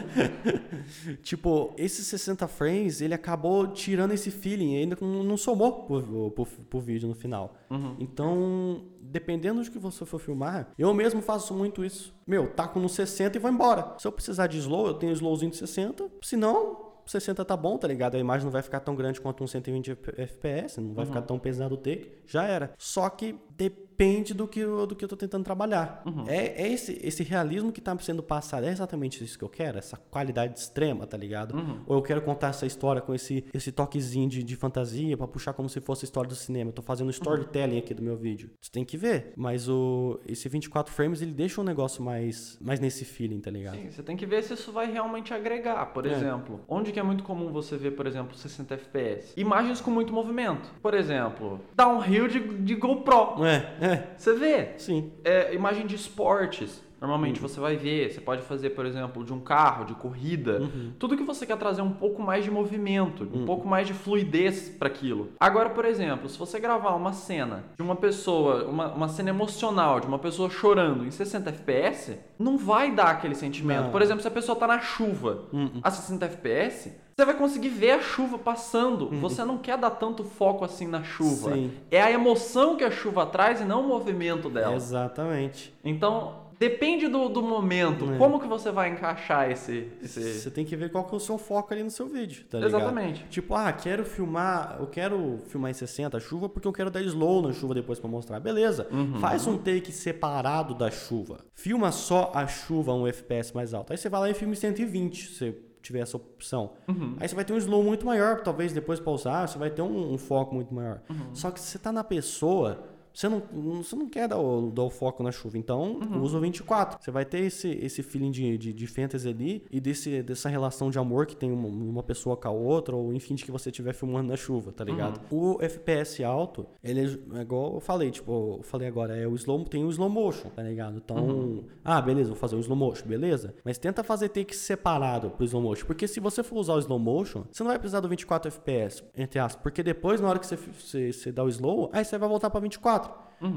tipo, 1.23 1.75
esse 1.77 1.97
esses 1.97 2.07
60 2.07 2.47
frames, 2.47 3.01
ele 3.01 3.15
acabou 3.15 3.67
tirando 3.69 4.13
esse 4.13 4.31
feeling, 4.31 4.77
ainda 4.77 4.97
não 5.01 5.37
somou 5.37 5.85
pro, 5.85 6.31
pro, 6.31 6.47
pro 6.47 6.81
vídeo 6.81 7.09
no 7.09 7.15
final. 7.15 7.57
Uhum. 7.71 7.97
Então, 7.99 8.85
dependendo 9.01 9.63
de 9.63 9.71
que 9.71 9.79
você 9.79 10.05
for 10.05 10.19
filmar, 10.19 10.73
eu 10.79 10.93
mesmo 10.95 11.21
faço 11.21 11.55
muito 11.55 11.85
isso. 11.85 12.15
Meu, 12.27 12.49
taco 12.49 12.79
no 12.79 12.89
60 12.89 13.37
e 13.37 13.41
vou 13.41 13.51
embora. 13.51 13.95
Se 13.99 14.07
eu 14.07 14.13
precisar 14.13 14.47
de 14.47 14.59
slow, 14.59 14.89
eu 14.89 14.95
tenho 14.95 15.13
slowzinho 15.13 15.51
de 15.51 15.57
60. 15.57 16.09
Se 16.23 16.37
não, 16.37 16.87
60 17.07 17.45
tá 17.45 17.57
bom, 17.57 17.79
tá 17.79 17.87
ligado? 17.87 18.17
A 18.17 18.19
imagem 18.19 18.45
não 18.45 18.53
vai 18.53 18.63
ficar 18.63 18.81
tão 18.81 18.95
grande 18.95 19.21
quanto 19.21 19.43
um 19.43 19.47
120 19.47 19.93
FPS, 20.19 20.81
não 20.81 20.93
vai 20.93 21.05
uhum. 21.05 21.13
ficar 21.13 21.23
tão 21.23 21.39
pesado 21.39 21.75
o 21.75 21.79
take, 21.79 22.11
já 22.27 22.45
era. 22.45 22.73
Só 22.79 23.09
que 23.09 23.39
depende 23.57 24.35
do 24.35 24.47
que, 24.47 24.61
eu, 24.61 24.87
do 24.87 24.95
que 24.95 25.03
eu 25.03 25.09
tô 25.09 25.17
tentando 25.17 25.43
trabalhar. 25.43 26.03
Uhum. 26.05 26.25
É, 26.29 26.63
é 26.63 26.69
esse, 26.71 27.01
esse 27.03 27.23
realismo 27.23 27.73
que 27.73 27.81
tá 27.81 27.97
sendo 27.99 28.23
passado, 28.23 28.67
é 28.67 28.71
exatamente 28.71 29.25
isso 29.25 29.39
que 29.39 29.45
eu 29.45 29.49
quero? 29.49 29.79
Essa 29.79 29.97
qualidade 29.97 30.59
extrema, 30.59 31.07
tá 31.07 31.17
ligado? 31.17 31.57
Uhum. 31.57 31.81
Ou 31.87 31.97
eu 31.97 32.03
quero 32.03 32.21
contar 32.21 32.49
essa 32.49 32.67
história 32.67 33.01
com 33.01 33.15
esse, 33.15 33.45
esse 33.55 33.73
toquezinho 33.73 34.29
de, 34.29 34.43
de 34.43 34.57
fantasia 34.57 35.17
para 35.17 35.27
puxar 35.27 35.55
como 35.55 35.69
se 35.69 35.81
fosse 35.81 36.05
a 36.05 36.07
história 36.07 36.29
do 36.29 36.35
cinema. 36.35 36.69
Eu 36.69 36.75
tô 36.75 36.83
fazendo 36.83 37.11
storytelling 37.11 37.79
aqui 37.79 37.95
do 37.95 38.03
meu 38.03 38.17
vídeo. 38.17 38.51
Você 38.61 38.71
tem 38.71 38.85
que 38.85 38.99
ver. 38.99 39.33
Mas 39.35 39.67
o, 39.69 40.21
esse 40.29 40.47
24 40.49 40.93
frames, 40.93 41.23
ele 41.23 41.33
deixa 41.33 41.61
um 41.61 41.65
negócio 41.65 42.03
mais, 42.03 42.59
mais 42.61 42.79
nesse 42.79 43.05
feeling, 43.05 43.41
tá 43.41 43.51
ligado? 43.51 43.77
Sim, 43.77 43.91
você 43.91 44.03
tem 44.03 44.17
que 44.17 44.27
ver 44.27 44.43
se 44.43 44.53
isso 44.53 44.71
vai 44.73 44.93
realmente 44.93 45.33
agregar. 45.33 45.87
Por 45.87 46.07
é. 46.07 46.13
exemplo, 46.13 46.61
onde 46.69 46.93
que 46.93 47.01
é 47.01 47.03
muito 47.03 47.25
comum 47.25 47.51
você 47.51 47.79
ver, 47.79 47.93
por 47.93 48.07
exemplo, 48.07 48.37
60 48.37 48.75
FPS? 48.75 49.33
Imagens 49.37 49.81
com 49.81 49.91
muito 49.91 50.13
movimento. 50.13 50.71
Por 50.83 50.93
exemplo, 50.93 51.61
downhill 51.75 52.29
de, 52.29 52.41
de 52.59 52.75
GoPro. 52.75 53.43
É, 53.45 53.46
é. 53.47 54.07
Você 54.17 54.35
vê? 54.35 54.69
Sim. 54.79 55.13
É, 55.25 55.55
imagem 55.55 55.87
de 55.87 55.95
esportes. 55.95 56.83
Normalmente 57.01 57.41
uhum. 57.41 57.49
você 57.49 57.61
vai 57.61 57.77
ver, 57.77 58.11
você 58.11 58.21
pode 58.21 58.43
fazer, 58.43 58.71
por 58.71 58.87
exemplo, 58.87 59.25
de 59.25 59.33
um 59.33 59.41
carro, 59.41 59.85
de 59.85 59.95
corrida, 59.95 60.61
uhum. 60.61 60.93
tudo 60.99 61.17
que 61.17 61.23
você 61.23 61.45
quer 61.45 61.57
trazer 61.57 61.83
um 61.83 61.93
pouco 61.93 62.23
mais 62.23 62.45
de 62.45 62.51
movimento, 62.51 63.25
um 63.25 63.41
uhum. 63.41 63.47
pouco 63.47 63.69
mais 63.69 63.87
de 63.87 63.93
fluidez 63.93 64.69
para 64.69 64.89
aquilo. 64.89 65.31
Agora, 65.39 65.71
por 65.71 65.85
exemplo, 65.85 66.29
se 66.29 66.39
você 66.39 66.59
gravar 66.59 66.95
uma 66.95 67.13
cena 67.13 67.65
de 67.77 67.83
uma 67.83 67.97
pessoa, 67.97 68.65
uma, 68.65 68.89
uma 68.93 69.09
cena 69.09 69.31
emocional, 69.31 70.01
de 70.01 70.07
uma 70.07 70.19
pessoa 70.19 70.49
chorando 70.49 71.05
em 71.05 71.11
60 71.11 71.51
FPS, 71.51 72.19
não 72.39 72.57
vai 72.57 72.91
dar 72.93 73.09
aquele 73.09 73.35
sentimento. 73.35 73.85
Não. 73.85 73.91
Por 73.91 74.03
exemplo, 74.03 74.23
se 74.23 74.29
a 74.29 74.31
pessoa 74.31 74.57
tá 74.57 74.67
na 74.67 74.81
chuva 74.81 75.45
uhum. 75.53 75.81
a 75.83 75.91
60 75.91 76.25
FPS, 76.25 76.93
você 77.19 77.25
vai 77.25 77.35
conseguir 77.35 77.71
ver 77.71 77.93
a 77.93 78.01
chuva 78.03 78.37
passando. 78.37 79.07
Uhum. 79.07 79.21
Você 79.21 79.43
não 79.43 79.57
quer 79.57 79.79
dar 79.79 79.89
tanto 79.89 80.23
foco 80.23 80.67
assim 80.67 80.87
na 80.87 81.03
chuva. 81.03 81.55
Sim. 81.55 81.73
É 81.91 82.03
a 82.03 82.11
emoção 82.11 82.77
que 82.77 82.85
a 82.85 82.91
chuva 82.91 83.25
traz 83.25 83.63
e 83.63 83.65
não 83.65 83.87
o 83.87 83.89
movimento 83.89 84.51
dela. 84.51 84.75
Exatamente. 84.75 85.73
Então, 85.83 86.46
Depende 86.59 87.07
do, 87.09 87.29
do 87.29 87.43
momento, 87.43 88.13
é. 88.13 88.17
como 88.17 88.41
que 88.41 88.47
você 88.47 88.71
vai 88.71 88.91
encaixar 88.91 89.51
esse, 89.51 89.89
esse... 90.03 90.41
Você 90.41 90.51
tem 90.51 90.65
que 90.65 90.75
ver 90.75 90.91
qual 90.91 91.05
que 91.05 91.15
é 91.15 91.17
o 91.17 91.21
seu 91.21 91.37
foco 91.37 91.73
ali 91.73 91.83
no 91.83 91.91
seu 91.91 92.07
vídeo, 92.07 92.45
tá 92.51 92.59
ligado? 92.59 92.81
Exatamente. 92.81 93.25
Tipo, 93.29 93.55
ah, 93.55 93.73
quero 93.73 94.05
filmar, 94.05 94.77
eu 94.81 94.87
quero 94.87 95.41
filmar 95.47 95.71
em 95.71 95.75
60 95.75 96.17
a 96.17 96.21
chuva 96.21 96.49
porque 96.49 96.67
eu 96.67 96.73
quero 96.73 96.91
dar 96.91 97.03
slow 97.03 97.43
na 97.43 97.53
chuva 97.53 97.75
depois 97.75 97.99
para 97.99 98.09
mostrar. 98.09 98.41
Beleza, 98.41 98.89
uhum. 98.91 99.19
faz 99.21 99.47
um 99.47 99.59
take 99.59 99.93
separado 99.93 100.75
da 100.75 100.91
chuva. 100.91 101.39
Filma 101.55 101.93
só 101.93 102.33
a 102.35 102.47
chuva 102.47 102.95
um 102.95 103.07
FPS 103.07 103.55
mais 103.55 103.75
alto. 103.75 103.93
Aí 103.93 103.99
você 103.99 104.09
vai 104.09 104.21
lá 104.21 104.31
e 104.31 104.35
filma 104.35 104.55
em 104.55 104.57
120, 104.57 105.33
você 105.33 105.55
tiver 105.83 106.01
essa 106.01 106.17
opção. 106.17 106.73
Uhum. 106.89 107.17
Aí 107.21 107.29
você 107.29 107.35
vai 107.35 107.45
ter 107.45 107.53
um 107.53 107.59
slow 107.59 107.83
muito 107.83 108.05
maior, 108.05 108.41
talvez 108.41 108.73
depois 108.73 108.99
pausar, 108.99 109.47
você 109.47 109.59
vai 109.59 109.71
ter 109.71 109.83
um, 109.83 110.15
um 110.15 110.19
foco 110.19 110.55
muito 110.55 110.75
maior. 110.75 111.01
Uhum. 111.09 111.35
Só 111.35 111.51
que 111.51 111.61
se 111.61 111.67
você 111.67 111.79
tá 111.79 111.93
na 111.93 112.03
pessoa 112.03 112.96
Você 113.17 113.31
não, 113.31 113.43
você 113.81 113.97
não 113.97 114.09
quer 114.11 114.29
dar 114.29 114.39
o, 114.39 114.71
dar 114.71 114.83
o 114.83 114.91
foco 114.91 115.23
na 115.23 115.33
chuva, 115.33 115.57
então 115.57 115.95
Uhum. 116.03 116.21
usa 116.23 116.37
o 116.37 116.41
24. 116.41 117.03
Você 117.03 117.11
vai 117.11 117.25
ter 117.25 117.41
esse, 117.41 117.69
esse 117.69 118.03
feeling 118.03 118.31
de, 118.31 118.59
de, 118.59 118.73
de 118.75 118.87
fantasy 118.87 119.27
ali 119.27 119.65
e 119.71 119.81
desse, 119.81 120.23
dessa 120.23 120.51
relação 120.51 120.91
de 120.91 120.99
amor 120.99 121.25
que 121.25 121.35
tem 121.35 121.51
uma, 121.51 121.67
uma 121.67 122.03
pessoa 122.03 122.37
com 122.37 122.49
a 122.49 122.51
outra, 122.51 122.95
ou 122.95 123.15
enfim, 123.15 123.35
de 123.35 123.43
que 123.45 123.51
você 123.51 123.71
estiver 123.71 123.95
filmando 123.95 124.29
na 124.29 124.37
chuva, 124.37 124.71
tá 124.71 124.85
ligado? 124.85 125.19
O 125.31 125.57
FPS 125.63 126.23
alto, 126.23 126.67
ele 126.85 127.19
é 127.35 127.41
igual 127.41 127.75
eu 127.75 127.81
falei, 127.81 128.11
tipo, 128.11 128.57
eu 128.59 128.63
falei 128.63 128.87
agora, 128.87 129.17
é 129.17 129.27
o 129.27 129.35
slow, 129.35 129.65
tem 129.65 129.83
o 129.83 129.89
slow 129.91 130.11
motion, 130.11 130.51
tá 130.51 130.63
ligado? 130.63 130.99
Então, 131.03 131.65
ah, 131.83 132.03
beleza, 132.03 132.29
vou 132.29 132.39
fazer 132.39 132.57
o 132.57 132.61
slow 132.61 132.77
motion, 132.77 133.07
beleza? 133.07 133.55
Mas 133.65 133.79
tenta 133.79 134.05
fazer 134.05 134.29
take 134.29 134.55
separado 134.55 135.31
pro 135.31 135.45
slow 135.47 135.63
motion, 135.63 135.87
porque 135.87 136.07
se 136.07 136.21
você 136.21 136.43
for 136.43 136.59
usar 136.59 136.75
o 136.75 136.79
slow 136.81 136.99
motion, 136.99 137.45
você 137.51 137.63
não 137.63 137.71
vai 137.71 137.79
precisar 137.79 138.01
do 138.01 138.09
24 138.11 138.49
FPS, 138.49 139.03
entre 139.17 139.39
aspas, 139.39 139.63
porque 139.63 139.83
depois, 139.83 140.21
na 140.21 140.29
hora 140.29 140.39
que 140.39 140.47
você, 140.47 140.57
você, 140.57 141.13
você 141.13 141.33
dá 141.33 141.43
o 141.43 141.49
slow, 141.49 141.89
aí 141.95 142.05
você 142.05 142.19
vai 142.19 142.29
voltar 142.29 142.51
pra 142.51 142.61
24. 142.61 143.06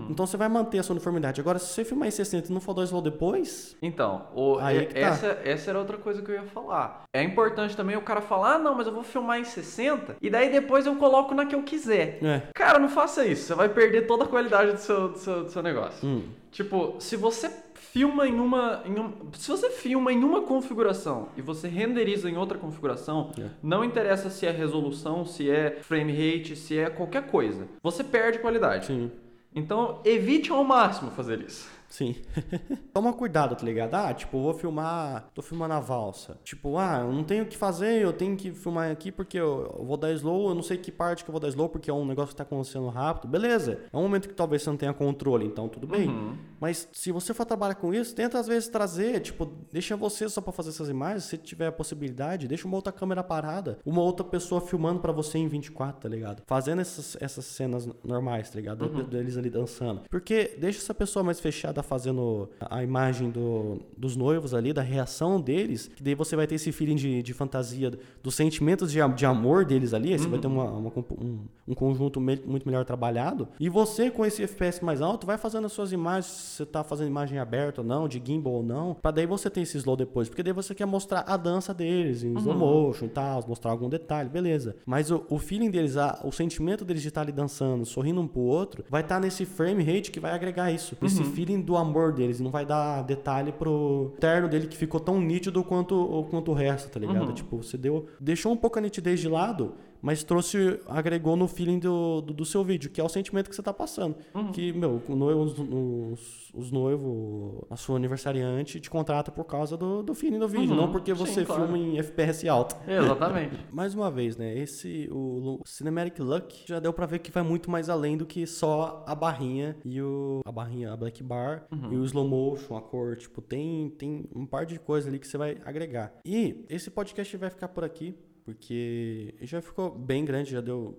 Então 0.09 0.25
você 0.25 0.35
vai 0.37 0.49
manter 0.49 0.79
a 0.79 0.83
sua 0.83 0.93
uniformidade. 0.93 1.39
Agora, 1.39 1.57
se 1.59 1.67
você 1.73 1.85
filmar 1.85 2.07
em 2.07 2.11
60 2.11 2.49
e 2.49 2.53
não 2.53 2.59
for 2.61 2.77
o 2.77 2.83
slow 2.83 3.01
depois, 3.01 3.75
Então, 3.81 4.27
o- 4.35 4.59
é- 4.59 4.85
tá. 4.85 4.99
essa, 4.99 5.27
essa 5.43 5.69
era 5.69 5.79
outra 5.79 5.97
coisa 5.97 6.21
que 6.21 6.29
eu 6.31 6.35
ia 6.35 6.43
falar. 6.43 7.03
É 7.13 7.23
importante 7.23 7.75
também 7.77 7.95
o 7.95 8.01
cara 8.01 8.21
falar, 8.21 8.55
ah, 8.55 8.59
não, 8.59 8.75
mas 8.75 8.87
eu 8.87 8.93
vou 8.93 9.03
filmar 9.03 9.39
em 9.39 9.43
60 9.45 10.15
e 10.21 10.29
daí 10.29 10.51
depois 10.51 10.85
eu 10.85 10.95
coloco 10.95 11.33
na 11.33 11.45
que 11.45 11.55
eu 11.55 11.63
quiser. 11.63 12.19
é. 12.23 12.41
Cara, 12.53 12.77
não 12.79 12.89
faça 12.89 13.25
isso. 13.25 13.43
Você 13.45 13.55
vai 13.55 13.69
perder 13.69 14.05
toda 14.07 14.25
a 14.25 14.27
qualidade 14.27 14.73
do 14.73 14.77
seu, 14.79 15.09
do 15.09 15.17
seu, 15.17 15.43
do 15.45 15.49
seu 15.51 15.61
negócio. 15.63 16.07
Hum. 16.07 16.23
Tipo, 16.51 16.95
se 16.99 17.15
você 17.15 17.49
filma 17.75 18.27
em 18.27 18.39
uma, 18.39 18.81
em 18.85 18.99
um, 18.99 19.13
se 19.33 19.49
você 19.49 19.69
filma 19.69 20.11
em 20.11 20.23
uma 20.23 20.41
configuração 20.41 21.29
e 21.37 21.41
você 21.41 21.67
renderiza 21.67 22.29
em 22.29 22.37
outra 22.37 22.57
configuração, 22.57 23.31
É. 23.39 23.45
não 23.63 23.83
interessa 23.83 24.29
se 24.29 24.45
é 24.45 24.51
resolução, 24.51 25.25
se 25.25 25.49
é 25.49 25.77
frame 25.81 26.11
rate, 26.11 26.55
se 26.55 26.77
é 26.77 26.89
qualquer 26.89 27.27
coisa. 27.27 27.67
Você 27.81 28.03
perde 28.03 28.39
qualidade. 28.39 28.87
Sim. 28.87 29.11
Então, 29.53 30.01
evite 30.05 30.51
ao 30.51 30.63
máximo 30.63 31.11
fazer 31.11 31.41
isso. 31.41 31.78
Sim. 31.89 32.15
Toma 32.93 33.13
cuidado, 33.13 33.55
tá 33.55 33.65
ligado? 33.65 33.93
Ah, 33.95 34.13
tipo, 34.13 34.41
vou 34.41 34.53
filmar. 34.53 35.29
Tô 35.33 35.41
filmando 35.41 35.73
a 35.73 35.79
valsa. 35.79 36.37
Tipo, 36.43 36.77
ah, 36.77 36.99
eu 37.01 37.11
não 37.11 37.23
tenho 37.23 37.43
o 37.43 37.47
que 37.47 37.57
fazer, 37.57 38.01
eu 38.01 38.13
tenho 38.13 38.37
que 38.37 38.51
filmar 38.51 38.91
aqui 38.91 39.11
porque 39.11 39.37
eu 39.37 39.59
eu 39.77 39.85
vou 39.85 39.97
dar 39.97 40.11
slow, 40.13 40.49
eu 40.49 40.55
não 40.55 40.61
sei 40.61 40.77
que 40.77 40.91
parte 40.91 41.23
que 41.23 41.29
eu 41.29 41.31
vou 41.31 41.39
dar 41.39 41.47
slow, 41.49 41.69
porque 41.69 41.89
é 41.89 41.93
um 41.93 42.05
negócio 42.05 42.29
que 42.29 42.35
tá 42.35 42.43
acontecendo 42.43 42.87
rápido. 42.89 43.29
Beleza. 43.29 43.79
É 43.91 43.97
um 43.97 44.01
momento 44.01 44.27
que 44.27 44.33
talvez 44.33 44.61
você 44.61 44.69
não 44.69 44.77
tenha 44.77 44.93
controle, 44.93 45.45
então 45.45 45.67
tudo 45.67 45.87
bem. 45.87 46.07
Uhum. 46.07 46.37
Mas 46.59 46.87
se 46.91 47.11
você 47.11 47.33
for 47.33 47.45
trabalhar 47.45 47.75
com 47.75 47.93
isso, 47.93 48.13
tenta 48.15 48.39
às 48.39 48.47
vezes 48.47 48.69
trazer, 48.69 49.19
tipo, 49.21 49.45
deixa 49.71 49.95
você 49.95 50.27
só 50.29 50.41
pra 50.41 50.51
fazer 50.51 50.69
essas 50.69 50.89
imagens, 50.89 51.23
se 51.23 51.37
tiver 51.37 51.67
a 51.67 51.71
possibilidade, 51.71 52.47
deixa 52.47 52.67
uma 52.67 52.75
outra 52.75 52.91
câmera 52.91 53.23
parada, 53.23 53.79
uma 53.85 54.01
outra 54.01 54.25
pessoa 54.25 54.61
filmando 54.61 54.99
pra 54.99 55.11
você 55.11 55.37
em 55.37 55.47
24, 55.47 56.01
tá 56.01 56.09
ligado? 56.09 56.43
Fazendo 56.45 56.81
essas, 56.81 57.17
essas 57.19 57.45
cenas 57.45 57.87
normais, 58.03 58.49
tá 58.49 58.57
ligado? 58.57 58.85
Uhum. 58.85 59.03
Deles 59.03 59.37
ali 59.37 59.49
dançando. 59.49 60.01
Porque 60.09 60.55
deixa 60.59 60.79
essa 60.79 60.93
pessoa 60.93 61.23
mais 61.23 61.39
fechada 61.39 61.78
fazendo 61.83 62.49
a 62.59 62.83
imagem 62.83 63.29
do, 63.29 63.79
dos 63.97 64.15
noivos 64.15 64.53
ali, 64.53 64.73
da 64.73 64.81
reação 64.81 65.39
deles, 65.39 65.89
que 65.95 66.03
daí 66.03 66.15
você 66.15 66.35
vai 66.35 66.47
ter 66.47 66.55
esse 66.55 66.71
feeling 66.71 66.95
de, 66.95 67.21
de 67.23 67.33
fantasia, 67.33 67.91
dos 68.23 68.35
sentimentos 68.35 68.91
de, 68.91 68.99
de 69.15 69.25
amor 69.25 69.65
deles 69.65 69.93
ali, 69.93 70.13
aí 70.13 70.19
você 70.19 70.27
vai 70.27 70.39
ter 70.39 70.47
uma, 70.47 70.65
uma 70.65 70.91
compo- 70.91 71.17
um, 71.21 71.39
um 71.67 71.73
conjunto 71.73 72.19
me- 72.19 72.41
muito 72.45 72.65
melhor 72.67 72.85
trabalhado. 72.85 73.47
E 73.59 73.69
você, 73.69 74.09
com 74.11 74.25
esse 74.25 74.43
FPS 74.43 74.83
mais 74.83 75.01
alto, 75.01 75.25
vai 75.25 75.37
fazendo 75.37 75.65
as 75.65 75.71
suas 75.71 75.91
imagens, 75.91 76.25
se 76.31 76.55
você 76.57 76.65
tá 76.65 76.83
fazendo 76.83 77.07
imagem 77.07 77.39
aberta 77.39 77.81
ou 77.81 77.87
não, 77.87 78.07
de 78.07 78.21
gimbal 78.23 78.53
ou 78.53 78.63
não, 78.63 78.95
pra 79.01 79.11
daí 79.11 79.25
você 79.25 79.49
ter 79.49 79.61
esse 79.61 79.77
slow 79.77 79.95
depois, 79.95 80.27
porque 80.29 80.43
daí 80.43 80.53
você 80.53 80.73
quer 80.75 80.85
mostrar 80.85 81.23
a 81.27 81.37
dança 81.37 81.73
deles 81.73 82.23
em 82.23 82.33
slow 82.37 82.55
motion 82.57 83.05
e 83.05 83.09
tal, 83.09 83.43
mostrar 83.47 83.71
algum 83.71 83.89
detalhe, 83.89 84.29
beleza. 84.29 84.75
Mas 84.85 85.11
o, 85.11 85.23
o 85.29 85.37
feeling 85.37 85.69
deles, 85.69 85.97
a- 85.97 86.19
o 86.23 86.31
sentimento 86.31 86.83
deles 86.85 87.01
de 87.01 87.07
estar 87.09 87.21
ali 87.21 87.31
dançando, 87.31 87.85
sorrindo 87.85 88.19
um 88.21 88.27
pro 88.27 88.41
outro, 88.41 88.83
vai 88.89 89.01
estar 89.01 89.19
nesse 89.19 89.45
frame 89.45 89.83
rate 89.83 90.11
que 90.11 90.19
vai 90.19 90.31
agregar 90.31 90.71
isso, 90.71 90.95
esse 91.01 91.23
feeling 91.23 91.61
do 91.69 91.77
amor 91.77 92.11
deles, 92.11 92.39
não 92.39 92.49
vai 92.49 92.65
dar 92.65 93.03
detalhe 93.03 93.51
pro 93.51 94.11
terno 94.19 94.49
dele 94.49 94.65
que 94.65 94.75
ficou 94.75 94.99
tão 94.99 95.21
nítido 95.21 95.63
quanto, 95.63 96.25
quanto 96.31 96.49
o 96.49 96.53
resto, 96.55 96.89
tá 96.89 96.99
ligado? 96.99 97.31
Tipo, 97.31 97.57
você 97.61 97.77
deu, 97.77 98.07
deixou 98.19 98.51
um 98.51 98.57
pouco 98.57 98.79
a 98.79 98.81
nitidez 98.81 99.19
de 99.19 99.29
lado, 99.29 99.75
mas 100.01 100.23
trouxe, 100.23 100.79
agregou 100.87 101.35
no 101.35 101.47
feeling 101.47 101.79
do, 101.79 102.21
do, 102.21 102.33
do 102.33 102.45
seu 102.45 102.63
vídeo, 102.63 102.89
que 102.89 102.99
é 102.99 103.03
o 103.03 103.09
sentimento 103.09 103.49
que 103.49 103.55
você 103.55 103.61
tá 103.63 103.73
passando. 103.73 104.15
Que, 104.53 104.71
meu, 104.73 105.01
o 105.07 105.15
noivo, 105.15 105.41
os, 105.41 105.59
os, 105.59 106.51
os 106.53 106.71
noivos, 106.71 107.63
a 107.69 107.75
sua 107.75 107.97
aniversariante 107.97 108.79
te 108.79 108.89
contrata 108.89 109.31
por 109.31 109.45
causa 109.45 109.75
do, 109.77 110.01
do 110.03 110.13
feeling 110.13 110.39
do 110.39 110.47
vídeo, 110.47 110.71
Uhum, 110.71 110.75
não 110.75 110.91
porque 110.91 111.13
sim, 111.15 111.25
você 111.25 111.45
claro. 111.45 111.63
filma 111.63 111.77
em 111.77 111.97
FPS 111.99 112.47
alto. 112.47 112.75
Exatamente. 112.87 113.57
Mais 113.71 113.93
uma 113.93 114.09
vez, 114.11 114.37
né? 114.37 114.57
Esse, 114.57 115.07
o, 115.11 115.59
o 115.61 115.61
Cinematic 115.65 116.19
Look, 116.19 116.63
já 116.65 116.79
deu 116.79 116.93
pra 116.93 117.05
ver 117.05 117.19
que 117.19 117.31
vai 117.31 117.43
muito 117.43 117.69
mais 117.69 117.89
além 117.89 118.17
do 118.17 118.25
que 118.25 118.45
só 118.47 119.03
a 119.07 119.15
barrinha 119.15 119.75
e 119.85 120.01
o. 120.01 120.41
A 120.45 120.51
barrinha, 120.51 120.91
a 120.93 120.97
Black 120.97 121.21
Bar 121.23 121.65
e 121.91 121.95
o 121.95 122.03
slow 122.05 122.27
motion, 122.27 122.75
a 122.75 122.81
cor. 122.81 123.15
Tipo, 123.15 123.41
tem, 123.41 123.89
tem 123.91 124.25
um 124.35 124.45
par 124.45 124.65
de 124.65 124.79
coisas 124.79 125.07
ali 125.09 125.19
que 125.19 125.27
você 125.27 125.37
vai 125.37 125.57
agregar. 125.65 126.13
E 126.25 126.65
esse 126.69 126.89
podcast 126.89 127.35
vai 127.37 127.49
ficar 127.49 127.67
por 127.69 127.83
aqui, 127.83 128.15
porque 128.49 129.35
já 129.41 129.61
ficou 129.61 129.91
bem 129.91 130.25
grande, 130.25 130.51
já 130.51 130.61
deu. 130.61 130.97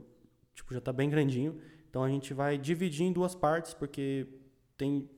Tipo, 0.54 0.72
já 0.72 0.80
tá 0.80 0.92
bem 0.92 1.10
grandinho. 1.10 1.58
Então 1.88 2.04
a 2.04 2.08
gente 2.08 2.32
vai 2.32 2.56
dividir 2.56 3.04
em 3.04 3.12
duas 3.12 3.34
partes, 3.34 3.74
porque 3.74 4.26
tem 4.76 5.10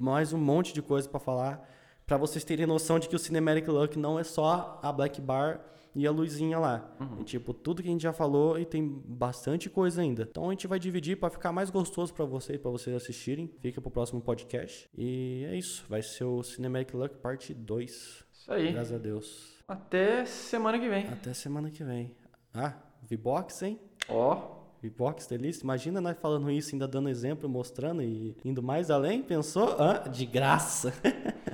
mais 0.00 0.32
um 0.32 0.38
monte 0.38 0.74
de 0.74 0.82
coisa 0.82 1.08
pra 1.08 1.20
falar. 1.20 1.68
Pra 2.06 2.16
vocês 2.16 2.42
terem 2.42 2.66
noção 2.66 2.98
de 2.98 3.08
que 3.08 3.14
o 3.14 3.18
Cinematic 3.18 3.68
Look 3.68 3.96
não 3.96 4.18
é 4.18 4.24
só 4.24 4.80
a 4.82 4.92
Black 4.92 5.20
Bar 5.20 5.64
e 5.94 6.06
a 6.06 6.10
luzinha 6.10 6.58
lá. 6.58 6.92
É, 7.20 7.22
tipo, 7.22 7.54
tudo 7.54 7.82
que 7.82 7.88
a 7.88 7.92
gente 7.92 8.02
já 8.02 8.12
falou 8.12 8.58
e 8.58 8.64
tem 8.64 8.84
bastante 8.88 9.70
coisa 9.70 10.02
ainda. 10.02 10.26
Então 10.28 10.48
a 10.48 10.50
gente 10.50 10.66
vai 10.66 10.80
dividir 10.80 11.16
pra 11.18 11.30
ficar 11.30 11.52
mais 11.52 11.70
gostoso 11.70 12.12
pra 12.12 12.24
vocês, 12.24 12.58
para 12.58 12.70
vocês 12.70 12.96
assistirem. 12.96 13.48
Fica 13.60 13.80
pro 13.80 13.92
próximo 13.92 14.20
podcast. 14.20 14.90
E 14.96 15.44
é 15.48 15.56
isso, 15.56 15.84
vai 15.88 16.02
ser 16.02 16.24
o 16.24 16.42
Cinematic 16.42 16.94
Look 16.94 17.16
parte 17.18 17.54
2. 17.54 18.24
Isso 18.32 18.52
aí. 18.52 18.72
Graças 18.72 18.92
a 18.92 18.98
Deus. 18.98 19.59
Até 19.70 20.24
semana 20.24 20.80
que 20.80 20.88
vem. 20.88 21.06
Até 21.06 21.32
semana 21.32 21.70
que 21.70 21.84
vem. 21.84 22.12
Ah, 22.52 22.74
V-Box, 23.08 23.62
hein? 23.62 23.78
Ó, 24.08 24.58
V-Box, 24.82 25.28
delícia. 25.28 25.62
Imagina 25.62 26.00
nós 26.00 26.18
falando 26.18 26.50
isso, 26.50 26.74
ainda 26.74 26.88
dando 26.88 27.08
exemplo, 27.08 27.48
mostrando 27.48 28.02
e 28.02 28.36
indo 28.44 28.60
mais 28.60 28.90
além. 28.90 29.22
Pensou? 29.22 29.76
Ah, 29.80 30.08
de 30.08 30.26
graça. 30.26 30.92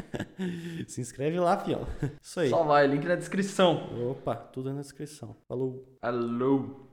Se 0.89 0.99
inscreve 0.99 1.39
lá, 1.39 1.59
fião. 1.59 1.87
Isso 2.23 2.41
aí. 2.41 2.49
só 2.49 2.63
vai, 2.63 2.87
link 2.87 3.05
na 3.05 3.17
descrição. 3.17 4.11
Opa, 4.11 4.35
tudo 4.35 4.73
na 4.73 4.81
descrição. 4.81 5.37
Falou. 5.47 5.85
Alô. 6.01 6.86